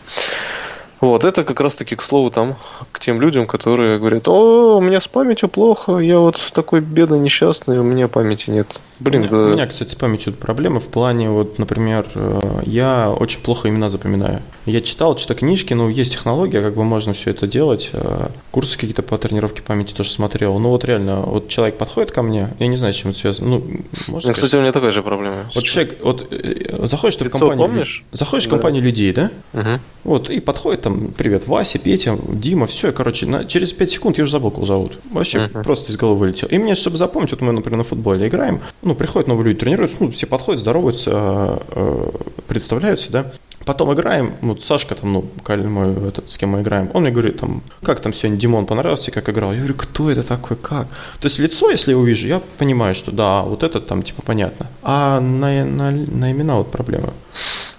Вот, 1.01 1.25
это 1.25 1.43
как 1.43 1.59
раз-таки, 1.59 1.95
к 1.95 2.03
слову, 2.03 2.29
там, 2.29 2.57
к 2.91 2.99
тем 2.99 3.19
людям, 3.19 3.47
которые 3.47 3.97
говорят, 3.97 4.27
о, 4.27 4.77
у 4.77 4.81
меня 4.81 5.01
с 5.01 5.07
памятью 5.07 5.49
плохо, 5.49 5.97
я 5.97 6.19
вот 6.19 6.39
такой 6.53 6.79
бедный, 6.79 7.19
несчастный, 7.19 7.79
у 7.79 7.83
меня 7.83 8.07
памяти 8.07 8.51
нет. 8.51 8.67
Блин, 8.99 9.21
у 9.21 9.23
меня, 9.23 9.31
да. 9.31 9.37
у 9.37 9.49
меня, 9.53 9.65
кстати, 9.65 9.93
с 9.93 9.95
памятью 9.95 10.33
проблемы 10.33 10.79
в 10.79 10.87
плане, 10.87 11.31
вот, 11.31 11.57
например, 11.57 12.05
э, 12.13 12.61
я 12.67 13.09
очень 13.09 13.39
плохо 13.39 13.67
имена 13.67 13.89
запоминаю. 13.89 14.43
Я 14.67 14.81
читал 14.81 15.17
что-то 15.17 15.33
книжки, 15.33 15.73
ну, 15.73 15.89
есть 15.89 16.11
технология, 16.11 16.61
как 16.61 16.75
бы 16.75 16.83
можно 16.83 17.13
все 17.13 17.31
это 17.31 17.47
делать. 17.47 17.89
Э, 17.93 18.27
курсы 18.51 18.75
какие-то 18.75 19.01
по 19.01 19.17
тренировке 19.17 19.63
памяти 19.63 19.93
тоже 19.93 20.11
смотрел. 20.11 20.59
Ну, 20.59 20.69
вот 20.69 20.85
реально, 20.85 21.21
вот 21.21 21.47
человек 21.47 21.79
подходит 21.79 22.11
ко 22.11 22.21
мне, 22.21 22.49
я 22.59 22.67
не 22.67 22.77
знаю, 22.77 22.93
с 22.93 22.97
чем 22.97 23.09
это 23.09 23.19
связано. 23.19 23.49
Ну, 23.49 23.63
может, 24.07 24.27
ну, 24.27 24.33
кстати, 24.35 24.55
у 24.55 24.61
меня 24.61 24.71
такая 24.71 24.91
же 24.91 25.01
проблема. 25.01 25.49
Вот 25.55 25.63
человек, 25.63 25.97
вот 26.03 26.27
э, 26.29 26.85
заходишь 26.85 27.15
ты 27.15 27.25
в 27.25 27.31
компанию, 27.31 27.57
помнишь? 27.57 28.05
заходишь 28.11 28.45
в 28.45 28.49
компанию 28.51 28.83
людей, 28.83 29.11
да? 29.13 29.31
Угу. 29.53 29.79
Вот, 30.03 30.29
и 30.29 30.39
подходит 30.39 30.83
там, 30.83 30.90
привет, 31.17 31.47
Вася, 31.47 31.79
Петя, 31.79 32.17
Дима, 32.27 32.67
все, 32.67 32.91
короче, 32.91 33.25
на, 33.25 33.45
через 33.45 33.73
5 33.73 33.91
секунд 33.91 34.17
я 34.17 34.23
уже 34.23 34.31
забыл, 34.31 34.51
кого 34.51 34.65
зовут. 34.65 34.99
Вообще 35.11 35.39
uh-huh. 35.39 35.63
просто 35.63 35.91
из 35.91 35.97
головы 35.97 36.19
вылетел. 36.19 36.47
И 36.47 36.57
мне, 36.57 36.75
чтобы 36.75 36.97
запомнить, 36.97 37.31
вот 37.31 37.41
мы, 37.41 37.51
например, 37.51 37.77
на 37.77 37.83
футболе 37.83 38.27
играем, 38.27 38.61
ну, 38.81 38.95
приходят 38.95 39.27
новые 39.27 39.45
люди, 39.45 39.59
тренируются, 39.59 39.97
ну, 39.99 40.11
все 40.11 40.27
подходят, 40.27 40.61
здороваются, 40.61 41.11
э, 41.13 41.57
э, 41.75 42.09
представляются, 42.47 43.11
да. 43.11 43.31
Потом 43.65 43.93
играем, 43.93 44.35
ну, 44.41 44.57
Сашка 44.57 44.95
там, 44.95 45.13
ну, 45.13 45.25
мой, 45.47 46.07
этот, 46.07 46.31
с 46.31 46.37
кем 46.37 46.49
мы 46.49 46.61
играем, 46.61 46.89
он 46.93 47.03
мне 47.03 47.11
говорит, 47.11 47.39
там, 47.39 47.61
как 47.83 47.99
там 47.99 48.13
сегодня 48.13 48.39
Димон 48.39 48.65
понравился, 48.65 49.11
как 49.11 49.29
играл? 49.29 49.51
Я 49.51 49.59
говорю, 49.59 49.75
кто 49.75 50.09
это 50.09 50.23
такой, 50.23 50.57
как? 50.57 50.87
То 51.19 51.27
есть 51.27 51.39
лицо, 51.39 51.69
если 51.69 51.91
я 51.91 51.97
увижу, 51.97 52.27
я 52.27 52.41
понимаю, 52.57 52.95
что 52.95 53.11
да, 53.11 53.43
вот 53.43 53.63
этот 53.63 53.87
там, 53.87 54.03
типа, 54.03 54.21
понятно. 54.23 54.67
А 54.81 55.19
на, 55.19 55.63
на, 55.65 55.91
на 55.91 56.31
имена 56.31 56.57
вот 56.57 56.71
проблема. 56.71 57.13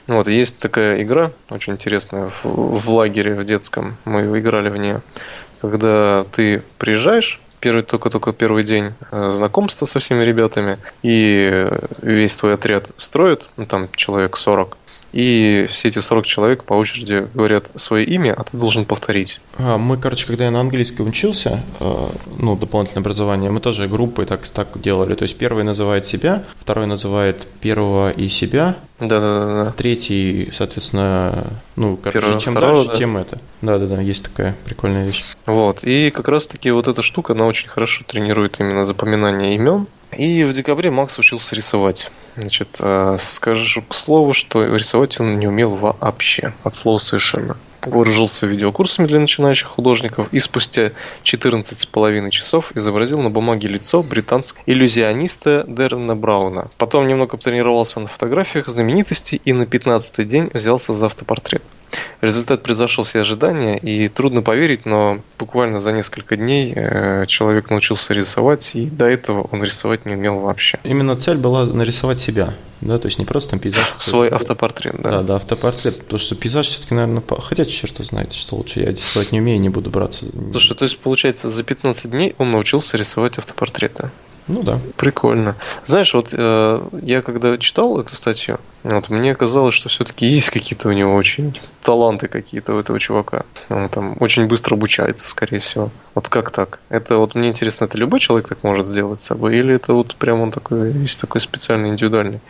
Вот, 0.07 0.29
есть 0.29 0.59
такая 0.59 1.03
игра, 1.03 1.33
очень 1.51 1.75
интересная, 1.75 2.31
в, 2.43 2.45
в 2.45 2.91
лагере 2.91 3.35
в 3.35 3.45
детском, 3.45 3.97
мы 4.05 4.39
играли 4.39 4.69
в 4.69 4.77
нее, 4.77 5.03
когда 5.61 6.25
ты 6.33 6.63
приезжаешь, 6.79 7.41
первый 7.61 7.85
только-только 7.85 8.33
первый 8.33 8.65
день 8.65 8.93
э, 9.13 9.31
знакомства 9.33 9.87
со 9.87 10.01
всеми 10.01 10.25
ребятами, 10.25 10.79
и 11.03 11.69
весь 12.03 12.37
твой 12.37 12.55
отряд 12.55 12.91
строит, 12.97 13.49
ну, 13.57 13.65
там 13.65 13.89
человек 13.95 14.37
40, 14.37 14.77
и 15.13 15.67
все 15.69 15.89
эти 15.89 15.99
40 15.99 16.27
человек 16.27 16.65
по 16.65 16.75
очереди 16.75 17.29
говорят 17.35 17.71
свое 17.77 18.05
имя, 18.05 18.35
а 18.35 18.45
ты 18.45 18.57
должен 18.57 18.85
повторить. 18.85 19.41
А, 19.59 19.79
мы, 19.79 19.97
короче, 19.97 20.27
когда 20.27 20.45
я 20.45 20.51
на 20.51 20.61
английском 20.61 21.09
учился, 21.09 21.63
э, 21.81 22.09
ну, 22.39 22.57
дополнительное 22.57 23.03
образование, 23.03 23.51
мы 23.51 23.61
тоже 23.61 23.89
группы 23.89 24.25
так, 24.25 24.49
так 24.49 24.81
делали. 24.81 25.15
То 25.15 25.25
есть 25.25 25.37
первый 25.37 25.65
называет 25.65 26.07
себя, 26.07 26.45
второй 26.59 26.87
называет 26.87 27.47
первого 27.61 28.11
и 28.11 28.29
себя, 28.29 28.77
да, 28.99 29.21
да, 29.21 29.45
да, 29.45 29.65
да. 29.65 29.71
Третий, 29.73 30.51
соответственно, 30.57 31.47
ну, 31.77 31.97
короче, 31.97 32.21
Первого, 32.21 32.41
чем 32.41 32.53
второго, 32.53 32.77
дальше, 32.77 32.91
да. 32.93 32.99
тем 32.99 33.17
это. 33.17 33.39
Да, 33.61 33.79
да, 33.79 33.87
да, 33.87 34.01
есть 34.01 34.23
такая 34.23 34.55
прикольная 34.65 35.07
вещь. 35.07 35.25
Вот. 35.47 35.83
И 35.83 36.11
как 36.11 36.29
раз 36.29 36.47
таки 36.47 36.71
вот 36.71 36.87
эта 36.87 37.03
штука, 37.03 37.33
она 37.33 37.47
очень 37.47 37.69
хорошо 37.69 38.05
тренирует 38.07 38.61
именно 38.61 38.85
запоминание 38.85 39.55
имен. 39.57 39.87
И 40.17 40.45
в 40.45 40.53
декабре 40.53 40.91
Макс 40.91 41.19
учился 41.19 41.57
рисовать. 41.57 42.11
Значит, 42.37 42.77
э, 42.79 43.19
скажу 43.21 43.83
к 43.83 43.95
слову, 43.95 44.33
что 44.33 44.65
рисовать 44.65 45.21
он 45.21 45.39
не 45.39 45.47
умел 45.47 45.75
вообще. 45.75 46.55
От 46.65 46.75
слова 46.75 46.99
совершенно. 46.99 47.57
Вооружился 47.83 48.47
видеокурсами 48.47 49.07
для 49.07 49.19
начинающих 49.19 49.69
художников 49.69 50.29
и 50.33 50.39
спустя 50.39 50.93
14 51.25 51.79
с 51.79 51.85
половиной 51.85 52.31
часов 52.31 52.71
изобразил 52.77 53.21
на 53.21 53.29
бумаге 53.29 53.69
лицо 53.69 54.03
британского 54.03 54.63
иллюзиониста 54.67 55.65
Дерна 55.67 56.15
Брауна. 56.15 56.71
Потом 56.79 57.07
немного 57.07 57.37
потренировался 57.37 58.01
на 58.01 58.07
фотографиях 58.07 58.69
знаменитостей 58.69 59.41
и 59.45 59.53
на 59.53 59.67
15 59.67 60.27
день 60.27 60.51
взялся 60.55 60.93
за 60.93 61.07
автопортрет. 61.07 61.63
Результат 62.21 62.63
превзошел 62.63 63.05
все 63.05 63.21
ожидания, 63.21 63.77
и 63.77 64.09
трудно 64.09 64.43
поверить, 64.43 64.87
но 64.87 65.19
буквально 65.39 65.81
за 65.81 65.93
несколько 65.93 66.37
дней 66.37 66.73
э, 66.75 67.27
человек 67.27 67.69
научился 67.69 68.15
рисовать, 68.15 68.71
и 68.75 68.87
до 68.87 69.07
этого 69.07 69.49
он 69.51 69.63
рисовать 69.63 70.07
не 70.07 70.15
умел 70.15 70.39
вообще. 70.39 70.79
Именно 70.85 71.17
цель 71.17 71.37
была 71.37 71.67
нарисовать 71.67 72.22
себя, 72.23 72.55
да, 72.81 72.99
то 72.99 73.07
есть 73.09 73.19
не 73.19 73.25
просто 73.25 73.51
там 73.51 73.59
пейзаж. 73.61 73.95
Свой 73.99 74.29
автопортрет, 74.29 74.95
да. 75.03 75.11
Да, 75.11 75.23
да, 75.23 75.35
автопортрет, 75.37 75.99
потому 76.01 76.19
что 76.19 76.35
пейзаж 76.35 76.69
все-таки, 76.69 76.95
наверное, 76.95 77.21
по- 77.21 77.41
хотя 77.41 77.65
черт 77.65 77.97
знает, 77.99 78.33
что 78.33 78.57
лучше, 78.57 78.81
я 78.81 78.91
рисовать 78.93 79.33
не 79.33 79.41
умею, 79.41 79.61
не 79.61 79.69
буду 79.69 79.91
браться. 79.91 80.27
Слушай, 80.53 80.77
то 80.77 80.85
есть 80.85 80.99
получается 80.99 81.51
за 81.51 81.63
15 81.63 82.11
дней 82.11 82.35
он 82.39 82.51
научился 82.53 82.97
рисовать 82.97 83.39
автопортреты. 83.39 84.11
Ну 84.49 84.63
да. 84.63 84.79
Прикольно. 84.97 85.57
Знаешь, 85.85 86.13
вот 86.15 86.31
э, 86.33 86.89
я 87.03 87.23
когда 87.23 87.57
читал 87.59 88.01
эту 88.01 88.17
статью, 88.17 88.59
вот 88.83 89.09
мне 89.09 89.35
казалось, 89.35 89.75
что 89.75 89.89
все-таки 89.89 90.27
есть 90.27 90.51
какие-то 90.51 90.89
у 90.89 90.93
него 90.93 91.15
очень 91.15 91.61
таланты 91.83 92.27
какие-то 92.27 92.75
у 92.75 92.79
этого 92.79 92.99
чувака. 92.99 93.45
Он 93.69 93.89
там 93.89 94.17
очень 94.19 94.47
быстро 94.49 94.75
обучается, 94.75 95.29
скорее 95.29 95.61
всего. 95.61 95.91
Вот 96.15 96.29
как 96.29 96.51
так? 96.51 96.81
Это 96.89 97.19
вот 97.19 97.35
мне 97.35 97.49
интересно, 97.49 97.85
это 97.85 97.97
любой 97.97 98.19
человек 98.19 98.49
так 98.49 98.65
может 98.65 98.87
сделать 98.87 99.21
с 99.21 99.25
собой, 99.25 99.57
или 99.57 99.77
это 99.77 99.93
вот 99.93 100.17
прям 100.17 100.41
он 100.41 100.51
такой, 100.51 100.93
есть 100.93 101.21
такой 101.21 101.41
специальный 101.41 101.91
индивидуальный 101.91 102.41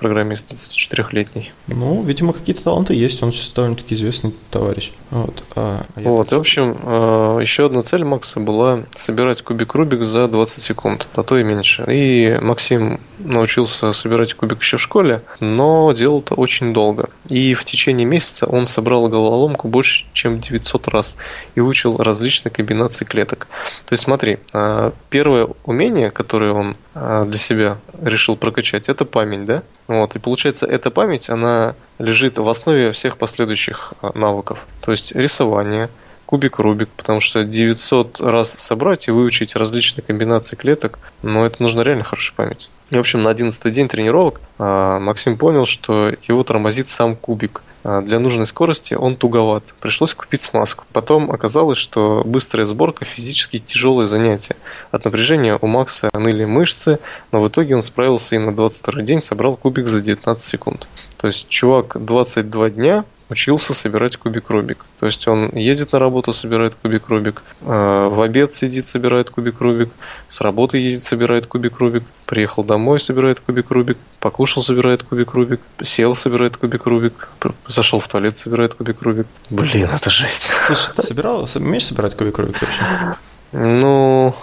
программист 0.00 0.50
24-летний? 0.50 1.52
Ну, 1.66 2.02
видимо, 2.02 2.32
какие-то 2.32 2.64
таланты 2.64 2.94
есть, 2.94 3.22
он 3.22 3.32
сейчас 3.32 3.52
довольно-таки 3.52 3.94
известный 3.94 4.32
товарищ. 4.50 4.92
Вот, 5.10 5.42
а, 5.54 5.84
а 5.94 6.00
Вот, 6.00 6.26
и, 6.26 6.30
так- 6.30 6.38
в 6.38 6.40
общем, 6.40 6.76
э, 6.82 7.38
еще 7.42 7.66
одна 7.66 7.82
цель 7.82 8.04
Макса 8.04 8.40
была 8.40 8.84
собирать 8.96 9.42
кубик 9.42 9.74
Рубик 9.74 10.02
за 10.02 10.26
20 10.26 10.62
секунд, 10.62 11.06
а 11.14 11.22
то 11.22 11.36
и 11.36 11.42
меньше. 11.44 11.84
И 11.86 12.38
Максим 12.40 12.98
научился 13.18 13.92
собирать 13.92 14.32
кубик 14.32 14.60
еще 14.60 14.78
в 14.78 14.80
школе, 14.80 15.22
но 15.40 15.92
делал 15.92 16.20
это 16.20 16.34
очень 16.34 16.72
долго. 16.72 17.10
И 17.28 17.52
в 17.52 17.66
течение 17.66 18.06
месяца 18.06 18.46
он 18.46 18.64
собрал 18.64 19.08
головоломку 19.08 19.68
больше, 19.68 20.06
чем 20.14 20.40
900 20.40 20.88
раз 20.88 21.14
и 21.54 21.60
выучил 21.60 21.98
различные 21.98 22.52
комбинации 22.52 23.04
клеток. 23.04 23.48
То 23.84 23.92
есть 23.92 24.04
смотри, 24.04 24.38
э, 24.54 24.92
первое 25.10 25.48
умение, 25.64 26.10
которое 26.10 26.52
он 26.52 26.76
для 26.94 27.38
себя 27.38 27.78
решил 28.02 28.36
прокачать, 28.36 28.88
это 28.88 29.04
память, 29.04 29.44
да? 29.44 29.62
Вот, 29.86 30.16
и 30.16 30.18
получается, 30.18 30.66
эта 30.66 30.90
память, 30.90 31.30
она 31.30 31.74
лежит 31.98 32.38
в 32.38 32.48
основе 32.48 32.92
всех 32.92 33.16
последующих 33.16 33.94
а, 34.02 34.16
навыков. 34.18 34.66
То 34.80 34.90
есть 34.90 35.12
рисование, 35.14 35.88
кубик 36.30 36.60
Рубик, 36.60 36.88
потому 36.96 37.18
что 37.18 37.42
900 37.42 38.20
раз 38.20 38.52
собрать 38.52 39.08
и 39.08 39.10
выучить 39.10 39.56
различные 39.56 40.04
комбинации 40.04 40.54
клеток, 40.54 41.00
но 41.22 41.44
это 41.44 41.60
нужно 41.60 41.80
реально 41.80 42.04
хорошая 42.04 42.36
память. 42.36 42.70
И, 42.90 42.96
в 42.96 43.00
общем, 43.00 43.22
на 43.22 43.30
11 43.30 43.72
день 43.72 43.88
тренировок 43.88 44.40
а, 44.56 45.00
Максим 45.00 45.36
понял, 45.36 45.64
что 45.66 46.12
его 46.28 46.44
тормозит 46.44 46.88
сам 46.88 47.16
кубик. 47.16 47.64
А, 47.82 48.00
Для 48.00 48.20
нужной 48.20 48.46
скорости 48.46 48.94
он 48.94 49.16
туговат. 49.16 49.64
Пришлось 49.80 50.14
купить 50.14 50.40
смазку. 50.40 50.84
Потом 50.92 51.32
оказалось, 51.32 51.78
что 51.78 52.22
быстрая 52.24 52.64
сборка 52.64 53.04
физически 53.04 53.58
тяжелое 53.58 54.06
занятие. 54.06 54.54
От 54.92 55.04
напряжения 55.04 55.58
у 55.60 55.66
Макса 55.66 56.10
ныли 56.12 56.44
мышцы, 56.44 57.00
но 57.32 57.40
в 57.42 57.48
итоге 57.48 57.74
он 57.74 57.82
справился 57.82 58.36
и 58.36 58.38
на 58.38 58.54
22 58.54 59.02
день 59.02 59.20
собрал 59.20 59.56
кубик 59.56 59.88
за 59.88 60.00
19 60.00 60.44
секунд. 60.44 60.86
То 61.16 61.26
есть 61.26 61.48
чувак 61.48 61.96
22 62.04 62.70
дня 62.70 63.04
учился 63.30 63.72
собирать 63.74 64.16
кубик 64.16 64.50
Рубик. 64.50 64.84
То 64.98 65.06
есть 65.06 65.26
он 65.28 65.50
едет 65.54 65.92
на 65.92 65.98
работу, 65.98 66.32
собирает 66.32 66.74
кубик 66.74 67.08
Рубик, 67.08 67.42
э, 67.62 68.08
в 68.10 68.20
обед 68.20 68.52
сидит, 68.52 68.88
собирает 68.88 69.30
кубик 69.30 69.60
Рубик, 69.60 69.90
с 70.28 70.40
работы 70.40 70.78
едет, 70.78 71.04
собирает 71.04 71.46
кубик 71.46 71.78
Рубик, 71.78 72.02
приехал 72.26 72.64
домой, 72.64 73.00
собирает 73.00 73.40
кубик 73.40 73.70
Рубик, 73.70 73.98
покушал, 74.18 74.62
собирает 74.62 75.04
кубик 75.04 75.32
Рубик, 75.32 75.60
сел, 75.82 76.16
собирает 76.16 76.56
кубик 76.56 76.84
Рубик, 76.86 77.28
зашел 77.68 78.00
в 78.00 78.08
туалет, 78.08 78.36
собирает 78.36 78.74
кубик 78.74 79.00
Рубик. 79.02 79.26
Блин, 79.48 79.88
это 79.92 80.10
жесть. 80.10 80.50
Слушай, 80.66 80.90
ты 80.96 81.02
собирал, 81.02 81.48
умеешь 81.54 81.86
собирать 81.86 82.16
кубик 82.16 82.36
Рубик 82.38 82.60
вообще? 82.60 83.16
Ну, 83.52 84.34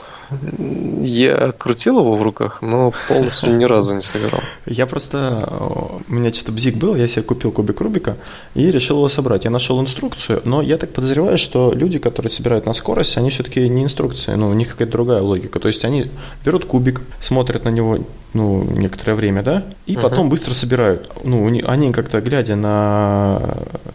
я 1.01 1.51
крутил 1.51 1.99
его 1.99 2.15
в 2.15 2.21
руках, 2.21 2.61
но 2.61 2.91
полностью 3.07 3.55
ни 3.55 3.63
разу 3.65 3.93
не 3.95 4.01
собирал. 4.01 4.41
Я 4.65 4.85
просто... 4.85 5.47
э, 5.49 6.03
У 6.09 6.13
меня 6.13 6.33
что-то 6.33 6.51
бзик 6.51 6.75
был, 6.75 6.95
я 6.95 7.07
себе 7.07 7.23
купил 7.23 7.51
кубик 7.51 7.81
Рубика 7.81 8.17
и 8.55 8.71
решил 8.71 8.97
его 8.97 9.09
собрать. 9.09 9.45
Я 9.45 9.51
нашел 9.51 9.79
инструкцию, 9.81 10.41
но 10.45 10.61
я 10.61 10.77
так 10.77 10.93
подозреваю, 10.93 11.37
что 11.37 11.71
люди, 11.73 11.99
которые 11.99 12.29
собирают 12.29 12.65
на 12.65 12.73
скорость, 12.73 13.17
они 13.17 13.29
все-таки 13.29 13.67
не 13.69 13.83
инструкции, 13.83 14.33
ну, 14.33 14.49
у 14.49 14.53
них 14.53 14.69
какая-то 14.71 14.91
другая 14.91 15.21
логика. 15.21 15.59
То 15.59 15.67
есть 15.67 15.85
они 15.85 16.11
берут 16.43 16.65
кубик, 16.65 17.01
смотрят 17.21 17.63
на 17.65 17.69
него, 17.69 17.99
ну, 18.37 18.63
некоторое 18.63 19.15
время, 19.15 19.41
да, 19.43 19.63
и 19.87 19.93
Мгм. 19.93 20.01
потом 20.01 20.29
быстро 20.29 20.53
собирают. 20.53 21.11
Ну, 21.23 21.47
они 21.47 21.91
как-то, 21.91 22.21
глядя 22.21 22.55
на 22.55 23.41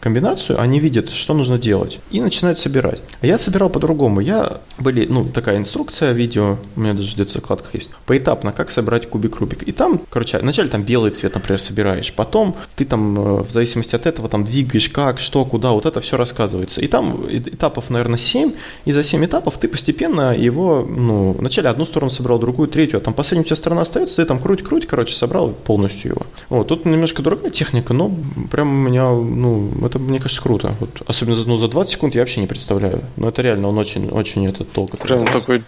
комбинацию, 0.00 0.61
они 0.61 0.81
видят, 0.81 1.11
что 1.11 1.35
нужно 1.35 1.59
делать, 1.59 1.98
и 2.11 2.20
начинают 2.20 2.59
собирать. 2.59 3.00
А 3.20 3.26
я 3.26 3.38
собирал 3.38 3.70
по-другому. 3.70 4.20
Я 4.20 4.59
были, 4.78 5.07
ну, 5.07 5.24
такая 5.24 5.57
инструкция, 5.59 6.12
видео, 6.12 6.57
у 6.76 6.81
меня 6.81 6.94
даже 6.94 7.14
где-то 7.14 7.31
в 7.31 7.35
закладках 7.35 7.74
есть, 7.74 7.90
поэтапно, 8.07 8.52
как 8.52 8.70
собрать 8.70 9.09
кубик 9.09 9.37
Рубик. 9.40 9.62
И 9.62 9.72
там, 9.72 10.00
короче, 10.11 10.38
вначале 10.38 10.68
там 10.68 10.83
белый 10.83 11.11
цвет, 11.12 11.35
например, 11.35 11.61
собираешь, 11.61 12.12
потом 12.12 12.55
ты 12.76 12.85
там, 12.85 13.18
э, 13.18 13.42
в 13.42 13.50
зависимости 13.50 13.94
от 13.94 14.07
этого, 14.07 14.28
там 14.28 14.44
двигаешь 14.44 14.88
как, 14.88 15.20
что, 15.20 15.44
куда, 15.44 15.70
вот 15.70 15.87
это 15.87 16.00
все 16.00 16.16
рассказывается. 16.16 16.81
И 16.81 16.88
там 16.88 17.24
этапов, 17.31 17.90
наверное, 17.90 18.18
7, 18.18 18.52
и 18.85 18.92
за 18.92 19.02
7 19.02 19.24
этапов 19.24 19.59
ты 19.59 19.68
постепенно 19.68 20.37
его, 20.37 20.87
ну, 20.88 21.33
вначале 21.33 21.68
одну 21.68 21.85
сторону 21.85 22.11
собрал, 22.11 22.38
другую, 22.38 22.68
третью, 22.68 22.98
а 22.98 23.00
там 23.00 23.14
последняя 23.14 23.42
у 23.42 23.46
тебя 23.46 23.57
сторона 23.57 23.83
остается, 23.83 24.16
ты 24.16 24.24
там 24.32 24.40
круть-круть, 24.40 24.86
короче, 24.86 25.14
собрал 25.14 25.50
полностью 25.50 26.12
его. 26.12 26.22
Вот, 26.48 26.68
тут 26.68 26.86
немножко 26.86 27.20
другая 27.20 27.50
техника, 27.50 27.92
но 27.92 28.10
прям 28.50 28.70
у 28.70 28.88
меня, 28.88 29.10
ну, 29.10 29.70
это, 29.84 29.98
мне 29.98 30.18
кажется, 30.20 30.40
круто. 30.40 30.74
Вот, 30.80 31.02
особенно 31.06 31.36
за, 31.36 31.46
ну, 31.46 31.58
за 31.58 31.68
20 31.68 31.92
секунд 31.92 32.14
я 32.14 32.22
вообще 32.22 32.40
не 32.40 32.46
представляю. 32.46 33.02
Но 33.18 33.28
это 33.28 33.42
реально, 33.42 33.68
он 33.68 33.76
очень, 33.76 34.08
очень 34.08 34.48
этот 34.48 34.72
толк. 34.72 34.96
Прям 34.98 35.26
такой... 35.26 35.62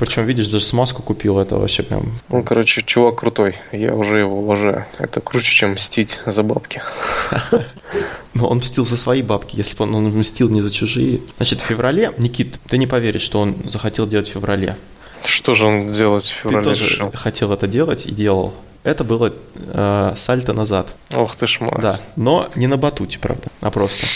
Причем, 0.00 0.24
видишь, 0.24 0.48
даже 0.48 0.64
смазку 0.64 1.02
купил, 1.02 1.38
это 1.38 1.56
вообще 1.56 1.84
прям... 1.84 2.18
Ну, 2.28 2.42
короче, 2.42 2.82
чувак 2.82 3.20
крутой. 3.20 3.54
Я 3.70 3.94
уже 3.94 4.18
его 4.18 4.40
уважаю. 4.40 4.86
Это 4.98 5.20
круче, 5.20 5.52
чем 5.52 5.72
мстить 5.74 6.18
за 6.26 6.42
бабки. 6.42 6.82
Но 8.34 8.48
он 8.48 8.58
мстил 8.58 8.86
за 8.86 8.96
свои 8.96 9.22
бабки, 9.22 9.54
если 9.56 9.76
бы 9.76 9.84
он, 9.84 9.94
он 9.94 10.04
мстил 10.18 10.48
не 10.48 10.60
за 10.60 10.72
чужие. 10.72 11.20
Значит, 11.36 11.60
в 11.60 11.64
феврале, 11.64 12.12
Никит, 12.18 12.58
ты 12.68 12.76
не 12.76 12.88
поверишь, 12.88 13.22
что 13.22 13.40
он 13.40 13.56
захотел 13.70 14.08
делать 14.08 14.28
в 14.28 14.32
феврале. 14.32 14.76
Что 15.24 15.54
же 15.54 15.66
он 15.66 15.92
делать 15.92 16.24
в 16.24 16.42
Ты 16.42 16.48
феврале 16.48 16.64
тоже 16.64 16.84
решил? 16.84 17.10
хотел 17.14 17.52
это 17.52 17.66
делать 17.66 18.06
и 18.06 18.12
делал. 18.12 18.54
Это 18.88 19.04
было 19.04 19.34
э, 19.54 20.14
сальто 20.16 20.54
назад. 20.54 20.88
Ох 21.14 21.36
ты 21.36 21.46
ж 21.46 21.60
мать. 21.60 21.78
Да, 21.78 22.00
но 22.16 22.48
не 22.54 22.66
на 22.66 22.78
батуте, 22.78 23.18
правда, 23.18 23.48
а 23.60 23.70
просто. 23.70 24.06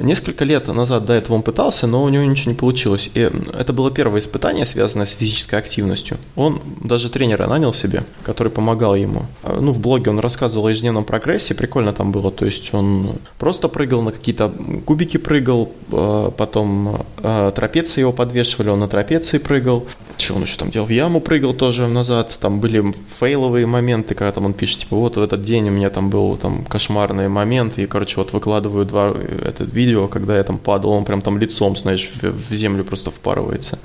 Несколько 0.00 0.44
лет 0.44 0.68
назад 0.68 1.04
до 1.04 1.14
этого 1.14 1.34
он 1.34 1.42
пытался, 1.42 1.88
но 1.88 2.04
у 2.04 2.08
него 2.08 2.22
ничего 2.22 2.52
не 2.52 2.56
получилось. 2.56 3.10
И 3.14 3.28
это 3.52 3.72
было 3.72 3.90
первое 3.90 4.20
испытание, 4.20 4.66
связанное 4.66 5.06
с 5.06 5.10
физической 5.10 5.56
активностью. 5.56 6.16
Он 6.36 6.62
даже 6.80 7.10
тренера 7.10 7.48
нанял 7.48 7.74
себе, 7.74 8.04
который 8.22 8.52
помогал 8.52 8.94
ему. 8.94 9.24
А, 9.42 9.58
Ну, 9.60 9.72
в 9.72 9.80
блоге 9.80 10.10
он 10.10 10.20
рассказывал 10.20 10.66
о 10.66 10.70
ежедневном 10.70 11.02
прогрессе, 11.02 11.54
прикольно 11.54 11.92
там 11.92 12.12
было. 12.12 12.30
То 12.30 12.46
есть 12.46 12.72
он 12.72 13.16
просто 13.36 13.66
прыгал 13.66 14.02
на 14.02 14.12
какие-то 14.12 14.52
кубики 14.86 15.16
прыгал, 15.16 15.72
э, 15.90 16.30
потом 16.36 17.04
э, 17.20 17.52
трапеции 17.52 18.00
его 18.00 18.12
подвешивали, 18.12 18.68
он 18.68 18.78
на 18.78 18.88
трапеции 18.88 19.38
прыгал. 19.38 19.86
Что 20.18 20.34
он 20.34 20.42
еще 20.42 20.56
там 20.56 20.70
делал? 20.70 20.86
В 20.86 20.90
яму 20.90 21.20
прыгал 21.20 21.52
тоже 21.52 21.88
назад. 21.88 22.36
Там 22.40 22.60
были 22.60 22.94
фейловые 23.18 23.66
моменты, 23.66 24.14
когда 24.20 24.32
там 24.32 24.44
он 24.44 24.52
пишет, 24.52 24.80
типа, 24.80 24.96
вот 24.96 25.16
в 25.16 25.22
этот 25.22 25.42
день 25.42 25.66
у 25.68 25.72
меня 25.72 25.88
там 25.88 26.10
был 26.10 26.36
там 26.36 26.66
кошмарный 26.66 27.28
момент, 27.28 27.78
и, 27.78 27.86
короче, 27.86 28.16
вот 28.16 28.34
выкладываю 28.34 28.84
два, 28.84 29.14
это 29.16 29.64
видео, 29.64 30.08
когда 30.08 30.36
я 30.36 30.44
там 30.44 30.58
падал, 30.58 30.90
он 30.90 31.06
прям 31.06 31.22
там 31.22 31.38
лицом, 31.38 31.74
знаешь, 31.74 32.06
в, 32.20 32.22
в 32.22 32.52
землю 32.54 32.84
просто 32.84 33.10
впарывается. 33.10 33.78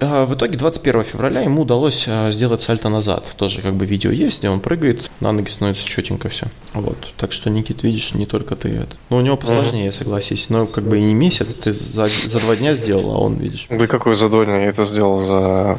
А, 0.00 0.26
в 0.26 0.34
итоге 0.34 0.58
21 0.58 1.04
февраля 1.04 1.40
ему 1.40 1.62
удалось 1.62 2.04
а, 2.06 2.30
сделать 2.30 2.60
сальто 2.60 2.90
назад. 2.90 3.24
Тоже 3.38 3.62
как 3.62 3.72
бы 3.74 3.86
видео 3.86 4.10
есть, 4.10 4.40
где 4.40 4.50
он 4.50 4.60
прыгает, 4.60 5.10
на 5.20 5.32
ноги 5.32 5.48
становится 5.48 5.88
четенько 5.88 6.28
все. 6.28 6.48
Вот. 6.74 6.98
Так 7.16 7.32
что, 7.32 7.48
Никит, 7.48 7.82
видишь, 7.82 8.12
не 8.12 8.26
только 8.26 8.54
ты 8.54 8.68
это. 8.68 8.96
Но 9.08 9.16
у 9.16 9.20
него 9.22 9.38
посложнее, 9.38 9.88
uh 9.88 9.92
согласись. 9.92 10.46
Но 10.50 10.66
как 10.66 10.84
бы 10.84 10.98
и 10.98 11.02
не 11.02 11.14
месяц, 11.14 11.54
ты 11.54 11.72
за, 11.72 12.06
за 12.06 12.40
два 12.40 12.56
дня 12.56 12.74
сделал, 12.74 13.12
а 13.12 13.18
он, 13.18 13.36
видишь. 13.36 13.66
Да 13.70 13.86
какой 13.86 14.14
за 14.14 14.28
два 14.28 14.44
дня? 14.44 14.58
Я 14.58 14.66
это 14.66 14.84
сделал 14.84 15.20
за 15.20 15.78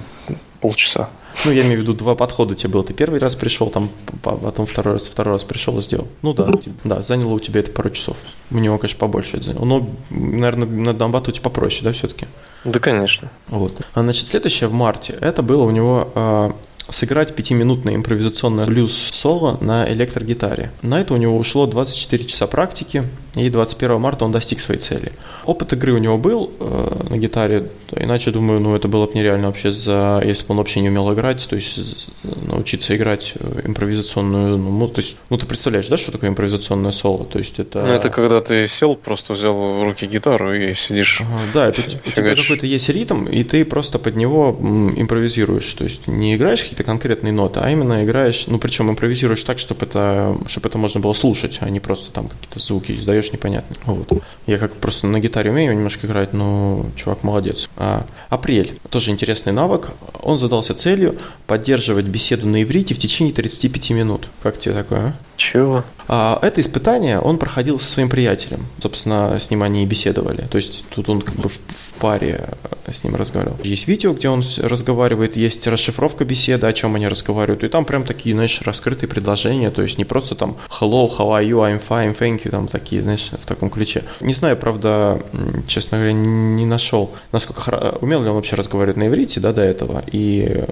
полчаса. 0.63 1.09
Ну, 1.43 1.51
я 1.51 1.63
имею 1.63 1.79
в 1.79 1.81
виду, 1.81 1.93
два 1.93 2.15
подхода 2.15 2.55
тебе 2.55 2.69
было. 2.69 2.85
Ты 2.85 2.93
первый 2.93 3.19
раз 3.19 3.35
пришел, 3.35 3.69
там, 3.69 3.89
потом 4.21 4.65
второй 4.65 4.93
раз, 4.93 5.07
второй 5.07 5.33
раз 5.33 5.43
пришел 5.43 5.77
и 5.77 5.81
сделал. 5.81 6.07
Ну 6.21 6.33
да, 6.33 6.49
да, 6.85 7.01
заняло 7.01 7.33
у 7.33 7.39
тебя 7.39 7.59
это 7.59 7.69
пару 7.69 7.89
часов. 7.89 8.15
У 8.49 8.59
него, 8.59 8.77
конечно, 8.77 8.97
побольше 8.97 9.35
это 9.35 9.47
заняло. 9.47 9.65
Но, 9.65 9.89
наверное, 10.09 10.65
на 10.65 10.93
Донбату 10.93 11.33
тебе 11.33 11.41
попроще, 11.41 11.81
да, 11.83 11.91
все-таки? 11.91 12.27
Да, 12.63 12.79
конечно. 12.79 13.29
Вот. 13.49 13.73
А, 13.93 14.03
значит, 14.03 14.25
следующее 14.27 14.69
в 14.69 14.73
марте, 14.73 15.17
это 15.19 15.41
было 15.41 15.63
у 15.63 15.71
него 15.71 16.09
а, 16.15 16.55
сыграть 16.89 17.35
пятиминутное 17.35 17.95
импровизационное 17.95 18.65
блюз-соло 18.65 19.57
на 19.61 19.89
электрогитаре. 19.91 20.71
На 20.81 21.01
это 21.01 21.13
у 21.13 21.17
него 21.17 21.37
ушло 21.37 21.65
24 21.65 22.25
часа 22.25 22.47
практики, 22.47 23.03
и 23.35 23.49
21 23.49 23.99
марта 23.99 24.25
он 24.25 24.31
достиг 24.31 24.59
своей 24.59 24.79
цели. 24.79 25.13
Опыт 25.45 25.73
игры 25.73 25.93
у 25.93 25.97
него 25.97 26.17
был 26.17 26.51
э, 26.59 27.07
на 27.09 27.17
гитаре, 27.17 27.69
иначе, 27.95 28.31
думаю, 28.31 28.59
ну 28.59 28.75
это 28.75 28.87
было 28.87 29.07
бы 29.07 29.13
нереально 29.15 29.47
вообще, 29.47 29.71
за, 29.71 30.21
если 30.23 30.43
бы 30.45 30.51
он 30.51 30.57
вообще 30.57 30.81
не 30.81 30.89
умел 30.89 31.11
играть, 31.13 31.45
то 31.49 31.55
есть 31.55 32.09
научиться 32.23 32.95
играть 32.95 33.33
э, 33.35 33.61
импровизационную, 33.65 34.57
ну, 34.57 34.71
ну, 34.71 34.87
то 34.87 35.01
есть, 35.01 35.17
ну 35.29 35.37
ты 35.37 35.45
представляешь, 35.45 35.87
да, 35.87 35.97
что 35.97 36.11
такое 36.11 36.29
импровизационное 36.29 36.91
соло? 36.91 37.25
То 37.25 37.39
есть 37.39 37.59
это... 37.59 37.81
Ну 37.81 37.93
это 37.93 38.09
когда 38.09 38.39
ты 38.39 38.67
сел, 38.67 38.95
просто 38.95 39.33
взял 39.33 39.53
в 39.53 39.83
руки 39.83 40.05
гитару 40.05 40.53
и 40.53 40.73
сидишь. 40.75 41.21
Ага, 41.21 41.41
да, 41.53 41.67
это, 41.69 41.81
у 41.81 42.11
тебя 42.11 42.35
какой-то 42.35 42.65
есть 42.65 42.89
ритм, 42.89 43.25
и 43.25 43.43
ты 43.43 43.65
просто 43.65 43.99
под 43.99 44.15
него 44.15 44.57
импровизируешь, 44.95 45.73
то 45.73 45.83
есть 45.85 46.07
не 46.07 46.35
играешь 46.35 46.63
какие-то 46.73 46.83
конкретные 46.83 47.33
ноты, 47.33 47.59
а 47.61 47.69
именно 47.69 48.03
играешь, 48.03 48.45
ну 48.47 48.59
причем 48.59 48.89
импровизируешь 48.89 49.43
так, 49.43 49.59
чтобы 49.59 49.85
это, 49.85 50.37
чтобы 50.47 50.69
это 50.69 50.77
можно 50.77 50.99
было 50.99 51.13
слушать, 51.13 51.57
а 51.61 51.69
не 51.69 51.79
просто 51.79 52.11
там 52.11 52.27
какие-то 52.27 52.59
звуки 52.59 52.91
издаешь 52.91 53.13
даешь 53.13 53.31
непонятно. 53.31 53.75
Вот. 53.85 54.23
Я 54.47 54.57
как 54.57 54.73
просто 54.73 55.07
на 55.07 55.19
гитаре 55.19 55.51
умею 55.51 55.73
немножко 55.73 56.07
играть, 56.07 56.33
но 56.33 56.85
чувак 56.95 57.23
молодец. 57.23 57.69
А, 57.77 58.05
апрель. 58.29 58.79
Тоже 58.89 59.11
интересный 59.11 59.53
навык. 59.53 59.91
Он 60.21 60.39
задался 60.39 60.73
целью 60.73 61.17
поддерживать 61.45 62.05
беседу 62.05 62.47
на 62.47 62.63
иврите 62.63 62.93
в 62.93 62.99
течение 62.99 63.33
35 63.33 63.89
минут. 63.91 64.27
Как 64.41 64.57
тебе 64.59 64.73
такое, 64.73 64.99
а? 64.99 65.13
Чего? 65.35 65.83
А, 66.07 66.39
это 66.41 66.61
испытание 66.61 67.19
он 67.19 67.37
проходил 67.37 67.79
со 67.79 67.89
своим 67.89 68.09
приятелем. 68.09 68.65
Собственно, 68.81 69.39
с 69.39 69.49
ним 69.49 69.63
они 69.63 69.83
и 69.83 69.85
беседовали. 69.85 70.41
То 70.49 70.57
есть 70.57 70.83
тут 70.89 71.09
он 71.09 71.21
как 71.21 71.35
бы 71.35 71.49
в, 71.49 71.53
в 71.53 71.93
паре 71.99 72.49
э, 72.85 72.91
с 72.91 73.03
ним 73.03 73.15
разговаривал. 73.15 73.57
Есть 73.63 73.87
видео, 73.87 74.13
где 74.13 74.29
он 74.29 74.43
разговаривает, 74.57 75.37
есть 75.37 75.65
расшифровка 75.67 76.25
беседы, 76.25 76.67
о 76.67 76.73
чем 76.73 76.95
они 76.95 77.07
разговаривают. 77.07 77.63
И 77.63 77.69
там 77.69 77.85
прям 77.85 78.03
такие, 78.03 78.35
знаешь, 78.35 78.61
раскрытые 78.61 79.07
предложения. 79.09 79.71
То 79.71 79.81
есть 79.81 79.97
не 79.97 80.05
просто 80.05 80.35
там 80.35 80.57
hello, 80.69 81.09
how 81.17 81.29
are 81.29 81.47
you, 81.47 81.59
I'm 81.59 81.81
fine, 81.85 82.17
thank 82.17 82.43
you, 82.43 82.49
там 82.49 82.67
такие, 82.67 83.01
знаешь, 83.01 83.29
в 83.31 83.45
таком 83.45 83.69
ключе. 83.69 84.03
Не 84.19 84.33
знаю, 84.33 84.57
правда, 84.57 85.21
честно 85.67 85.97
говоря, 85.97 86.13
не 86.13 86.65
нашел, 86.65 87.11
насколько 87.31 87.97
умел 88.01 88.21
ли 88.21 88.29
он 88.29 88.35
вообще 88.35 88.55
разговаривать 88.55 88.97
на 88.97 89.07
иврите, 89.07 89.39
да, 89.39 89.53
до 89.53 89.61
этого. 89.61 90.03
И 90.11 90.45
э, 90.47 90.65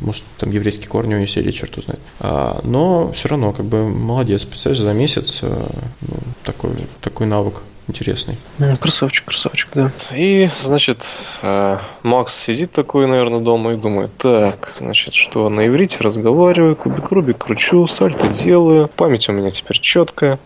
может 0.00 0.22
там 0.38 0.50
еврейские 0.50 0.88
корни 0.88 1.14
у 1.14 1.16
него 1.16 1.22
есть 1.22 1.36
или 1.36 1.50
черт 1.50 1.76
узнает. 1.76 2.00
А, 2.20 2.60
но 2.64 3.12
все 3.12 3.28
равно 3.28 3.52
как 3.52 3.66
бы 3.66 3.89
молодец, 3.90 4.44
представляешь, 4.44 4.82
за 4.82 4.92
месяц 4.92 5.38
э, 5.42 5.66
ну, 6.00 6.16
такой, 6.44 6.70
такой 7.00 7.26
навык 7.26 7.62
интересный. 7.90 8.36
Красавчик, 8.80 9.26
красавчик, 9.26 9.68
да. 9.74 9.92
И, 10.12 10.48
значит, 10.62 11.04
э, 11.42 11.78
Макс 12.02 12.34
сидит 12.34 12.72
такой, 12.72 13.06
наверное, 13.06 13.40
дома 13.40 13.72
и 13.72 13.76
думает, 13.76 14.16
так, 14.16 14.72
значит, 14.78 15.14
что 15.14 15.48
на 15.48 15.66
иврите 15.66 15.98
разговариваю, 16.00 16.76
кубик-рубик 16.76 17.38
кручу, 17.38 17.86
сальто 17.86 18.28
делаю, 18.28 18.88
память 18.88 19.28
у 19.28 19.32
меня 19.32 19.50
теперь 19.50 19.78
четкая. 19.78 20.38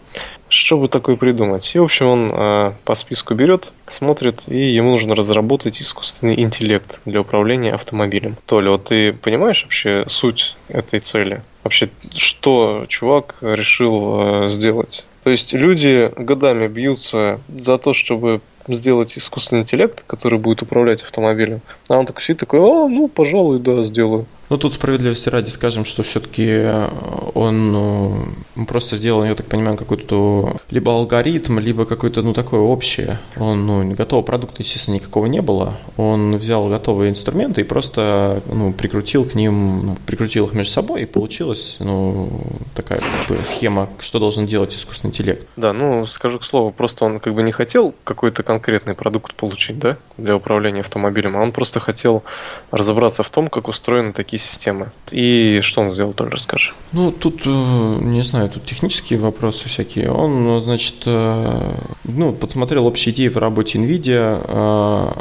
Что 0.48 0.78
бы 0.78 0.88
такое 0.88 1.16
придумать? 1.16 1.70
И, 1.74 1.78
в 1.78 1.84
общем, 1.84 2.06
он 2.06 2.32
э, 2.32 2.72
по 2.84 2.94
списку 2.94 3.34
берет, 3.34 3.72
смотрит, 3.86 4.42
и 4.46 4.72
ему 4.72 4.90
нужно 4.90 5.14
разработать 5.14 5.80
искусственный 5.82 6.40
интеллект 6.40 7.00
для 7.04 7.22
управления 7.22 7.72
автомобилем. 7.72 8.36
Толя, 8.46 8.70
вот 8.70 8.84
ты 8.84 9.12
понимаешь 9.12 9.62
вообще 9.64 10.04
суть 10.08 10.54
этой 10.68 11.00
цели? 11.00 11.42
Вообще, 11.64 11.88
что 12.12 12.84
чувак 12.88 13.36
решил 13.40 14.44
э, 14.44 14.48
сделать? 14.50 15.04
То 15.24 15.30
есть 15.30 15.54
люди 15.54 16.12
годами 16.16 16.68
бьются 16.68 17.40
за 17.48 17.78
то, 17.78 17.94
чтобы 17.94 18.42
сделать 18.68 19.16
искусственный 19.16 19.62
интеллект, 19.62 20.04
который 20.06 20.38
будет 20.38 20.60
управлять 20.62 21.02
автомобилем. 21.02 21.62
А 21.88 21.98
он 21.98 22.06
такой 22.06 22.22
сидит 22.22 22.40
такой, 22.40 22.60
а, 22.60 22.88
ну, 22.88 23.08
пожалуй, 23.08 23.58
да, 23.58 23.82
сделаю. 23.82 24.26
Ну, 24.54 24.58
тут 24.58 24.74
справедливости 24.74 25.28
ради 25.28 25.50
скажем, 25.50 25.84
что 25.84 26.04
все-таки 26.04 26.46
э, 26.46 26.88
он 27.34 27.72
ну, 27.72 28.28
просто 28.68 28.96
сделал, 28.96 29.24
я 29.24 29.34
так 29.34 29.46
понимаю, 29.46 29.76
какой-то 29.76 30.58
либо 30.70 30.92
алгоритм, 30.92 31.58
либо 31.58 31.86
какое-то, 31.86 32.22
ну, 32.22 32.32
такое 32.34 32.60
общее. 32.60 33.18
Он, 33.36 33.66
ну, 33.66 33.90
готового 33.94 34.24
продукта, 34.24 34.62
естественно, 34.62 34.94
никакого 34.94 35.26
не 35.26 35.42
было. 35.42 35.74
Он 35.96 36.36
взял 36.36 36.68
готовые 36.68 37.10
инструменты 37.10 37.62
и 37.62 37.64
просто, 37.64 38.44
ну, 38.46 38.72
прикрутил 38.72 39.24
к 39.24 39.34
ним, 39.34 39.86
ну, 39.86 39.96
прикрутил 40.06 40.46
их 40.46 40.52
между 40.52 40.72
собой, 40.72 41.02
и 41.02 41.04
получилась, 41.04 41.74
ну, 41.80 42.30
такая 42.76 43.00
как 43.00 43.36
бы, 43.36 43.44
схема, 43.44 43.90
что 43.98 44.20
должен 44.20 44.46
делать 44.46 44.76
искусственный 44.76 45.10
интеллект. 45.10 45.48
Да, 45.56 45.72
ну, 45.72 46.06
скажу 46.06 46.38
к 46.38 46.44
слову, 46.44 46.70
просто 46.70 47.04
он 47.04 47.18
как 47.18 47.34
бы 47.34 47.42
не 47.42 47.50
хотел 47.50 47.92
какой-то 48.04 48.44
конкретный 48.44 48.94
продукт 48.94 49.34
получить, 49.34 49.80
да, 49.80 49.96
для 50.16 50.36
управления 50.36 50.82
автомобилем, 50.82 51.36
а 51.36 51.40
он 51.40 51.50
просто 51.50 51.80
хотел 51.80 52.22
разобраться 52.70 53.24
в 53.24 53.30
том, 53.30 53.48
как 53.48 53.66
устроены 53.66 54.12
такие 54.12 54.43
системы. 54.44 54.90
И 55.10 55.60
что 55.62 55.82
он 55.82 55.90
сделал, 55.90 56.12
тоже 56.12 56.30
расскажи. 56.30 56.72
Ну, 56.92 57.12
тут, 57.12 57.42
э, 57.44 57.48
не 57.48 58.22
знаю, 58.22 58.48
тут 58.48 58.64
технические 58.64 59.18
вопросы 59.18 59.68
всякие. 59.68 60.10
Он, 60.10 60.62
значит, 60.62 60.94
э, 61.06 61.72
ну, 62.04 62.32
подсмотрел 62.32 62.86
общие 62.86 63.14
идеи 63.14 63.28
в 63.28 63.36
работе 63.36 63.78
NVIDIA. 63.78 64.44
Э, 64.44 65.12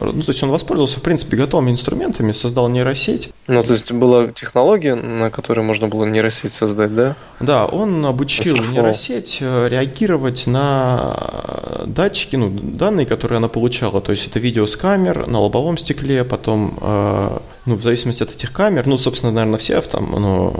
ну, 0.00 0.22
то 0.22 0.30
есть 0.30 0.42
он 0.42 0.50
воспользовался, 0.50 0.98
в 0.98 1.02
принципе, 1.02 1.36
готовыми 1.36 1.70
инструментами, 1.70 2.32
создал 2.32 2.68
нейросеть. 2.68 3.30
Ну, 3.46 3.62
то 3.62 3.72
есть 3.72 3.90
была 3.92 4.28
технология, 4.28 4.94
на 4.94 5.30
которой 5.30 5.60
можно 5.60 5.88
было 5.88 6.04
нейросеть 6.04 6.52
создать, 6.52 6.94
да? 6.94 7.16
Да, 7.40 7.66
он 7.66 8.04
обучил 8.04 8.56
нейросеть 8.56 9.40
реагировать 9.40 10.46
на 10.46 11.82
датчики, 11.86 12.36
ну, 12.36 12.50
данные, 12.50 13.06
которые 13.06 13.38
она 13.38 13.48
получала. 13.48 14.00
То 14.00 14.12
есть 14.12 14.26
это 14.26 14.38
видео 14.38 14.66
с 14.66 14.76
камер 14.76 15.26
на 15.26 15.40
лобовом 15.40 15.78
стекле, 15.78 16.24
потом 16.24 16.78
ну, 17.66 17.76
в 17.76 17.82
зависимости 17.82 18.22
от 18.22 18.34
этих 18.44 18.52
камер, 18.52 18.86
ну, 18.86 18.98
собственно, 18.98 19.32
наверное, 19.32 19.58
все 19.58 19.78
автом, 19.78 20.10
ну, 20.10 20.54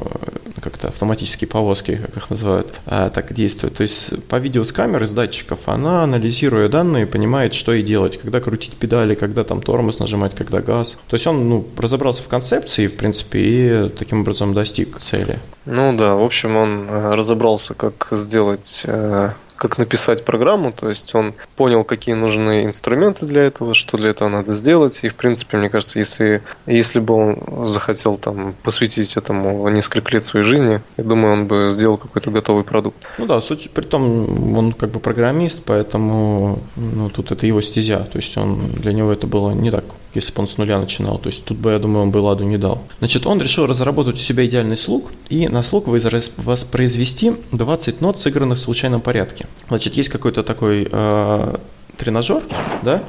как-то 0.62 0.88
автоматические 0.88 1.46
повозки, 1.48 1.96
как 1.96 2.16
их 2.16 2.30
называют, 2.30 2.72
а, 2.86 3.10
так 3.10 3.34
действуют. 3.34 3.76
То 3.76 3.82
есть 3.82 4.26
по 4.28 4.36
видео 4.36 4.64
с 4.64 4.72
камер 4.72 5.02
из 5.02 5.10
датчиков 5.10 5.60
она, 5.66 6.04
анализируя 6.04 6.70
данные, 6.70 7.06
понимает, 7.06 7.52
что 7.52 7.74
и 7.74 7.82
делать, 7.82 8.18
когда 8.18 8.40
крутить 8.40 8.72
педали, 8.74 9.14
когда 9.14 9.44
там 9.44 9.60
тормоз 9.60 9.98
нажимать, 9.98 10.34
когда 10.34 10.62
газ. 10.62 10.96
То 11.08 11.14
есть 11.16 11.26
он 11.26 11.48
ну, 11.48 11.66
разобрался 11.76 12.22
в 12.22 12.28
концепции, 12.28 12.86
в 12.86 12.96
принципе, 12.96 13.38
и 13.40 13.88
таким 13.90 14.22
образом 14.22 14.54
достиг 14.54 14.98
цели. 15.00 15.38
Ну 15.66 15.94
да, 15.96 16.14
в 16.14 16.22
общем, 16.22 16.56
он 16.56 16.88
э, 16.88 17.14
разобрался, 17.14 17.74
как 17.74 18.08
сделать 18.12 18.82
э, 18.84 19.30
как 19.64 19.79
написать 19.79 20.27
программу, 20.27 20.72
то 20.72 20.90
есть 20.90 21.14
он 21.14 21.33
понял, 21.57 21.85
какие 21.85 22.14
нужны 22.14 22.66
инструменты 22.66 23.24
для 23.24 23.44
этого, 23.44 23.72
что 23.72 23.96
для 23.96 24.11
этого 24.11 24.29
надо 24.29 24.53
сделать, 24.53 25.00
и 25.03 25.09
в 25.09 25.14
принципе, 25.14 25.57
мне 25.57 25.70
кажется, 25.70 25.98
если, 25.98 26.42
если 26.66 27.00
бы 27.00 27.14
он 27.14 27.66
захотел 27.66 28.18
там 28.18 28.55
посвятить 28.62 29.16
этому 29.16 29.66
несколько 29.70 30.12
лет 30.12 30.27
своей 30.27 30.44
жизни, 30.44 30.83
я 30.98 31.05
думаю, 31.05 31.33
он 31.33 31.46
бы 31.46 31.70
сделал 31.70 31.96
какой-то 31.96 32.31
готовый 32.31 32.62
продукт. 32.62 32.98
Ну 33.16 33.24
да, 33.24 33.40
суть, 33.40 33.70
при 33.70 33.85
том 33.85 34.55
он 34.59 34.72
как 34.72 34.90
бы 34.90 35.00
программист, 35.00 35.62
поэтому 35.64 36.59
ну, 36.77 37.09
тут 37.09 37.33
это 37.33 37.46
его 37.46 37.62
стезя, 37.62 38.00
то 38.00 38.18
есть 38.18 38.37
он 38.37 38.68
для 38.68 38.92
него 38.92 39.12
это 39.12 39.27
было 39.27 39.53
не 39.53 39.70
так 39.70 39.85
если 40.14 40.33
бы 40.33 40.42
он 40.42 40.48
с 40.48 40.57
нуля 40.57 40.79
начинал. 40.79 41.18
То 41.18 41.29
есть 41.29 41.44
тут 41.44 41.59
бы, 41.59 41.72
я 41.72 41.79
думаю, 41.79 42.05
он 42.05 42.11
бы 42.11 42.18
ладу 42.18 42.44
не 42.44 42.57
дал. 42.57 42.83
Значит, 42.98 43.27
он 43.27 43.40
решил 43.40 43.66
разработать 43.66 44.16
у 44.16 44.18
себя 44.18 44.46
идеальный 44.46 44.77
слуг 44.77 45.11
и 45.29 45.48
на 45.48 45.62
слуг 45.62 45.87
воспроизвести 45.88 47.33
20 47.53 48.00
нот, 48.00 48.18
сыгранных 48.18 48.59
в 48.59 48.61
случайном 48.61 49.00
порядке. 49.00 49.46
Значит, 49.68 49.94
есть 49.94 50.08
какой-то 50.08 50.42
такой 50.42 50.88
э, 50.90 51.56
тренажер, 51.96 52.42
да, 52.82 53.02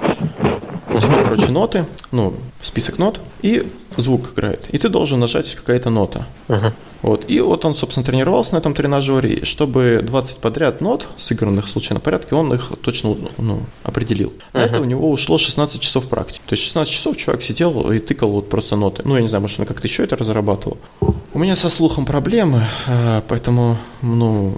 у 0.95 0.99
тебя, 0.99 1.23
короче, 1.23 1.51
ноты, 1.51 1.85
ну, 2.11 2.33
список 2.61 2.97
нот, 2.97 3.19
и 3.41 3.67
звук 3.97 4.33
играет. 4.33 4.67
И 4.69 4.77
ты 4.77 4.89
должен 4.89 5.19
нажать 5.19 5.53
какая-то 5.55 5.89
нота. 5.89 6.25
Uh-huh. 6.47 6.71
Вот. 7.01 7.25
И 7.27 7.39
вот 7.39 7.65
он, 7.65 7.75
собственно, 7.75 8.05
тренировался 8.05 8.53
на 8.53 8.59
этом 8.59 8.73
тренажере, 8.73 9.45
чтобы 9.45 10.01
20 10.03 10.37
подряд 10.37 10.81
нот, 10.81 11.07
сыгранных 11.17 11.67
в 11.67 11.69
случайном 11.69 12.01
порядке, 12.01 12.35
он 12.35 12.53
их 12.53 12.71
точно 12.81 13.15
ну, 13.37 13.59
определил. 13.83 14.33
На 14.53 14.59
uh-huh. 14.59 14.65
это 14.65 14.81
у 14.81 14.85
него 14.85 15.11
ушло 15.11 15.37
16 15.37 15.81
часов 15.81 16.05
практики. 16.07 16.41
То 16.45 16.53
есть 16.53 16.63
16 16.63 16.93
часов 16.93 17.17
чувак 17.17 17.43
сидел 17.43 17.91
и 17.91 17.99
тыкал 17.99 18.31
вот 18.31 18.49
просто 18.49 18.75
ноты. 18.75 19.01
Ну, 19.05 19.15
я 19.15 19.21
не 19.21 19.27
знаю, 19.27 19.41
может, 19.41 19.59
он 19.59 19.65
как-то 19.65 19.87
еще 19.87 20.03
это 20.03 20.15
разрабатывал. 20.15 20.77
У 21.33 21.39
меня 21.39 21.55
со 21.57 21.69
слухом 21.69 22.05
проблемы, 22.05 22.67
э, 22.87 23.21
поэтому, 23.27 23.77
ну, 24.01 24.55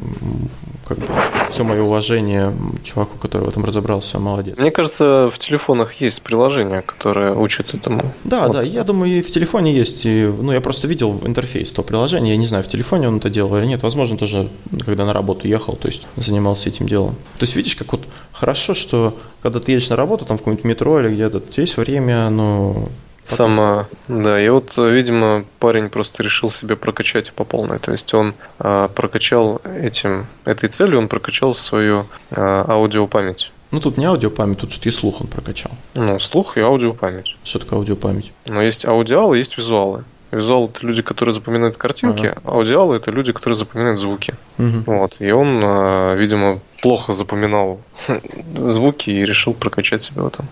как 0.88 0.98
бы 1.00 1.08
все 1.52 1.64
мое 1.64 1.82
уважение 1.82 2.54
чуваку, 2.84 3.18
который 3.18 3.44
в 3.44 3.50
этом 3.50 3.66
разобрался, 3.66 4.20
молодец. 4.20 4.58
Мне 4.58 4.72
кажется, 4.72 5.30
в 5.32 5.40
телефонах 5.40 5.94
есть 5.94 6.22
приложение, 6.22 6.82
которое 6.82 7.34
учит 7.34 7.74
этому. 7.74 8.02
Да, 8.24 8.48
вот. 8.48 8.54
да, 8.54 8.62
я 8.62 8.84
думаю, 8.84 9.20
и 9.20 9.22
в 9.22 9.32
телефоне 9.32 9.74
есть. 9.74 10.06
И, 10.06 10.26
ну, 10.26 10.52
я 10.52 10.62
просто 10.62 10.88
видел 10.88 11.20
интерфейс 11.26 11.72
того 11.74 11.88
приложения. 11.88 12.32
Я 12.32 12.38
не 12.38 12.48
знаю, 12.48 12.64
в 12.64 12.70
телефоне 12.70 13.08
он 13.08 13.18
это 13.18 13.30
делал 13.30 13.58
или 13.58 13.66
нет. 13.66 13.84
Возможно, 13.84 14.18
тоже, 14.18 14.50
когда 14.86 15.06
на 15.06 15.14
работу 15.14 15.48
ехал, 15.48 15.76
то 15.76 15.88
есть 15.88 16.08
занимался 16.16 16.70
этим 16.70 16.88
делом. 16.88 17.16
То 17.38 17.44
есть, 17.44 17.56
видишь, 17.56 17.76
как 17.76 17.92
вот 17.92 18.06
хорошо, 18.32 18.74
что 18.74 19.18
когда 19.42 19.60
ты 19.60 19.72
едешь 19.72 19.90
на 19.90 19.96
работу, 19.96 20.26
там 20.26 20.38
в 20.38 20.42
каком-нибудь 20.42 20.66
метро 20.66 21.00
или 21.00 21.14
где-то, 21.14 21.42
есть 21.56 21.78
время, 21.78 22.30
ну, 22.30 22.90
Сама, 23.36 23.88
да, 24.08 24.40
и 24.40 24.48
вот, 24.50 24.78
видимо, 24.78 25.46
парень 25.60 25.90
просто 25.90 26.24
решил 26.24 26.50
себе 26.50 26.76
прокачать 26.76 27.34
по 27.34 27.44
полной. 27.44 27.80
То 27.80 27.92
есть 27.92 28.14
он 28.14 28.34
а, 28.60 28.88
прокачал 28.88 29.62
этим, 29.64 30.28
этой 30.46 30.70
целью, 30.70 31.00
он 31.00 31.08
прокачал 31.08 31.54
свою 31.54 32.08
а, 32.32 32.66
аудиопамять. 32.68 33.52
Ну 33.72 33.82
тут 33.82 33.98
не 33.98 34.06
аудиопамять, 34.06 34.60
тут 34.60 34.86
и 34.86 34.92
слух 34.92 35.22
он 35.22 35.28
прокачал. 35.28 35.72
Ну, 35.96 36.20
слух 36.20 36.58
и 36.58 36.62
аудиопамять. 36.62 37.36
Что 37.44 37.60
такое 37.60 37.80
аудиопамять? 37.80 38.32
Но 38.46 38.62
есть 38.62 38.86
аудиалы, 38.86 39.38
есть 39.38 39.58
визуалы. 39.58 40.06
Визуал 40.32 40.68
это 40.68 40.86
люди, 40.86 41.02
которые 41.02 41.34
запоминают 41.34 41.78
картинки, 41.78 42.28
ага. 42.28 42.42
а 42.44 42.52
аудиалы 42.52 42.98
это 42.98 43.12
люди, 43.12 43.32
которые 43.32 43.58
запоминают 43.58 44.00
звуки. 44.00 44.36
Угу. 44.58 44.84
Вот. 44.86 45.16
И 45.20 45.32
он, 45.32 45.62
а, 45.64 46.16
видимо, 46.16 46.60
плохо 46.82 47.14
запоминал 47.14 47.82
звуки 48.56 49.10
и 49.10 49.26
решил 49.26 49.54
прокачать 49.54 50.04
себя 50.04 50.24
в 50.24 50.28
этом. 50.28 50.48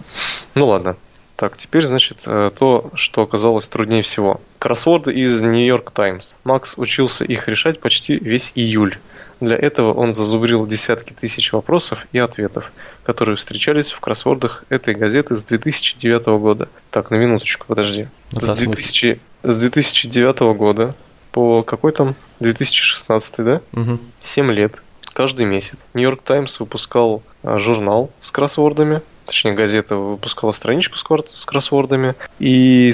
Ну 0.55 0.67
ладно. 0.67 0.95
Так, 1.35 1.57
теперь, 1.57 1.85
значит, 1.85 2.19
э, 2.25 2.51
то, 2.57 2.91
что 2.93 3.21
оказалось 3.21 3.67
труднее 3.67 4.03
всего. 4.03 4.39
Кроссворды 4.57 5.13
из 5.13 5.41
Нью-Йорк 5.41 5.91
Таймс. 5.91 6.33
Макс 6.45 6.75
учился 6.77 7.25
их 7.25 7.49
решать 7.49 7.81
почти 7.81 8.17
весь 8.17 8.53
июль. 8.55 8.97
Для 9.41 9.57
этого 9.57 9.93
он 9.93 10.13
зазубрил 10.13 10.65
десятки 10.65 11.11
тысяч 11.11 11.51
вопросов 11.51 12.07
и 12.13 12.19
ответов, 12.19 12.71
которые 13.03 13.35
встречались 13.35 13.91
в 13.91 13.99
кроссвордах 13.99 14.63
этой 14.69 14.95
газеты 14.95 15.35
с 15.35 15.43
2009 15.43 16.25
года. 16.39 16.69
Так, 16.89 17.11
на 17.11 17.15
минуточку, 17.15 17.65
подожди. 17.67 18.07
С, 18.31 18.47
2000, 18.47 19.19
с 19.43 19.57
2009 19.57 20.39
года 20.57 20.95
по 21.33 21.63
какой 21.63 21.91
там? 21.91 22.15
2016, 22.39 23.35
да? 23.39 23.61
Угу. 23.73 23.99
7 24.21 24.51
лет. 24.53 24.81
Каждый 25.11 25.45
месяц. 25.45 25.77
Нью-Йорк 25.93 26.21
Таймс 26.21 26.61
выпускал 26.61 27.23
а, 27.43 27.59
журнал 27.59 28.09
с 28.21 28.31
кроссвордами, 28.31 29.01
точнее 29.25 29.53
газета 29.53 29.95
выпускала 29.95 30.51
страничку 30.51 30.97
с 30.97 31.45
кроссвордами. 31.45 32.15
И 32.39 32.93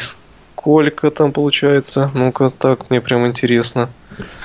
сколько 0.62 1.10
там 1.12 1.32
получается? 1.32 2.12
Ну-ка, 2.14 2.52
так, 2.52 2.90
мне 2.90 3.02
прям 3.02 3.26
интересно. 3.26 3.90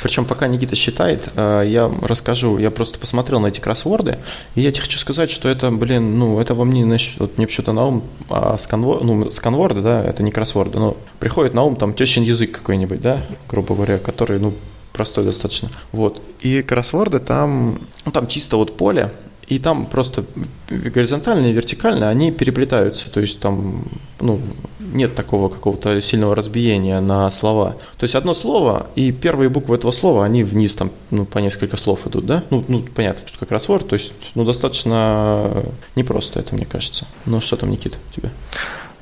Причем 0.03 0.25
пока 0.25 0.47
Никита 0.47 0.77
считает, 0.77 1.29
э, 1.35 1.65
я 1.67 1.91
расскажу, 2.03 2.59
я 2.59 2.71
просто 2.71 2.99
посмотрел 2.99 3.41
на 3.41 3.49
эти 3.49 3.61
кроссворды, 3.61 4.19
и 4.55 4.63
я 4.63 4.71
тебе 4.71 4.83
хочу 4.83 4.99
сказать, 4.99 5.31
что 5.31 5.49
это, 5.49 5.71
блин, 5.71 6.19
ну, 6.19 6.41
это 6.41 6.55
во 6.55 6.65
мне, 6.65 6.85
значит, 6.85 7.19
вот 7.19 7.37
мне 7.37 7.47
почему-то 7.47 7.73
на 7.73 7.87
ум, 7.87 8.05
а 8.31 8.57
сканвор, 8.59 9.03
ну, 9.03 9.31
сканворды, 9.31 9.81
да, 9.83 10.03
это 10.03 10.23
не 10.23 10.31
кроссворды, 10.31 10.79
но 10.79 10.97
приходит 11.19 11.53
на 11.53 11.65
ум 11.65 11.77
там 11.77 11.95
тещин 11.95 12.23
язык 12.23 12.53
какой-нибудь, 12.53 13.01
да, 13.01 13.21
грубо 13.49 13.75
говоря, 13.75 13.99
который, 13.99 14.39
ну, 14.39 14.55
простой 14.93 15.25
достаточно. 15.25 15.69
Вот. 15.93 16.23
И 16.41 16.63
кроссворды 16.63 17.19
там, 17.19 17.81
ну, 18.05 18.13
там 18.13 18.29
чисто 18.29 18.57
вот 18.57 18.77
поле, 18.77 19.13
и 19.47 19.59
там 19.59 19.87
просто 19.87 20.25
горизонтально 20.69 21.47
и 21.47 21.53
вертикально 21.53 22.09
они 22.09 22.33
переплетаются. 22.33 23.09
То 23.11 23.21
есть 23.21 23.39
там 23.39 23.85
ну, 24.21 24.41
нет 24.81 25.15
такого 25.15 25.49
какого-то 25.49 26.01
сильного 26.01 26.35
разбиения 26.35 27.01
на 27.01 27.31
слова. 27.31 27.77
То 27.97 28.05
есть 28.05 28.15
одно 28.15 28.35
слово, 28.35 28.89
и 28.97 29.13
первые 29.13 29.49
буквы 29.49 29.77
этого 29.77 29.93
слова, 29.93 30.25
они 30.25 30.43
вниз 30.43 30.75
там 30.75 30.91
ну, 31.11 31.25
по 31.25 31.39
несколько 31.39 31.77
слов 31.77 32.07
идут, 32.07 32.27
да? 32.27 32.43
Ну, 32.51 32.65
ну 32.67 32.83
понятно, 32.83 33.27
что 33.27 33.39
как 33.39 33.49
кроссворд, 33.49 33.87
то 33.89 33.95
есть 33.95 34.13
ну, 34.35 34.45
достаточно 34.45 35.65
непросто 35.95 36.41
это, 36.41 36.55
мне 36.55 36.65
кажется. 36.65 37.07
Ну 37.25 37.41
что 37.41 37.57
там, 37.57 37.71
Никита, 37.71 37.99
у 38.11 38.21
тебя? 38.21 38.31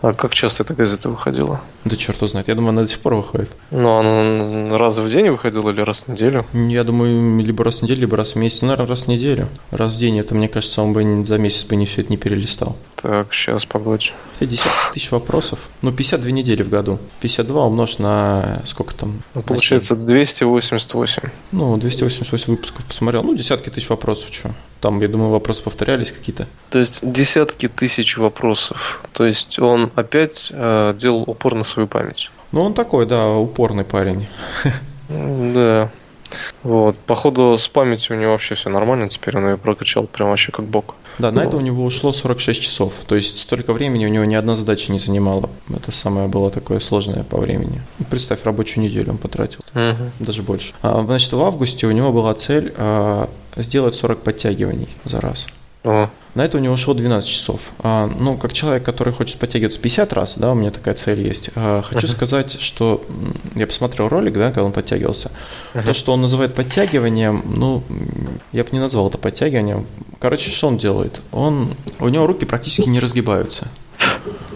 А 0.02 0.12
как 0.12 0.34
часто 0.34 0.62
эта 0.64 0.74
газета 0.74 1.08
выходила? 1.08 1.60
Да 1.84 1.96
черт 1.96 2.18
знает. 2.28 2.48
Я 2.48 2.54
думаю, 2.54 2.70
она 2.70 2.82
до 2.82 2.88
сих 2.88 3.00
пор 3.00 3.14
выходит. 3.14 3.50
Ну, 3.70 3.98
она 3.98 4.76
раз 4.76 4.98
в 4.98 5.08
день 5.10 5.30
выходила 5.30 5.70
или 5.70 5.80
раз 5.80 6.00
в 6.00 6.08
неделю? 6.08 6.46
Я 6.52 6.84
думаю, 6.84 7.42
либо 7.42 7.64
раз 7.64 7.78
в 7.78 7.82
неделю, 7.82 8.02
либо 8.02 8.16
раз 8.16 8.32
в 8.32 8.36
месяц. 8.36 8.60
Ну, 8.60 8.68
наверное, 8.68 8.88
раз 8.88 9.04
в 9.04 9.08
неделю. 9.08 9.48
Раз 9.70 9.94
в 9.94 9.98
день, 9.98 10.18
это, 10.18 10.34
мне 10.34 10.48
кажется, 10.48 10.82
он 10.82 10.92
бы 10.92 11.24
за 11.26 11.38
месяц 11.38 11.64
бы 11.64 11.76
не 11.76 11.86
все 11.86 12.02
это 12.02 12.10
не 12.10 12.16
перелистал. 12.16 12.76
Так, 12.96 13.32
сейчас, 13.32 13.64
погодь. 13.64 14.12
50 14.40 14.66
тысяч 14.92 15.10
вопросов. 15.10 15.58
Ну, 15.82 15.92
52 15.92 16.30
недели 16.30 16.62
в 16.62 16.68
году. 16.68 16.98
52 17.20 17.66
умножь 17.66 17.98
на 17.98 18.62
сколько 18.66 18.94
там? 18.94 19.22
Ну, 19.34 19.42
получается 19.42 19.96
288. 19.96 21.22
Ну, 21.52 21.76
288 21.76 22.46
выпусков 22.46 22.84
посмотрел. 22.84 23.22
Ну, 23.22 23.34
десятки 23.34 23.68
тысяч 23.70 23.88
вопросов, 23.88 24.28
что. 24.32 24.50
Там, 24.84 25.00
я 25.00 25.08
думаю, 25.08 25.30
вопросы 25.30 25.62
повторялись 25.62 26.12
какие-то. 26.12 26.46
То 26.68 26.78
есть 26.78 27.00
десятки 27.02 27.68
тысяч 27.68 28.18
вопросов. 28.18 29.00
То 29.14 29.24
есть 29.24 29.58
он 29.58 29.90
опять 29.94 30.48
э, 30.52 30.94
делал 30.94 31.22
упор 31.26 31.54
на 31.54 31.64
свою 31.64 31.88
память. 31.88 32.30
Ну, 32.52 32.60
он 32.60 32.74
такой, 32.74 33.06
да, 33.06 33.26
упорный 33.30 33.84
парень. 33.84 34.26
Да. 35.08 35.90
Вот. 36.62 36.98
Походу, 36.98 37.56
с 37.56 37.66
памятью 37.66 38.14
у 38.14 38.20
него 38.20 38.32
вообще 38.32 38.56
все 38.56 38.68
нормально, 38.68 39.08
теперь 39.08 39.38
он 39.38 39.48
ее 39.48 39.56
прокачал 39.56 40.06
прям 40.06 40.28
вообще 40.28 40.52
как 40.52 40.66
бок. 40.66 40.96
Да, 41.18 41.30
на 41.30 41.40
это 41.40 41.56
у 41.56 41.60
него 41.60 41.84
ушло 41.84 42.12
46 42.12 42.60
часов. 42.60 42.92
То 43.06 43.14
есть 43.14 43.38
столько 43.38 43.72
времени 43.72 44.06
у 44.06 44.08
него 44.08 44.24
ни 44.24 44.34
одна 44.34 44.56
задача 44.56 44.92
не 44.92 44.98
занимала. 44.98 45.48
Это 45.74 45.92
самое 45.92 46.28
было 46.28 46.50
такое 46.50 46.80
сложное 46.80 47.22
по 47.22 47.38
времени. 47.38 47.80
Представь, 48.10 48.44
рабочую 48.44 48.84
неделю 48.84 49.12
он 49.12 49.18
потратил. 49.18 49.60
Угу. 49.74 50.24
Даже 50.26 50.42
больше. 50.42 50.72
А, 50.82 51.02
значит, 51.04 51.32
в 51.32 51.42
августе 51.42 51.86
у 51.86 51.92
него 51.92 52.12
была 52.12 52.34
цель 52.34 52.72
а, 52.76 53.28
сделать 53.56 53.94
40 53.94 54.20
подтягиваний 54.20 54.88
за 55.04 55.20
раз. 55.20 55.46
Ага. 55.84 56.10
На 56.34 56.44
это 56.44 56.58
у 56.58 56.60
него 56.60 56.74
ушло 56.74 56.94
12 56.94 57.30
часов. 57.30 57.60
А, 57.78 58.08
ну, 58.08 58.36
как 58.36 58.52
человек, 58.52 58.82
который 58.82 59.12
хочет 59.12 59.38
подтягиваться 59.38 59.78
50 59.78 60.12
раз, 60.12 60.34
да, 60.36 60.50
у 60.50 60.54
меня 60.54 60.72
такая 60.72 60.94
цель 60.94 61.20
есть. 61.20 61.50
А, 61.54 61.82
хочу 61.82 62.08
uh-huh. 62.08 62.10
сказать, 62.10 62.60
что 62.60 63.04
я 63.54 63.68
посмотрел 63.68 64.08
ролик, 64.08 64.34
да, 64.34 64.46
когда 64.46 64.64
он 64.64 64.72
подтягивался. 64.72 65.30
Uh-huh. 65.74 65.84
То, 65.84 65.94
что 65.94 66.12
он 66.12 66.22
называет 66.22 66.54
подтягиванием, 66.54 67.44
ну, 67.46 67.84
я 68.50 68.64
бы 68.64 68.70
не 68.72 68.80
назвал 68.80 69.08
это 69.08 69.18
подтягиванием. 69.18 69.86
Короче, 70.18 70.50
что 70.50 70.66
он 70.66 70.78
делает? 70.78 71.20
Он, 71.30 71.74
у 72.00 72.08
него 72.08 72.26
руки 72.26 72.44
практически 72.44 72.88
не 72.88 72.98
разгибаются. 72.98 73.68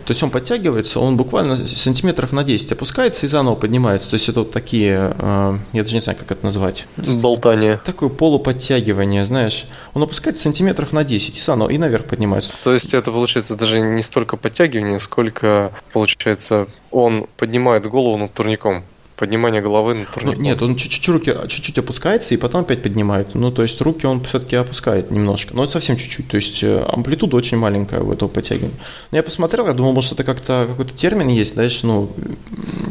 То 0.04 0.12
есть 0.12 0.22
он 0.22 0.30
подтягивается, 0.30 1.00
он 1.00 1.16
буквально 1.16 1.66
сантиметров 1.68 2.32
на 2.32 2.44
10 2.44 2.72
опускается 2.72 3.26
и 3.26 3.28
заново 3.28 3.56
поднимается. 3.56 4.10
То 4.10 4.14
есть 4.14 4.28
это 4.28 4.40
вот 4.40 4.52
такие, 4.52 5.14
э, 5.18 5.58
я 5.72 5.82
даже 5.82 5.94
не 5.94 6.00
знаю, 6.00 6.18
как 6.18 6.32
это 6.32 6.44
назвать. 6.44 6.86
Болтание. 6.96 7.80
Такое 7.84 8.08
полуподтягивание, 8.08 9.26
знаешь. 9.26 9.66
Он 9.94 10.02
опускается 10.02 10.44
сантиметров 10.44 10.92
на 10.92 11.04
10 11.04 11.36
и 11.36 11.40
заново, 11.40 11.70
и 11.70 11.78
наверх 11.78 12.06
поднимается. 12.06 12.52
То 12.64 12.72
есть 12.72 12.94
это 12.94 13.12
получается 13.12 13.56
даже 13.56 13.80
не 13.80 14.02
столько 14.02 14.36
подтягивание, 14.36 14.98
сколько 15.00 15.72
получается 15.92 16.68
он 16.90 17.26
поднимает 17.36 17.86
голову 17.86 18.16
над 18.16 18.32
турником 18.32 18.84
поднимание 19.18 19.60
головы 19.60 19.94
на 19.94 20.04
турнике. 20.06 20.36
Ну, 20.36 20.42
нет, 20.42 20.62
он 20.62 20.76
чуть-чуть 20.76 21.08
руки 21.08 21.34
чуть-чуть 21.48 21.78
опускается 21.78 22.34
и 22.34 22.36
потом 22.36 22.62
опять 22.62 22.82
поднимает. 22.82 23.34
Ну, 23.34 23.50
то 23.50 23.62
есть 23.62 23.80
руки 23.80 24.06
он 24.06 24.20
все-таки 24.20 24.56
опускает 24.56 25.10
немножко. 25.10 25.54
Но 25.54 25.64
это 25.64 25.72
совсем 25.72 25.96
чуть-чуть. 25.96 26.28
То 26.28 26.36
есть 26.36 26.62
э, 26.62 26.84
амплитуда 26.86 27.36
очень 27.36 27.56
маленькая 27.56 28.00
у 28.00 28.12
этого 28.12 28.28
подтягивания. 28.28 28.76
Но 29.10 29.16
я 29.16 29.22
посмотрел, 29.22 29.66
я 29.66 29.72
думал, 29.72 29.92
может, 29.92 30.12
это 30.12 30.24
как-то 30.24 30.66
какой-то 30.68 30.94
термин 30.94 31.28
есть. 31.28 31.56
Дальше, 31.56 31.86
ну, 31.86 32.10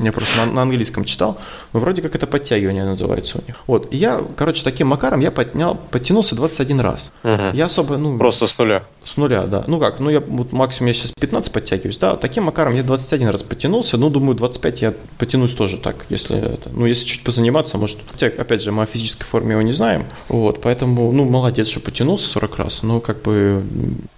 я 0.03 0.11
просто 0.11 0.45
на, 0.45 0.51
на 0.51 0.61
английском 0.63 1.05
читал. 1.05 1.38
Но 1.73 1.80
вроде 1.80 2.01
как 2.01 2.15
это 2.15 2.28
подтягивание 2.28 2.84
называется 2.84 3.39
у 3.39 3.47
них. 3.47 3.55
Вот. 3.65 3.88
И 3.91 3.97
я, 3.97 4.21
короче, 4.36 4.63
таким 4.63 4.88
макаром 4.88 5.21
я 5.21 5.32
поднял, 5.32 5.75
подтянулся 5.91 6.36
21 6.36 6.80
раз. 6.82 7.11
Угу. 7.23 7.41
Я 7.53 7.65
особо, 7.65 7.97
ну... 7.97 8.17
Просто 8.17 8.47
с 8.47 8.57
нуля. 8.57 8.84
С 9.05 9.15
нуля, 9.15 9.45
да. 9.47 9.63
Ну 9.67 9.80
как, 9.80 9.99
ну 9.99 10.09
я 10.09 10.19
вот 10.19 10.51
максимум 10.51 10.89
я 10.89 10.93
сейчас 10.93 11.11
15 11.11 11.51
подтягиваюсь, 11.53 11.97
да. 11.97 12.17
Таким 12.17 12.43
макаром 12.43 12.75
я 12.75 12.84
21 12.84 13.30
раз 13.30 13.43
потянулся. 13.43 13.97
Ну, 13.97 14.09
думаю, 14.09 14.36
25 14.36 14.82
я 14.82 14.93
потянусь 15.17 15.53
тоже 15.53 15.78
так, 15.78 16.05
если 16.18 16.38
это, 16.38 16.70
ну, 16.70 16.86
если 16.86 17.05
чуть 17.05 17.24
позаниматься, 17.24 17.78
может, 17.78 17.97
хотя, 18.11 18.28
опять 18.28 18.61
же, 18.61 18.72
мы 18.72 18.84
о 18.84 18.86
физической 18.86 19.26
форме 19.26 19.51
его 19.51 19.61
не 19.61 19.72
знаем, 19.72 20.05
вот, 20.30 20.61
поэтому, 20.61 21.11
ну, 21.11 21.26
молодец, 21.26 21.68
что 21.68 21.80
потянулся 21.80 22.28
40 22.30 22.57
раз, 22.57 22.84
но 22.84 22.99
как 22.99 23.22
бы... 23.22 23.63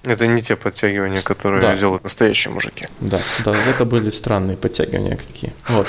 Это 0.03 0.27
не 0.27 0.41
те 0.41 0.55
подтягивания, 0.55 1.21
которые 1.21 1.61
да. 1.61 1.75
делают 1.75 2.03
настоящие 2.03 2.53
мужики. 2.53 2.87
Да, 2.99 3.21
да, 3.45 3.53
это 3.69 3.85
были 3.85 4.09
странные 4.09 4.57
подтягивания 4.57 5.17
какие. 5.17 5.53
Вот. 5.67 5.87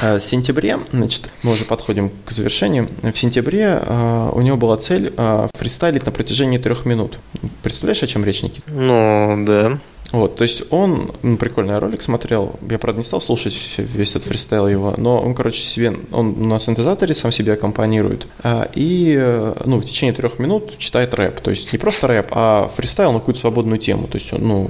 А 0.00 0.18
в 0.18 0.22
сентябре, 0.22 0.78
значит, 0.92 1.30
мы 1.42 1.52
уже 1.52 1.64
подходим 1.64 2.10
к 2.24 2.32
завершению, 2.32 2.88
в 3.02 3.16
сентябре 3.16 3.78
а, 3.82 4.30
у 4.30 4.40
него 4.40 4.56
была 4.56 4.76
цель 4.76 5.12
а, 5.16 5.48
фристайлить 5.54 6.06
на 6.06 6.12
протяжении 6.12 6.58
трех 6.58 6.84
минут. 6.86 7.18
Представляешь, 7.62 8.02
о 8.02 8.06
чем 8.06 8.24
речь, 8.24 8.42
Никита? 8.42 8.70
Ну, 8.70 9.44
да. 9.46 9.78
Вот, 10.12 10.36
то 10.36 10.44
есть 10.44 10.62
он, 10.70 11.12
ну, 11.22 11.36
прикольный 11.36 11.78
ролик 11.78 12.02
смотрел, 12.02 12.54
я, 12.70 12.78
правда, 12.78 13.00
не 13.00 13.04
стал 13.04 13.20
слушать 13.20 13.54
весь 13.76 14.10
этот 14.10 14.24
фристайл 14.24 14.68
его, 14.68 14.94
но 14.96 15.20
он, 15.20 15.34
короче, 15.34 15.60
себе, 15.60 15.96
он 16.12 16.48
на 16.48 16.60
синтезаторе 16.60 17.14
сам 17.14 17.32
себе 17.32 17.54
аккомпанирует, 17.54 18.26
а, 18.42 18.68
и, 18.74 19.16
э, 19.18 19.54
ну, 19.64 19.78
в 19.78 19.84
течение 19.84 20.14
трех 20.14 20.38
минут 20.38 20.78
читает 20.78 21.12
рэп, 21.12 21.40
то 21.40 21.50
есть 21.50 21.72
не 21.72 21.78
просто 21.78 22.06
рэп, 22.06 22.28
а 22.30 22.70
фристайл 22.76 23.12
на 23.12 23.18
какую-то 23.18 23.40
свободную 23.40 23.78
тему, 23.78 24.06
то 24.06 24.18
есть 24.18 24.32
ну, 24.32 24.68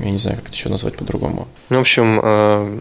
я 0.00 0.10
не 0.10 0.18
знаю, 0.18 0.38
как 0.38 0.48
это 0.48 0.56
еще 0.56 0.68
назвать 0.68 0.96
по-другому. 0.96 1.46
Ну, 1.70 1.78
в 1.78 1.80
общем, 1.80 2.20
э, 2.22 2.80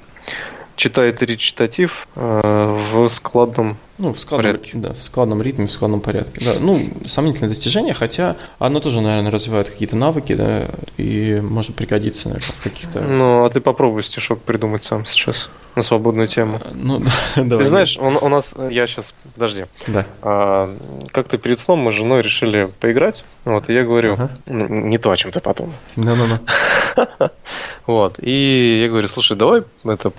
читает 0.81 1.21
речитатив 1.21 2.07
э, 2.15 2.79
в 2.91 3.07
складном 3.09 3.77
ну, 3.99 4.13
в 4.13 4.19
складном, 4.19 4.53
порядке. 4.53 4.71
Да, 4.73 4.93
в 4.93 5.03
складном 5.03 5.43
ритме, 5.43 5.67
в 5.67 5.71
складном 5.71 6.01
порядке. 6.01 6.43
Да. 6.43 6.55
Ну, 6.59 6.79
сомнительное 7.05 7.49
достижение, 7.49 7.93
хотя 7.93 8.35
оно 8.57 8.79
тоже, 8.79 8.99
наверное, 8.99 9.29
развивает 9.29 9.69
какие-то 9.69 9.95
навыки, 9.95 10.33
да, 10.33 10.69
и 10.97 11.39
может 11.39 11.75
пригодиться, 11.75 12.29
наверное, 12.29 12.51
в 12.51 12.63
каких-то... 12.63 12.99
Ну, 12.99 13.45
а 13.45 13.49
ты 13.51 13.61
попробуй 13.61 14.01
стишок 14.01 14.41
придумать 14.41 14.83
сам 14.83 15.05
сейчас 15.05 15.51
на 15.75 15.83
свободную 15.83 16.27
тему. 16.27 16.59
Ну, 16.73 16.99
да, 17.35 17.43
давай. 17.43 17.63
Ты 17.63 17.69
знаешь, 17.69 17.95
он, 17.99 18.17
у 18.19 18.27
нас, 18.27 18.55
я 18.71 18.87
сейчас, 18.87 19.13
подожди. 19.35 19.65
Да. 19.85 20.07
А, 20.23 20.75
как-то 21.11 21.37
перед 21.37 21.59
сном 21.59 21.81
мы 21.81 21.91
с 21.91 21.95
женой 21.95 22.23
решили 22.23 22.73
поиграть, 22.79 23.23
вот, 23.45 23.69
и 23.69 23.73
я 23.73 23.83
говорю, 23.83 24.13
ага. 24.13 24.31
не 24.47 24.97
то, 24.97 25.11
о 25.11 25.17
чем 25.17 25.31
ты 25.31 25.41
потом. 25.41 25.73
Да-да-да. 25.95 27.31
Вот, 27.85 28.15
и 28.19 28.81
я 28.83 28.89
говорю, 28.89 29.07
слушай, 29.07 29.35
давай 29.35 29.63
это, 29.83 30.11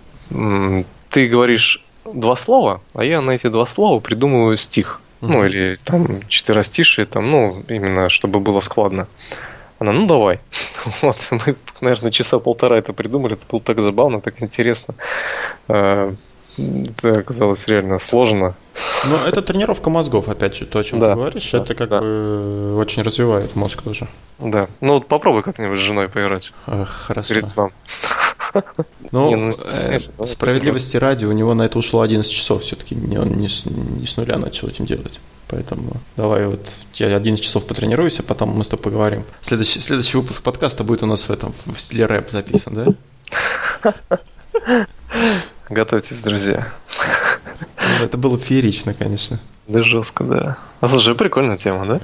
ты 1.10 1.28
говоришь 1.28 1.84
два 2.04 2.36
слова, 2.36 2.80
а 2.94 3.04
я 3.04 3.20
на 3.20 3.32
эти 3.32 3.48
два 3.48 3.66
слова 3.66 4.00
придумываю 4.00 4.56
стих. 4.56 5.00
Mm-hmm. 5.20 5.28
Ну, 5.28 5.44
или 5.44 5.76
там 5.84 6.28
четверостишие, 6.28 7.06
там, 7.06 7.30
ну, 7.30 7.62
именно 7.68 8.08
чтобы 8.08 8.40
было 8.40 8.60
складно. 8.60 9.06
Она, 9.78 9.92
ну 9.92 10.06
давай. 10.06 10.40
Вот, 11.02 11.16
мы, 11.30 11.56
наверное, 11.80 12.10
часа 12.10 12.38
полтора 12.38 12.78
это 12.78 12.92
придумали, 12.92 13.34
это 13.34 13.46
было 13.48 13.60
так 13.60 13.80
забавно, 13.80 14.20
так 14.20 14.42
интересно. 14.42 14.94
А, 15.68 16.12
это 16.56 17.20
оказалось 17.20 17.66
реально 17.68 17.98
сложно. 17.98 18.54
Ну, 19.04 19.16
это 19.16 19.42
тренировка 19.42 19.90
мозгов, 19.90 20.28
опять 20.28 20.56
же, 20.56 20.66
то, 20.66 20.78
о 20.78 20.84
чем 20.84 20.98
да, 20.98 21.10
ты 21.10 21.14
говоришь, 21.16 21.50
да, 21.50 21.58
это 21.58 21.74
как 21.74 21.88
да. 21.88 22.00
бы 22.00 22.76
очень 22.76 23.02
развивает 23.02 23.54
мозг 23.56 23.82
тоже. 23.82 24.06
Да. 24.38 24.68
Ну, 24.80 24.94
вот 24.94 25.08
попробуй 25.08 25.42
как-нибудь 25.42 25.78
с 25.78 25.82
женой 25.82 26.08
поиграть. 26.08 26.52
Хорошо. 26.66 27.28
Перед 27.28 27.46
сном. 27.46 27.72
Ну, 29.12 29.28
не, 29.28 29.36
ну 29.36 29.52
э, 29.52 29.98
справедливости 30.26 30.96
ради, 30.96 31.24
у 31.24 31.32
него 31.32 31.54
на 31.54 31.62
это 31.62 31.78
ушло 31.78 32.02
11 32.02 32.30
часов 32.30 32.62
все-таки. 32.62 32.94
Он 32.94 33.28
не, 33.28 33.48
не 34.00 34.06
с 34.06 34.16
нуля 34.16 34.38
начал 34.38 34.68
этим 34.68 34.86
делать. 34.86 35.20
Поэтому 35.48 35.92
давай 36.16 36.46
вот 36.46 36.66
я 36.94 37.14
11 37.14 37.44
часов 37.44 37.66
потренируюсь, 37.66 38.18
а 38.20 38.22
потом 38.22 38.50
мы 38.50 38.64
с 38.64 38.68
тобой 38.68 38.84
поговорим. 38.84 39.24
Следующий, 39.42 39.80
следующий 39.80 40.16
выпуск 40.16 40.42
подкаста 40.42 40.82
будет 40.82 41.02
у 41.02 41.06
нас 41.06 41.28
в 41.28 41.30
этом 41.30 41.52
в 41.66 41.78
стиле 41.78 42.06
рэп 42.06 42.30
записан, 42.30 42.96
да? 43.82 44.18
Готовьтесь, 45.68 46.20
друзья. 46.20 46.72
Ну, 48.02 48.06
это 48.06 48.18
было 48.18 48.36
феерично, 48.36 48.94
конечно. 48.94 49.38
Да 49.68 49.80
жестко, 49.82 50.24
да. 50.24 50.58
А 50.80 50.88
слушай, 50.88 51.14
прикольная 51.14 51.56
тема, 51.56 51.86
да? 51.86 52.00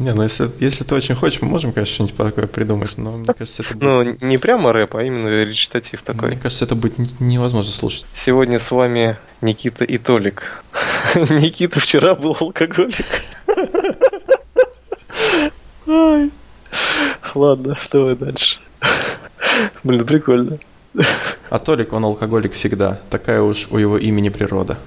Не, 0.00 0.12
ну 0.12 0.24
если, 0.24 0.50
если 0.58 0.82
ты 0.82 0.92
очень 0.96 1.14
хочешь, 1.14 1.40
мы 1.40 1.46
можем, 1.48 1.70
конечно, 1.72 1.94
что-нибудь 1.94 2.16
такое 2.16 2.48
придумать, 2.48 2.98
но 2.98 3.12
мне 3.12 3.32
кажется, 3.32 3.62
это 3.62 3.74
будет... 3.74 4.20
Ну, 4.20 4.26
не 4.26 4.38
прямо 4.38 4.72
рэп, 4.72 4.96
а 4.96 5.04
именно 5.04 5.44
речитатив 5.44 6.02
такой. 6.02 6.30
Мне 6.30 6.36
кажется, 6.36 6.64
это 6.64 6.74
будет 6.74 6.98
невозможно 7.20 7.70
слушать. 7.70 8.06
Сегодня 8.12 8.58
с 8.58 8.72
вами 8.72 9.18
Никита 9.40 9.84
и 9.84 9.98
Толик. 9.98 10.64
Никита 11.14 11.78
вчера 11.78 12.16
был 12.16 12.36
алкоголик. 12.40 13.06
Ладно, 17.36 17.78
давай 17.92 18.16
дальше. 18.16 18.58
Блин, 19.84 20.04
прикольно. 20.04 20.58
А 21.50 21.60
Толик, 21.60 21.92
он 21.92 22.04
алкоголик 22.04 22.54
всегда. 22.54 22.98
Такая 23.10 23.42
уж 23.42 23.68
у 23.70 23.78
его 23.78 23.96
имени 23.96 24.30
природа. 24.30 24.78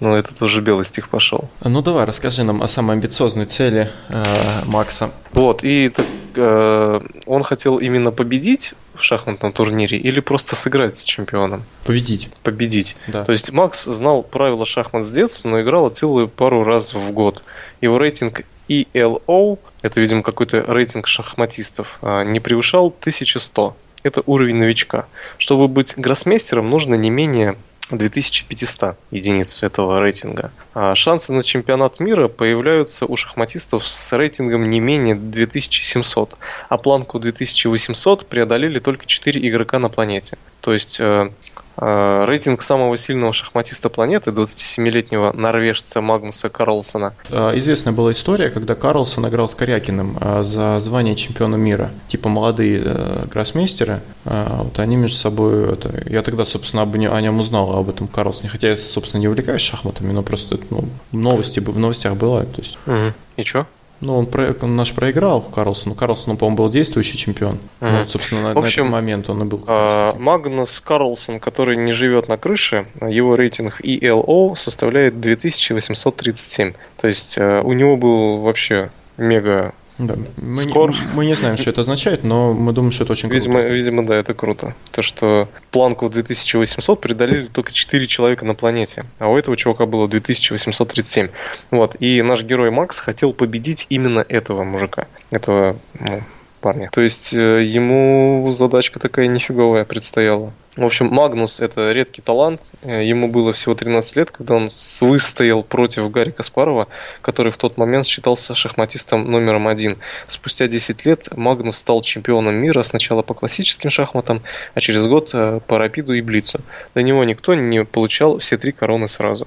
Ну, 0.00 0.14
это 0.14 0.34
тоже 0.34 0.60
белый 0.60 0.84
стих 0.84 1.08
пошел. 1.08 1.48
Ну, 1.62 1.82
давай, 1.82 2.04
расскажи 2.04 2.44
нам 2.44 2.62
о 2.62 2.68
самой 2.68 2.96
амбициозной 2.96 3.46
цели 3.46 3.90
э, 4.08 4.64
Макса. 4.64 5.10
Вот, 5.32 5.64
и 5.64 5.88
так, 5.88 6.06
э, 6.34 7.00
он 7.24 7.42
хотел 7.42 7.78
именно 7.78 8.10
победить 8.10 8.74
в 8.94 9.02
шахматном 9.02 9.52
турнире 9.52 9.98
или 9.98 10.20
просто 10.20 10.54
сыграть 10.54 10.98
с 10.98 11.04
чемпионом? 11.04 11.64
Победить. 11.84 12.28
Победить. 12.42 12.96
Да. 13.06 13.24
То 13.24 13.32
есть 13.32 13.52
Макс 13.52 13.84
знал 13.84 14.22
правила 14.22 14.66
шахмат 14.66 15.06
с 15.06 15.12
детства, 15.12 15.48
но 15.48 15.60
играл 15.62 15.88
целую 15.88 16.28
пару 16.28 16.64
раз 16.64 16.92
в 16.94 17.10
год. 17.12 17.42
Его 17.80 17.98
рейтинг 17.98 18.42
ELO, 18.68 19.58
это, 19.82 20.00
видимо, 20.00 20.22
какой-то 20.22 20.64
рейтинг 20.66 21.06
шахматистов, 21.06 21.98
э, 22.02 22.24
не 22.24 22.40
превышал 22.40 22.88
1100 22.88 23.76
это 24.06 24.22
уровень 24.26 24.56
новичка. 24.56 25.06
Чтобы 25.36 25.68
быть 25.68 25.94
гроссмейстером, 25.96 26.70
нужно 26.70 26.94
не 26.94 27.10
менее 27.10 27.56
2500 27.90 28.96
единиц 29.10 29.62
этого 29.62 30.00
рейтинга. 30.00 30.50
А 30.74 30.94
шансы 30.94 31.32
на 31.32 31.42
чемпионат 31.42 32.00
мира 32.00 32.28
появляются 32.28 33.06
у 33.06 33.16
шахматистов 33.16 33.86
с 33.86 34.12
рейтингом 34.12 34.68
не 34.68 34.80
менее 34.80 35.14
2700, 35.14 36.36
а 36.68 36.76
планку 36.78 37.18
2800 37.18 38.26
преодолели 38.26 38.78
только 38.78 39.06
4 39.06 39.48
игрока 39.48 39.78
на 39.78 39.88
планете. 39.88 40.36
То 40.60 40.72
есть 40.72 40.98
э, 40.98 41.30
рейтинг 41.78 42.62
самого 42.62 42.96
сильного 42.96 43.32
шахматиста 43.32 43.88
планеты, 43.88 44.30
27-летнего 44.30 45.32
норвежца 45.32 46.00
Магнуса 46.00 46.48
Карлсона. 46.48 47.14
Э, 47.30 47.58
известная 47.58 47.92
была 47.92 48.12
история, 48.12 48.50
когда 48.50 48.74
Карлсон 48.74 49.28
играл 49.28 49.48
с 49.48 49.54
Корякиным 49.54 50.16
э, 50.20 50.42
за 50.42 50.80
звание 50.80 51.16
чемпиона 51.16 51.56
мира. 51.56 51.90
Типа 52.08 52.28
молодые 52.28 53.26
гроссмейстеры, 53.30 54.00
вот 54.24 54.78
они 54.78 54.96
между 54.96 55.16
собой... 55.16 55.72
Это, 55.72 56.02
я 56.08 56.22
тогда, 56.22 56.44
собственно, 56.44 56.82
об, 56.82 56.94
о 56.94 57.20
нем 57.20 57.40
узнал, 57.40 57.76
об 57.76 57.88
этом 57.88 58.08
Карлсоне, 58.08 58.48
хотя 58.48 58.70
я, 58.70 58.76
собственно, 58.76 59.20
не 59.20 59.28
увлекаюсь 59.28 59.62
шахматами, 59.62 60.12
но 60.12 60.22
просто 60.22 60.58
ну, 60.70 60.84
новости 61.12 61.60
в 61.60 61.78
новостях 61.78 62.16
бывают. 62.16 62.54
То 62.54 62.62
есть. 62.62 62.78
Угу. 62.86 63.14
И 63.36 63.44
что? 63.44 63.66
Ну, 64.00 64.18
он, 64.18 64.26
про, 64.26 64.54
он 64.60 64.76
наш 64.76 64.92
проиграл 64.92 65.40
Карлсону. 65.40 65.94
Карлсон, 65.94 66.36
по-моему, 66.36 66.56
был 66.56 66.70
действующий 66.70 67.16
чемпион. 67.16 67.58
Mm. 67.80 68.00
Вот, 68.00 68.10
собственно, 68.10 68.42
на, 68.42 68.54
в 68.54 68.58
общем, 68.58 68.82
на 68.82 68.86
этот 68.86 68.92
момент 68.92 69.30
он 69.30 69.42
и 69.42 69.44
был. 69.46 69.64
А, 69.66 70.14
Магнус 70.18 70.80
Карлсон, 70.80 71.40
который 71.40 71.76
не 71.76 71.92
живет 71.92 72.28
на 72.28 72.36
крыше, 72.36 72.86
его 73.00 73.36
рейтинг 73.36 73.80
ELO 73.80 74.54
составляет 74.56 75.20
2837. 75.20 76.74
То 76.98 77.06
есть 77.06 77.38
э, 77.38 77.62
у 77.62 77.72
него 77.72 77.96
был 77.96 78.38
вообще 78.42 78.90
мега 79.16 79.72
да. 79.98 80.14
Мы, 80.42 80.56
Скор... 80.58 80.90
не, 80.90 80.98
мы 81.14 81.26
не 81.26 81.34
знаем, 81.34 81.56
что 81.56 81.70
это 81.70 81.80
означает, 81.80 82.22
но 82.22 82.52
мы 82.52 82.72
думаем, 82.72 82.92
что 82.92 83.04
это 83.04 83.12
очень 83.12 83.30
видимо, 83.30 83.60
круто. 83.60 83.74
Видимо, 83.74 84.06
да, 84.06 84.16
это 84.16 84.34
круто. 84.34 84.74
То, 84.90 85.02
что 85.02 85.48
планку 85.70 86.08
2800 86.10 87.00
преодолели 87.00 87.46
только 87.46 87.72
4 87.72 88.06
человека 88.06 88.44
на 88.44 88.54
планете, 88.54 89.06
а 89.18 89.28
у 89.28 89.36
этого 89.38 89.56
чувака 89.56 89.86
было 89.86 90.06
2837. 90.08 91.28
Вот. 91.70 91.96
И 92.00 92.20
наш 92.22 92.42
герой 92.42 92.70
Макс 92.70 92.98
хотел 92.98 93.32
победить 93.32 93.86
именно 93.88 94.24
этого 94.28 94.64
мужика, 94.64 95.06
этого 95.30 95.78
ну, 95.98 96.22
парня. 96.66 96.90
То 96.90 97.00
есть 97.00 97.32
э, 97.32 97.62
ему 97.62 98.50
задачка 98.50 98.98
такая 98.98 99.28
нифиговая 99.28 99.84
предстояла. 99.84 100.52
В 100.74 100.84
общем, 100.84 101.06
Магнус 101.06 101.60
это 101.60 101.92
редкий 101.92 102.22
талант. 102.22 102.60
Э, 102.82 103.04
ему 103.04 103.28
было 103.28 103.52
всего 103.52 103.76
13 103.76 104.16
лет, 104.16 104.32
когда 104.32 104.56
он 104.56 104.68
выстоял 105.00 105.62
против 105.62 106.10
Гарри 106.10 106.32
Каспарова, 106.32 106.88
который 107.22 107.52
в 107.52 107.56
тот 107.56 107.76
момент 107.76 108.04
считался 108.04 108.56
шахматистом 108.56 109.30
номером 109.30 109.68
один. 109.68 109.98
Спустя 110.26 110.66
10 110.66 111.06
лет 111.06 111.28
Магнус 111.36 111.76
стал 111.76 112.02
чемпионом 112.02 112.56
мира 112.56 112.82
сначала 112.82 113.22
по 113.22 113.34
классическим 113.34 113.90
шахматам, 113.90 114.42
а 114.74 114.80
через 114.80 115.06
год 115.06 115.30
э, 115.34 115.60
по 115.68 115.78
рапиду 115.78 116.14
и 116.14 116.20
блицу. 116.20 116.58
До 116.96 117.02
него 117.02 117.22
никто 117.22 117.54
не 117.54 117.84
получал 117.84 118.38
все 118.38 118.58
три 118.58 118.72
короны 118.72 119.06
сразу. 119.06 119.46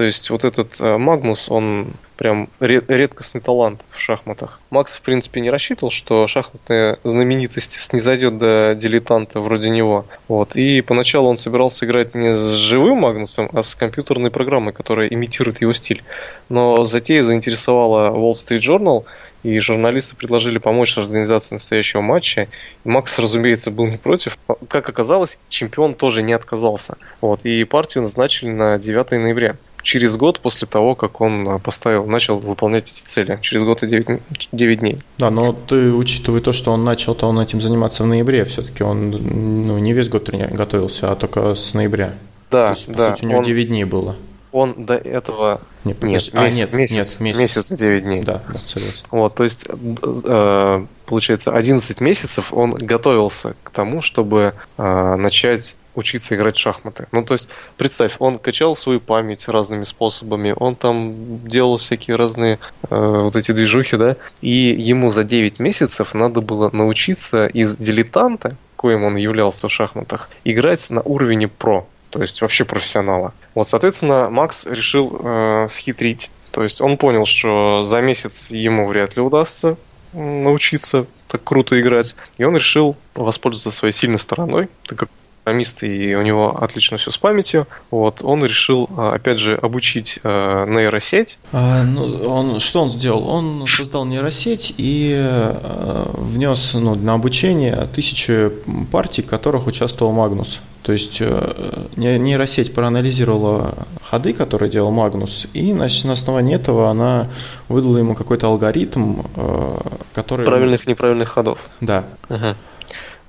То 0.00 0.04
есть 0.04 0.30
вот 0.30 0.44
этот 0.44 0.80
э, 0.80 0.96
Магнус, 0.96 1.50
он 1.50 1.92
прям 2.16 2.48
редкостный 2.58 3.42
талант 3.42 3.82
в 3.90 4.00
шахматах. 4.00 4.58
Макс, 4.70 4.96
в 4.96 5.02
принципе, 5.02 5.42
не 5.42 5.50
рассчитывал, 5.50 5.90
что 5.90 6.26
шахматная 6.26 6.98
знаменитость 7.04 7.78
снизойдет 7.78 8.38
до 8.38 8.74
дилетанта 8.74 9.40
вроде 9.40 9.68
него. 9.68 10.06
Вот. 10.26 10.56
И 10.56 10.80
поначалу 10.80 11.28
он 11.28 11.36
собирался 11.36 11.84
играть 11.84 12.14
не 12.14 12.34
с 12.34 12.52
живым 12.54 13.00
Магнусом, 13.00 13.50
а 13.52 13.62
с 13.62 13.74
компьютерной 13.74 14.30
программой, 14.30 14.72
которая 14.72 15.06
имитирует 15.06 15.60
его 15.60 15.74
стиль. 15.74 16.02
Но 16.48 16.82
затея 16.84 17.22
заинтересовала 17.22 18.08
Wall 18.08 18.32
Street 18.32 18.60
Journal, 18.60 19.04
и 19.42 19.58
журналисты 19.58 20.16
предложили 20.16 20.56
помочь 20.56 20.94
с 20.94 20.98
организацией 20.98 21.56
настоящего 21.56 22.00
матча. 22.00 22.48
И 22.84 22.88
Макс, 22.88 23.18
разумеется, 23.18 23.70
был 23.70 23.86
не 23.86 23.98
против. 23.98 24.38
Как 24.68 24.88
оказалось, 24.88 25.38
чемпион 25.50 25.94
тоже 25.94 26.22
не 26.22 26.32
отказался. 26.32 26.96
Вот. 27.20 27.40
И 27.44 27.64
партию 27.64 28.02
назначили 28.02 28.48
на 28.50 28.78
9 28.78 29.10
ноября 29.12 29.56
через 29.82 30.16
год 30.16 30.40
после 30.40 30.66
того, 30.66 30.94
как 30.94 31.20
он 31.20 31.48
а, 31.48 31.58
поставил, 31.58 32.06
начал 32.06 32.38
выполнять 32.38 32.90
эти 32.90 33.02
цели. 33.02 33.38
Через 33.42 33.64
год 33.64 33.82
и 33.82 33.86
9, 33.86 34.20
9 34.52 34.80
дней. 34.80 34.98
Да, 35.18 35.30
но 35.30 35.52
ты 35.52 35.92
учитывая 35.92 36.40
то, 36.40 36.52
что 36.52 36.72
он 36.72 36.84
начал, 36.84 37.14
то 37.14 37.28
он 37.28 37.40
этим 37.40 37.60
заниматься 37.60 38.02
в 38.02 38.06
ноябре, 38.06 38.44
все-таки 38.44 38.82
он 38.82 39.10
ну, 39.10 39.78
не 39.78 39.92
весь 39.92 40.08
год 40.08 40.30
готовился, 40.30 41.10
а 41.10 41.16
только 41.16 41.54
с 41.54 41.74
ноября. 41.74 42.14
Да, 42.50 42.70
есть, 42.70 42.88
да. 42.88 43.10
По 43.10 43.16
сути, 43.16 43.24
у 43.24 43.28
него 43.28 43.38
он, 43.38 43.44
9 43.44 43.68
дней 43.68 43.84
было. 43.84 44.16
Он 44.52 44.84
до 44.84 44.94
этого... 44.94 45.60
Нет, 45.84 46.02
нет, 46.02 46.12
месяц, 46.12 46.30
а, 46.34 46.48
нет, 46.48 46.72
месяц, 46.72 47.20
месяц, 47.20 47.38
месяц 47.38 47.68
9 47.70 48.02
дней. 48.02 48.22
Да, 48.22 48.42
да, 48.52 48.58
согласен. 48.58 49.04
Вот, 49.10 49.34
то 49.36 49.44
есть, 49.44 49.66
э, 49.66 50.86
получается, 51.06 51.52
11 51.52 52.00
месяцев 52.00 52.52
он 52.52 52.74
готовился 52.74 53.54
к 53.62 53.70
тому, 53.70 54.02
чтобы 54.02 54.54
э, 54.76 55.14
начать 55.16 55.76
учиться 55.94 56.34
играть 56.34 56.56
в 56.56 56.60
шахматы. 56.60 57.06
Ну, 57.12 57.24
то 57.24 57.34
есть, 57.34 57.48
представь, 57.76 58.16
он 58.18 58.38
качал 58.38 58.76
свою 58.76 59.00
память 59.00 59.48
разными 59.48 59.84
способами, 59.84 60.54
он 60.56 60.74
там 60.76 61.46
делал 61.48 61.78
всякие 61.78 62.16
разные 62.16 62.58
э, 62.88 63.20
вот 63.22 63.36
эти 63.36 63.52
движухи, 63.52 63.96
да, 63.96 64.16
и 64.40 64.50
ему 64.50 65.10
за 65.10 65.24
9 65.24 65.58
месяцев 65.58 66.14
надо 66.14 66.40
было 66.40 66.70
научиться 66.72 67.46
из 67.46 67.76
дилетанта, 67.76 68.56
коим 68.76 69.04
он 69.04 69.16
являлся 69.16 69.68
в 69.68 69.72
шахматах, 69.72 70.30
играть 70.44 70.88
на 70.90 71.02
уровне 71.02 71.48
про. 71.48 71.86
то 72.10 72.22
есть 72.22 72.40
вообще 72.40 72.64
профессионала. 72.64 73.32
Вот, 73.54 73.68
соответственно, 73.68 74.30
Макс 74.30 74.66
решил 74.66 75.20
э, 75.22 75.68
схитрить. 75.70 76.30
То 76.50 76.62
есть 76.62 76.80
он 76.80 76.96
понял, 76.96 77.26
что 77.26 77.84
за 77.84 78.00
месяц 78.00 78.50
ему 78.50 78.86
вряд 78.86 79.16
ли 79.16 79.22
удастся 79.22 79.76
научиться 80.12 81.06
так 81.28 81.44
круто 81.44 81.80
играть. 81.80 82.16
И 82.38 82.44
он 82.44 82.56
решил 82.56 82.96
воспользоваться 83.14 83.70
своей 83.70 83.92
сильной 83.92 84.18
стороной, 84.18 84.68
так 84.86 84.98
как 84.98 85.08
программист, 85.44 85.82
и 85.82 86.14
у 86.14 86.22
него 86.22 86.62
отлично 86.62 86.98
все 86.98 87.10
с 87.10 87.18
памятью. 87.18 87.66
Вот, 87.90 88.22
он 88.22 88.44
решил, 88.44 88.88
а, 88.96 89.14
опять 89.14 89.38
же, 89.38 89.56
обучить 89.56 90.18
э, 90.22 90.66
нейросеть. 90.68 91.38
А, 91.52 91.82
ну, 91.82 92.28
он, 92.28 92.60
что 92.60 92.82
он 92.82 92.90
сделал? 92.90 93.26
Он 93.28 93.66
создал 93.66 94.04
нейросеть 94.04 94.74
и 94.76 95.14
э, 95.16 96.04
внес 96.14 96.72
ну, 96.74 96.94
на 96.94 97.14
обучение 97.14 97.88
тысячи 97.94 98.50
партий, 98.90 99.22
в 99.22 99.26
которых 99.26 99.66
участвовал 99.66 100.12
Магнус. 100.12 100.60
То 100.82 100.92
есть 100.92 101.18
э, 101.20 101.86
нейросеть 101.96 102.74
проанализировала 102.74 103.74
ходы, 104.02 104.32
которые 104.32 104.70
делал 104.70 104.90
Магнус, 104.90 105.46
и 105.52 105.72
значит, 105.72 106.04
на 106.04 106.14
основании 106.14 106.54
этого 106.54 106.90
она 106.90 107.28
выдала 107.68 107.98
ему 107.98 108.14
какой-то 108.14 108.46
алгоритм, 108.46 109.20
э, 109.36 109.76
который... 110.14 110.46
Правильных 110.46 110.86
и 110.86 110.90
неправильных 110.90 111.28
ходов. 111.28 111.58
Да. 111.80 112.04
Угу. 112.28 112.54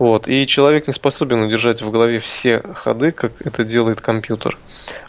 Вот. 0.01 0.27
И 0.27 0.47
человек 0.47 0.87
не 0.87 0.93
способен 0.93 1.43
удержать 1.43 1.83
в 1.83 1.91
голове 1.91 2.17
все 2.17 2.63
ходы, 2.73 3.11
как 3.11 3.33
это 3.45 3.63
делает 3.63 4.01
компьютер. 4.01 4.57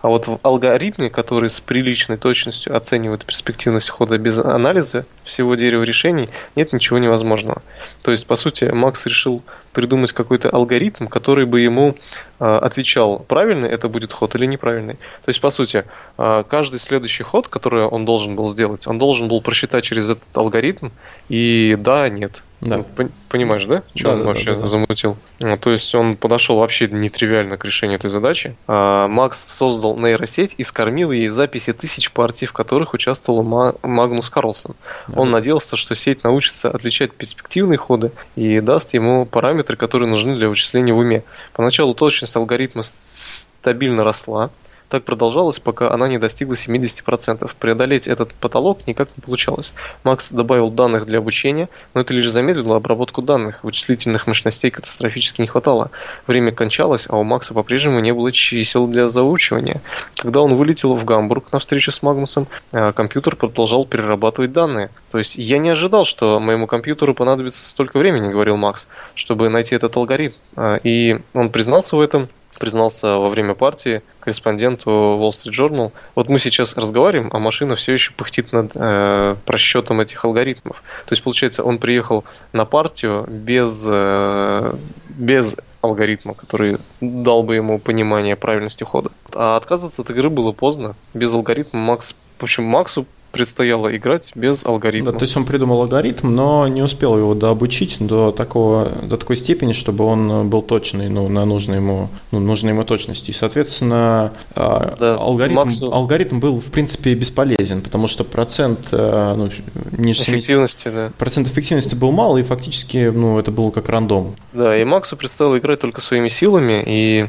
А 0.02 0.08
вот 0.08 0.26
в 0.26 0.38
алгоритме, 0.42 1.08
который 1.08 1.48
с 1.48 1.60
приличной 1.60 2.18
точностью 2.18 2.76
оценивает 2.76 3.24
перспективность 3.24 3.88
хода 3.88 4.18
без 4.18 4.38
анализа 4.38 5.06
всего 5.24 5.54
дерева 5.54 5.82
решений, 5.82 6.28
нет 6.56 6.74
ничего 6.74 6.98
невозможного. 6.98 7.62
То 8.02 8.10
есть, 8.10 8.26
по 8.26 8.36
сути, 8.36 8.64
Макс 8.66 9.06
решил 9.06 9.42
придумать 9.72 10.12
какой-то 10.12 10.50
алгоритм, 10.50 11.06
который 11.06 11.46
бы 11.46 11.62
ему 11.62 11.96
отвечал, 12.44 13.20
правильный 13.20 13.68
это 13.68 13.88
будет 13.88 14.12
ход 14.12 14.34
или 14.34 14.46
неправильный. 14.46 14.94
То 14.94 15.28
есть, 15.28 15.40
по 15.40 15.50
сути, 15.50 15.84
э, 16.18 16.44
каждый 16.48 16.80
следующий 16.80 17.22
ход, 17.22 17.48
который 17.48 17.84
он 17.84 18.04
должен 18.04 18.36
был 18.36 18.50
сделать, 18.50 18.86
он 18.86 18.98
должен 18.98 19.28
был 19.28 19.40
просчитать 19.40 19.84
через 19.84 20.10
этот 20.10 20.36
алгоритм 20.36 20.88
и 21.28 21.76
да, 21.78 22.08
нет. 22.08 22.42
Да. 22.62 22.84
Ну, 22.96 23.10
понимаешь, 23.28 23.64
да? 23.64 23.82
Что 23.92 24.04
да, 24.04 24.12
он 24.12 24.18
да, 24.20 24.24
вообще 24.26 24.54
да, 24.54 24.60
да. 24.60 24.66
замутил? 24.68 25.16
Ну, 25.40 25.56
то 25.56 25.72
есть 25.72 25.92
он 25.96 26.16
подошел 26.16 26.58
вообще 26.58 26.86
нетривиально 26.86 27.58
к 27.58 27.64
решению 27.64 27.98
этой 27.98 28.08
задачи. 28.08 28.54
А, 28.68 29.08
Макс 29.08 29.44
создал 29.48 29.96
нейросеть 29.96 30.54
и 30.58 30.62
скормил 30.62 31.10
ей 31.10 31.26
записи 31.26 31.72
тысяч 31.72 32.12
партий, 32.12 32.46
в 32.46 32.52
которых 32.52 32.94
участвовал 32.94 33.42
Магнус 33.82 34.30
Карлсон. 34.30 34.76
Да. 35.08 35.20
Он 35.20 35.32
надеялся, 35.32 35.74
что 35.74 35.96
сеть 35.96 36.22
научится 36.22 36.70
отличать 36.70 37.12
перспективные 37.14 37.78
ходы 37.78 38.12
и 38.36 38.60
даст 38.60 38.94
ему 38.94 39.26
параметры, 39.26 39.76
которые 39.76 40.08
нужны 40.08 40.36
для 40.36 40.48
вычисления 40.48 40.94
в 40.94 40.98
уме. 40.98 41.24
Поначалу 41.54 41.94
точность 41.94 42.31
алгоритма 42.36 42.82
стабильно 42.82 44.04
росла, 44.04 44.50
так 44.92 45.04
продолжалось, 45.04 45.58
пока 45.58 45.90
она 45.90 46.06
не 46.06 46.18
достигла 46.18 46.52
70%. 46.52 47.50
Преодолеть 47.58 48.06
этот 48.06 48.34
потолок 48.34 48.86
никак 48.86 49.08
не 49.16 49.22
получалось. 49.22 49.72
Макс 50.04 50.30
добавил 50.30 50.68
данных 50.68 51.06
для 51.06 51.20
обучения, 51.20 51.70
но 51.94 52.02
это 52.02 52.12
лишь 52.12 52.28
замедлило 52.28 52.76
обработку 52.76 53.22
данных. 53.22 53.60
Вычислительных 53.62 54.26
мощностей 54.26 54.70
катастрофически 54.70 55.40
не 55.40 55.46
хватало. 55.46 55.90
Время 56.26 56.52
кончалось, 56.52 57.06
а 57.08 57.16
у 57.16 57.22
Макса 57.22 57.54
по-прежнему 57.54 58.00
не 58.00 58.12
было 58.12 58.30
чисел 58.32 58.86
для 58.86 59.08
заучивания. 59.08 59.80
Когда 60.14 60.42
он 60.42 60.56
вылетел 60.56 60.94
в 60.94 61.06
Гамбург 61.06 61.52
на 61.52 61.58
встречу 61.58 61.90
с 61.90 62.02
Магнусом, 62.02 62.46
э, 62.72 62.92
компьютер 62.92 63.36
продолжал 63.36 63.86
перерабатывать 63.86 64.52
данные. 64.52 64.90
То 65.10 65.16
есть 65.16 65.36
я 65.36 65.56
не 65.56 65.70
ожидал, 65.70 66.04
что 66.04 66.38
моему 66.38 66.66
компьютеру 66.66 67.14
понадобится 67.14 67.66
столько 67.66 67.98
времени, 67.98 68.30
говорил 68.30 68.58
Макс, 68.58 68.86
чтобы 69.14 69.48
найти 69.48 69.74
этот 69.74 69.96
алгоритм. 69.96 70.34
Э, 70.56 70.78
и 70.84 71.18
он 71.32 71.48
признался 71.48 71.96
в 71.96 72.00
этом, 72.02 72.28
признался 72.62 73.18
во 73.18 73.28
время 73.28 73.54
партии 73.54 74.02
корреспонденту 74.20 74.88
Wall 74.88 75.30
Street 75.30 75.50
Journal. 75.50 75.90
Вот 76.14 76.28
мы 76.28 76.38
сейчас 76.38 76.76
разговариваем, 76.76 77.28
а 77.32 77.40
машина 77.40 77.74
все 77.74 77.92
еще 77.92 78.12
пыхтит 78.12 78.52
над 78.52 78.70
э, 78.76 79.34
просчетом 79.44 80.00
этих 80.00 80.24
алгоритмов. 80.24 80.84
То 81.06 81.12
есть, 81.12 81.24
получается, 81.24 81.64
он 81.64 81.78
приехал 81.78 82.22
на 82.52 82.64
партию 82.64 83.24
без, 83.28 83.84
э, 83.84 84.76
без 85.08 85.56
алгоритма, 85.80 86.34
который 86.34 86.78
дал 87.00 87.42
бы 87.42 87.56
ему 87.56 87.80
понимание 87.80 88.36
правильности 88.36 88.84
хода. 88.84 89.10
А 89.34 89.56
отказываться 89.56 90.02
от 90.02 90.10
игры 90.10 90.30
было 90.30 90.52
поздно. 90.52 90.94
Без 91.14 91.34
алгоритма 91.34 91.80
Макс... 91.80 92.14
В 92.38 92.44
общем, 92.44 92.62
Максу 92.62 93.06
предстояло 93.32 93.94
играть 93.96 94.32
без 94.34 94.64
алгоритма. 94.64 95.12
Да, 95.12 95.18
то 95.18 95.24
есть 95.24 95.36
он 95.36 95.44
придумал 95.44 95.80
алгоритм, 95.80 96.34
но 96.34 96.68
не 96.68 96.82
успел 96.82 97.16
его 97.16 97.34
дообучить 97.34 97.96
до, 97.98 98.30
такого, 98.30 98.92
до 99.02 99.16
такой 99.16 99.36
степени, 99.36 99.72
чтобы 99.72 100.04
он 100.04 100.48
был 100.48 100.62
точный 100.62 101.08
ну, 101.08 101.28
на 101.28 101.44
нужной 101.44 101.78
ему, 101.78 102.08
ну, 102.30 102.40
нужной 102.40 102.72
ему 102.72 102.84
точности. 102.84 103.30
И, 103.30 103.34
соответственно, 103.34 104.32
а, 104.54 104.94
да, 104.98 105.16
алгоритм, 105.16 105.56
Максу... 105.56 105.92
алгоритм 105.92 106.38
был, 106.38 106.60
в 106.60 106.70
принципе, 106.70 107.14
бесполезен, 107.14 107.82
потому 107.82 108.06
что 108.06 108.24
процент 108.24 108.88
э, 108.92 109.34
ну, 109.36 109.50
ниже 109.96 110.22
эффективности, 110.22 110.82
70, 110.84 110.94
да. 110.94 111.12
процент 111.16 111.48
эффективности 111.48 111.94
был 111.94 112.12
мал, 112.12 112.36
и 112.36 112.42
фактически 112.42 113.10
ну, 113.12 113.38
это 113.38 113.50
было 113.50 113.70
как 113.70 113.88
рандом. 113.88 114.34
Да, 114.52 114.78
и 114.78 114.84
Максу 114.84 115.16
предстояло 115.16 115.58
играть 115.58 115.80
только 115.80 116.00
своими 116.00 116.28
силами. 116.28 116.82
И... 116.86 117.26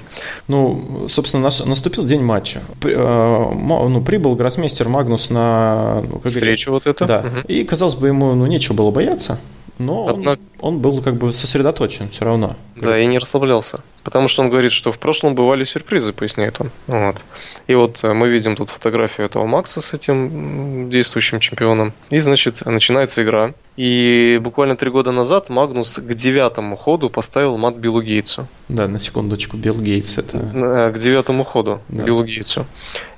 Ну, 0.48 1.08
собственно, 1.10 1.50
наступил 1.66 2.06
день 2.06 2.22
матча. 2.22 2.62
Э, 2.84 3.52
ну, 3.54 4.02
прибыл 4.02 4.36
гроссмейстер 4.36 4.90
Магнус 4.90 5.30
на 5.30 5.93
ну, 6.02 6.20
как 6.20 6.32
встречу 6.32 6.72
говорит, 6.72 6.86
вот 6.86 6.96
это. 6.96 7.06
Да. 7.06 7.20
Угу. 7.20 7.48
И 7.48 7.64
казалось 7.64 7.96
бы, 7.96 8.08
ему 8.08 8.34
ну, 8.36 8.46
нечего 8.46 8.74
было 8.74 8.92
бояться, 8.92 9.40
но 9.78 10.08
Однако... 10.08 10.42
он, 10.60 10.76
он 10.76 10.80
был 10.80 11.02
как 11.02 11.16
бы 11.16 11.34
сосредоточен 11.34 12.10
все 12.10 12.26
равно. 12.26 12.56
Да, 12.76 13.00
и 13.00 13.06
не 13.06 13.18
расслаблялся. 13.18 13.82
Потому 14.04 14.28
что 14.28 14.42
он 14.42 14.50
говорит, 14.50 14.72
что 14.72 14.92
в 14.92 15.00
прошлом 15.00 15.34
бывали 15.34 15.64
сюрпризы, 15.64 16.12
поясняет 16.12 16.60
он. 16.60 16.72
Вот. 16.88 17.24
И 17.68 17.76
вот 17.76 18.04
э, 18.04 18.14
мы 18.14 18.28
видим 18.28 18.56
тут 18.56 18.70
фотографию 18.70 19.26
этого 19.26 19.46
Макса 19.46 19.82
с 19.82 19.94
этим 19.94 20.90
действующим 20.90 21.40
чемпионом. 21.40 21.94
И, 22.10 22.20
значит, 22.20 22.66
начинается 22.66 23.24
игра. 23.24 23.54
И 23.78 24.40
буквально 24.42 24.76
три 24.76 24.92
года 24.92 25.12
назад 25.12 25.50
Магнус 25.50 25.96
к 25.96 26.14
девятому 26.14 26.76
ходу 26.76 27.10
поставил 27.10 27.58
мат 27.58 27.76
Биллу 27.76 28.02
Гейтсу. 28.02 28.48
Да, 28.68 28.88
на 28.88 29.00
секундочку, 29.00 29.56
Билл 29.56 29.80
Гейтс 29.80 30.18
это... 30.18 30.38
Э, 30.38 30.92
к 30.92 31.00
девятому 31.00 31.46
ходу 31.46 31.80
да. 31.88 32.04
Биллу 32.04 32.26
Гейтсу. 32.26 32.66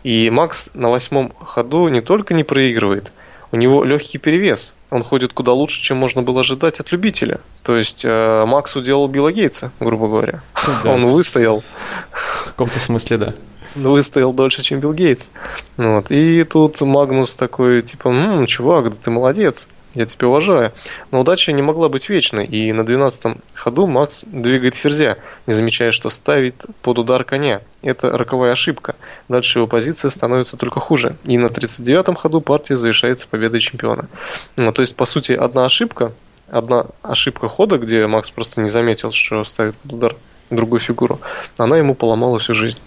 И 0.03 0.29
Макс 0.29 0.69
на 0.75 0.89
восьмом 0.89 1.33
ходу 1.39 1.87
не 1.87 2.01
только 2.01 2.35
не 2.35 2.43
проигрывает, 2.43 3.11
у 3.51 3.57
него 3.57 3.83
легкий 3.83 4.19
перевес. 4.19 4.74
Он 4.89 5.03
ходит 5.03 5.33
куда 5.33 5.51
лучше, 5.51 5.81
чем 5.81 5.97
можно 5.97 6.21
было 6.21 6.41
ожидать 6.41 6.79
от 6.79 6.91
любителя. 6.91 7.39
То 7.63 7.75
есть 7.75 8.05
э, 8.05 8.45
Макс 8.45 8.75
уделал 8.75 9.07
Билла 9.07 9.31
Гейтса, 9.31 9.71
грубо 9.79 10.07
говоря. 10.07 10.43
Да, 10.83 10.91
Он 10.91 11.05
выстоял. 11.07 11.63
В 12.11 12.45
каком-то 12.45 12.79
смысле, 12.79 13.17
да. 13.17 13.33
Выстоял 13.75 14.31
дольше, 14.31 14.61
чем 14.61 14.79
Билл 14.79 14.93
Гейтс. 14.93 15.29
Вот. 15.77 16.11
И 16.11 16.43
тут 16.43 16.79
Магнус 16.81 17.35
такой, 17.35 17.81
типа, 17.81 18.11
ну, 18.11 18.45
чувак, 18.45 18.91
да 18.91 18.95
ты 19.03 19.11
молодец 19.11 19.67
я 19.95 20.05
тебя 20.05 20.27
уважаю. 20.27 20.73
Но 21.11 21.21
удача 21.21 21.51
не 21.51 21.61
могла 21.61 21.89
быть 21.89 22.09
вечной, 22.09 22.45
и 22.45 22.71
на 22.71 22.81
12-м 22.81 23.41
ходу 23.53 23.87
Макс 23.87 24.23
двигает 24.25 24.75
ферзя, 24.75 25.17
не 25.47 25.53
замечая, 25.53 25.91
что 25.91 26.09
ставит 26.09 26.65
под 26.81 26.99
удар 26.99 27.23
коня. 27.23 27.61
Это 27.81 28.15
роковая 28.17 28.51
ошибка. 28.51 28.95
Дальше 29.29 29.59
его 29.59 29.67
позиция 29.67 30.11
становится 30.11 30.57
только 30.57 30.79
хуже. 30.79 31.15
И 31.25 31.37
на 31.37 31.47
39-м 31.47 32.15
ходу 32.15 32.41
партия 32.41 32.77
завершается 32.77 33.27
победой 33.27 33.59
чемпиона. 33.59 34.07
Ну, 34.55 34.71
то 34.71 34.81
есть, 34.81 34.95
по 34.95 35.05
сути, 35.05 35.31
одна 35.31 35.65
ошибка, 35.65 36.11
одна 36.47 36.87
ошибка 37.01 37.47
хода, 37.47 37.77
где 37.77 38.05
Макс 38.07 38.29
просто 38.29 38.61
не 38.61 38.69
заметил, 38.69 39.11
что 39.11 39.43
ставит 39.45 39.75
под 39.77 39.93
удар 39.93 40.15
другую 40.49 40.79
фигуру, 40.79 41.19
она 41.57 41.77
ему 41.77 41.95
поломала 41.95 42.39
всю 42.39 42.53
жизнь. 42.53 42.77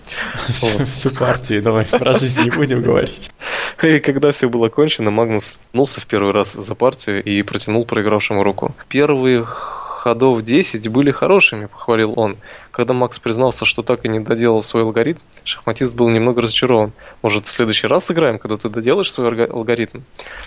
Всю 0.93 1.11
партию, 1.11 1.63
давай 1.63 1.85
про 1.85 2.19
жизнь 2.19 2.43
не 2.43 2.51
будем 2.51 2.83
говорить. 2.83 3.31
И 3.83 4.01
когда 4.01 4.33
все 4.33 4.49
было 4.49 4.69
кончено, 4.69 5.11
Магнус 5.11 5.59
нулся 5.73 6.01
в 6.01 6.07
первый 6.07 6.33
раз 6.33 6.53
за 6.53 6.75
партию 6.75 7.23
и 7.23 7.43
протянул 7.43 7.85
проигравшему 7.85 8.43
руку. 8.43 8.75
Первые 8.89 9.45
ходов 9.45 10.43
10 10.43 10.89
были 10.89 11.11
хорошими, 11.11 11.67
похвалил 11.67 12.15
он. 12.17 12.37
Когда 12.79 12.93
Макс 12.93 13.19
признался, 13.19 13.65
что 13.65 13.83
так 13.83 14.05
и 14.05 14.09
не 14.09 14.21
доделал 14.21 14.63
свой 14.63 14.85
алгоритм, 14.85 15.19
шахматист 15.43 15.97
был 15.97 16.11
немного 16.11 16.43
разочарован. 16.43 16.93
Может, 17.23 17.49
в 17.49 17.51
следующий 17.51 17.89
раз 17.89 18.05
сыграем, 18.05 18.39
когда 18.39 18.57
ты 18.57 18.69
доделаешь 18.69 19.13
свой 19.13 19.47
алгоритм? 19.47 20.03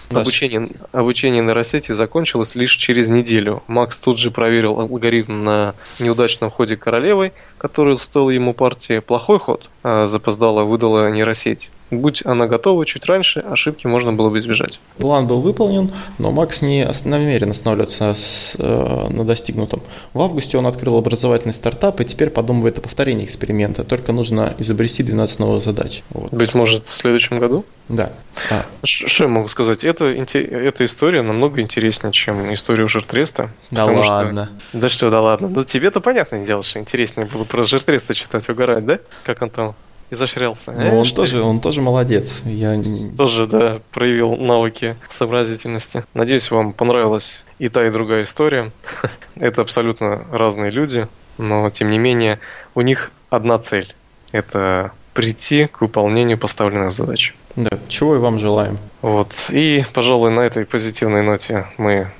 Обучение, 0.09 0.69
обучение 0.93 1.41
нейросети 1.41 1.91
закончилось 1.91 2.55
лишь 2.55 2.73
через 2.77 3.09
неделю. 3.09 3.63
Макс 3.67 3.99
тут 3.99 4.17
же 4.17 4.31
проверил 4.31 4.79
алгоритм 4.79 5.43
на 5.43 5.75
неудачном 5.99 6.51
ходе 6.51 6.77
королевой, 6.77 7.33
который 7.57 7.97
стоил 7.97 8.29
ему 8.29 8.53
партии. 8.53 8.99
Плохой 8.99 9.37
ход 9.37 9.69
а 9.83 10.05
запоздала 10.05 10.63
выдала 10.63 11.09
нейросеть. 11.09 11.71
Будь 11.89 12.23
она 12.23 12.47
готова 12.47 12.85
чуть 12.85 13.05
раньше, 13.05 13.39
ошибки 13.39 13.87
можно 13.87 14.13
было 14.13 14.29
бы 14.29 14.37
избежать. 14.39 14.79
План 14.97 15.27
был 15.27 15.41
выполнен, 15.41 15.91
но 16.19 16.31
Макс 16.31 16.61
не 16.61 16.87
намерен 17.03 17.51
останавливаться 17.51 18.13
с, 18.13 18.55
э, 18.57 19.07
на 19.09 19.25
достигнутом. 19.25 19.81
В 20.13 20.21
августе 20.21 20.57
он 20.57 20.67
открыл 20.67 20.97
образовательный 20.97 21.53
стартап 21.53 21.99
и 21.99 22.05
теперь 22.05 22.20
теперь 22.21 22.29
подумывает 22.29 22.77
о 22.77 22.81
повторении 22.81 23.25
эксперимента, 23.25 23.83
только 23.83 24.11
нужно 24.11 24.53
изобрести 24.59 25.01
12 25.01 25.39
новых 25.39 25.63
задач. 25.63 26.03
Вот. 26.11 26.31
Быть 26.31 26.53
может, 26.53 26.85
в 26.85 26.91
следующем 26.91 27.39
году? 27.39 27.65
Да. 27.89 28.13
А. 28.51 28.63
Что 28.83 29.23
я 29.23 29.27
могу 29.27 29.47
сказать? 29.47 29.83
Это, 29.83 30.05
эта 30.05 30.85
история 30.85 31.23
намного 31.23 31.61
интереснее, 31.61 32.13
чем 32.13 32.53
история 32.53 32.83
у 32.83 32.87
Жертреста. 32.87 33.49
Да 33.71 33.85
ладно. 33.85 34.51
Что... 34.69 34.77
Да 34.77 34.89
что, 34.89 35.09
да 35.09 35.19
ладно. 35.19 35.47
Ну 35.47 35.63
тебе-то 35.63 35.99
понятное 35.99 36.45
дело, 36.45 36.61
что 36.61 36.77
интереснее 36.77 37.25
было 37.25 37.43
про 37.43 37.63
Жертреста 37.63 38.13
читать, 38.13 38.47
угорать, 38.49 38.85
да? 38.85 38.99
Как 39.23 39.41
он 39.41 39.49
там 39.49 39.75
изощрялся. 40.11 40.71
Ну, 40.73 40.99
он, 40.99 41.09
тоже, 41.09 41.41
он 41.41 41.59
тоже 41.59 41.81
молодец. 41.81 42.41
Я... 42.45 42.79
Тоже, 43.17 43.47
да, 43.47 43.81
проявил 43.91 44.35
навыки 44.35 44.95
сообразительности. 45.09 46.03
Надеюсь, 46.13 46.51
вам 46.51 46.73
понравилась 46.73 47.45
и 47.57 47.69
та, 47.69 47.87
и 47.87 47.89
другая 47.89 48.23
история. 48.23 48.71
Это 49.35 49.61
абсолютно 49.61 50.25
разные 50.31 50.69
люди, 50.69 51.07
но, 51.41 51.69
тем 51.69 51.89
не 51.89 51.97
менее, 51.97 52.39
у 52.75 52.81
них 52.81 53.11
одна 53.29 53.59
цель. 53.59 53.93
Это 54.31 54.91
прийти 55.13 55.67
к 55.67 55.81
выполнению 55.81 56.37
поставленных 56.37 56.91
задач. 56.91 57.35
Да, 57.55 57.77
чего 57.89 58.15
и 58.15 58.19
вам 58.19 58.39
желаем. 58.39 58.77
Вот. 59.01 59.33
И, 59.49 59.83
пожалуй, 59.93 60.31
на 60.31 60.41
этой 60.41 60.65
позитивной 60.65 61.21
ноте 61.21 61.65
мы 61.77 62.11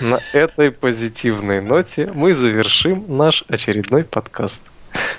на 0.00 0.18
этой 0.32 0.70
позитивной 0.70 1.60
ноте 1.60 2.10
мы 2.14 2.34
завершим 2.34 3.04
наш 3.08 3.44
очередной 3.48 4.04
подкаст. 4.04 4.62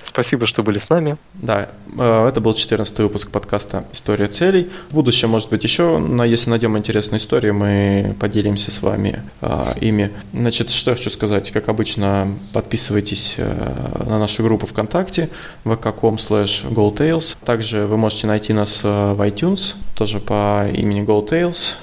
Спасибо, 0.04 0.46
что 0.46 0.64
были 0.64 0.78
с 0.78 0.90
нами. 0.90 1.18
Да, 1.36 1.70
э, 1.98 2.28
это 2.28 2.42
был 2.42 2.54
14 2.54 2.98
выпуск 3.00 3.32
подкаста 3.32 3.86
«История 3.94 4.28
целей». 4.28 4.70
В 4.90 4.96
будущем, 4.96 5.30
может 5.30 5.50
быть, 5.50 5.64
еще, 5.64 5.98
но 5.98 6.24
если 6.24 6.50
найдем 6.50 6.78
интересные 6.78 7.20
истории, 7.20 7.52
мы 7.52 8.16
поделимся 8.20 8.72
с 8.72 8.82
вами 8.82 9.22
а, 9.42 9.74
ими. 9.80 10.12
Значит, 10.34 10.72
что 10.72 10.92
я 10.92 10.98
хочу 10.98 11.10
сказать. 11.10 11.52
Как 11.52 11.70
обычно, 11.70 12.34
подписывайтесь 12.54 13.36
а, 13.38 14.06
на 14.08 14.20
нашу 14.20 14.44
группу 14.44 14.66
ВКонтакте 14.68 15.30
vk.com 15.66 16.16
slash 16.16 16.70
goldtails. 16.70 17.36
Также 17.46 17.86
вы 17.86 17.98
можете 17.98 18.28
найти 18.28 18.54
нас 18.54 18.82
в 18.84 19.22
iTunes, 19.22 19.76
тоже 19.96 20.20
по 20.20 20.68
имени 20.74 21.04
goldtails. 21.04 21.76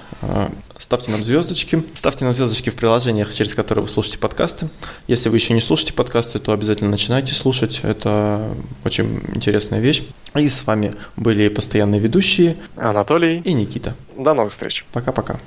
Ставьте 0.86 1.10
нам 1.10 1.24
звездочки. 1.24 1.82
Ставьте 1.96 2.24
нам 2.24 2.32
звездочки 2.32 2.70
в 2.70 2.76
приложениях, 2.76 3.34
через 3.34 3.56
которые 3.56 3.82
вы 3.82 3.90
слушаете 3.90 4.18
подкасты. 4.18 4.68
Если 5.08 5.28
вы 5.28 5.36
еще 5.36 5.52
не 5.52 5.60
слушаете 5.60 5.92
подкасты, 5.92 6.38
то 6.38 6.52
обязательно 6.52 6.90
начинайте 6.90 7.34
слушать. 7.34 7.80
Это 7.82 8.54
очень 8.84 9.20
интересная 9.34 9.80
вещь. 9.80 10.04
И 10.36 10.48
с 10.48 10.64
вами 10.64 10.94
были 11.16 11.48
постоянные 11.48 12.00
ведущие 12.00 12.54
Анатолий 12.76 13.40
и 13.40 13.52
Никита. 13.52 13.96
До 14.16 14.32
новых 14.32 14.52
встреч. 14.52 14.84
Пока-пока. 14.92 15.40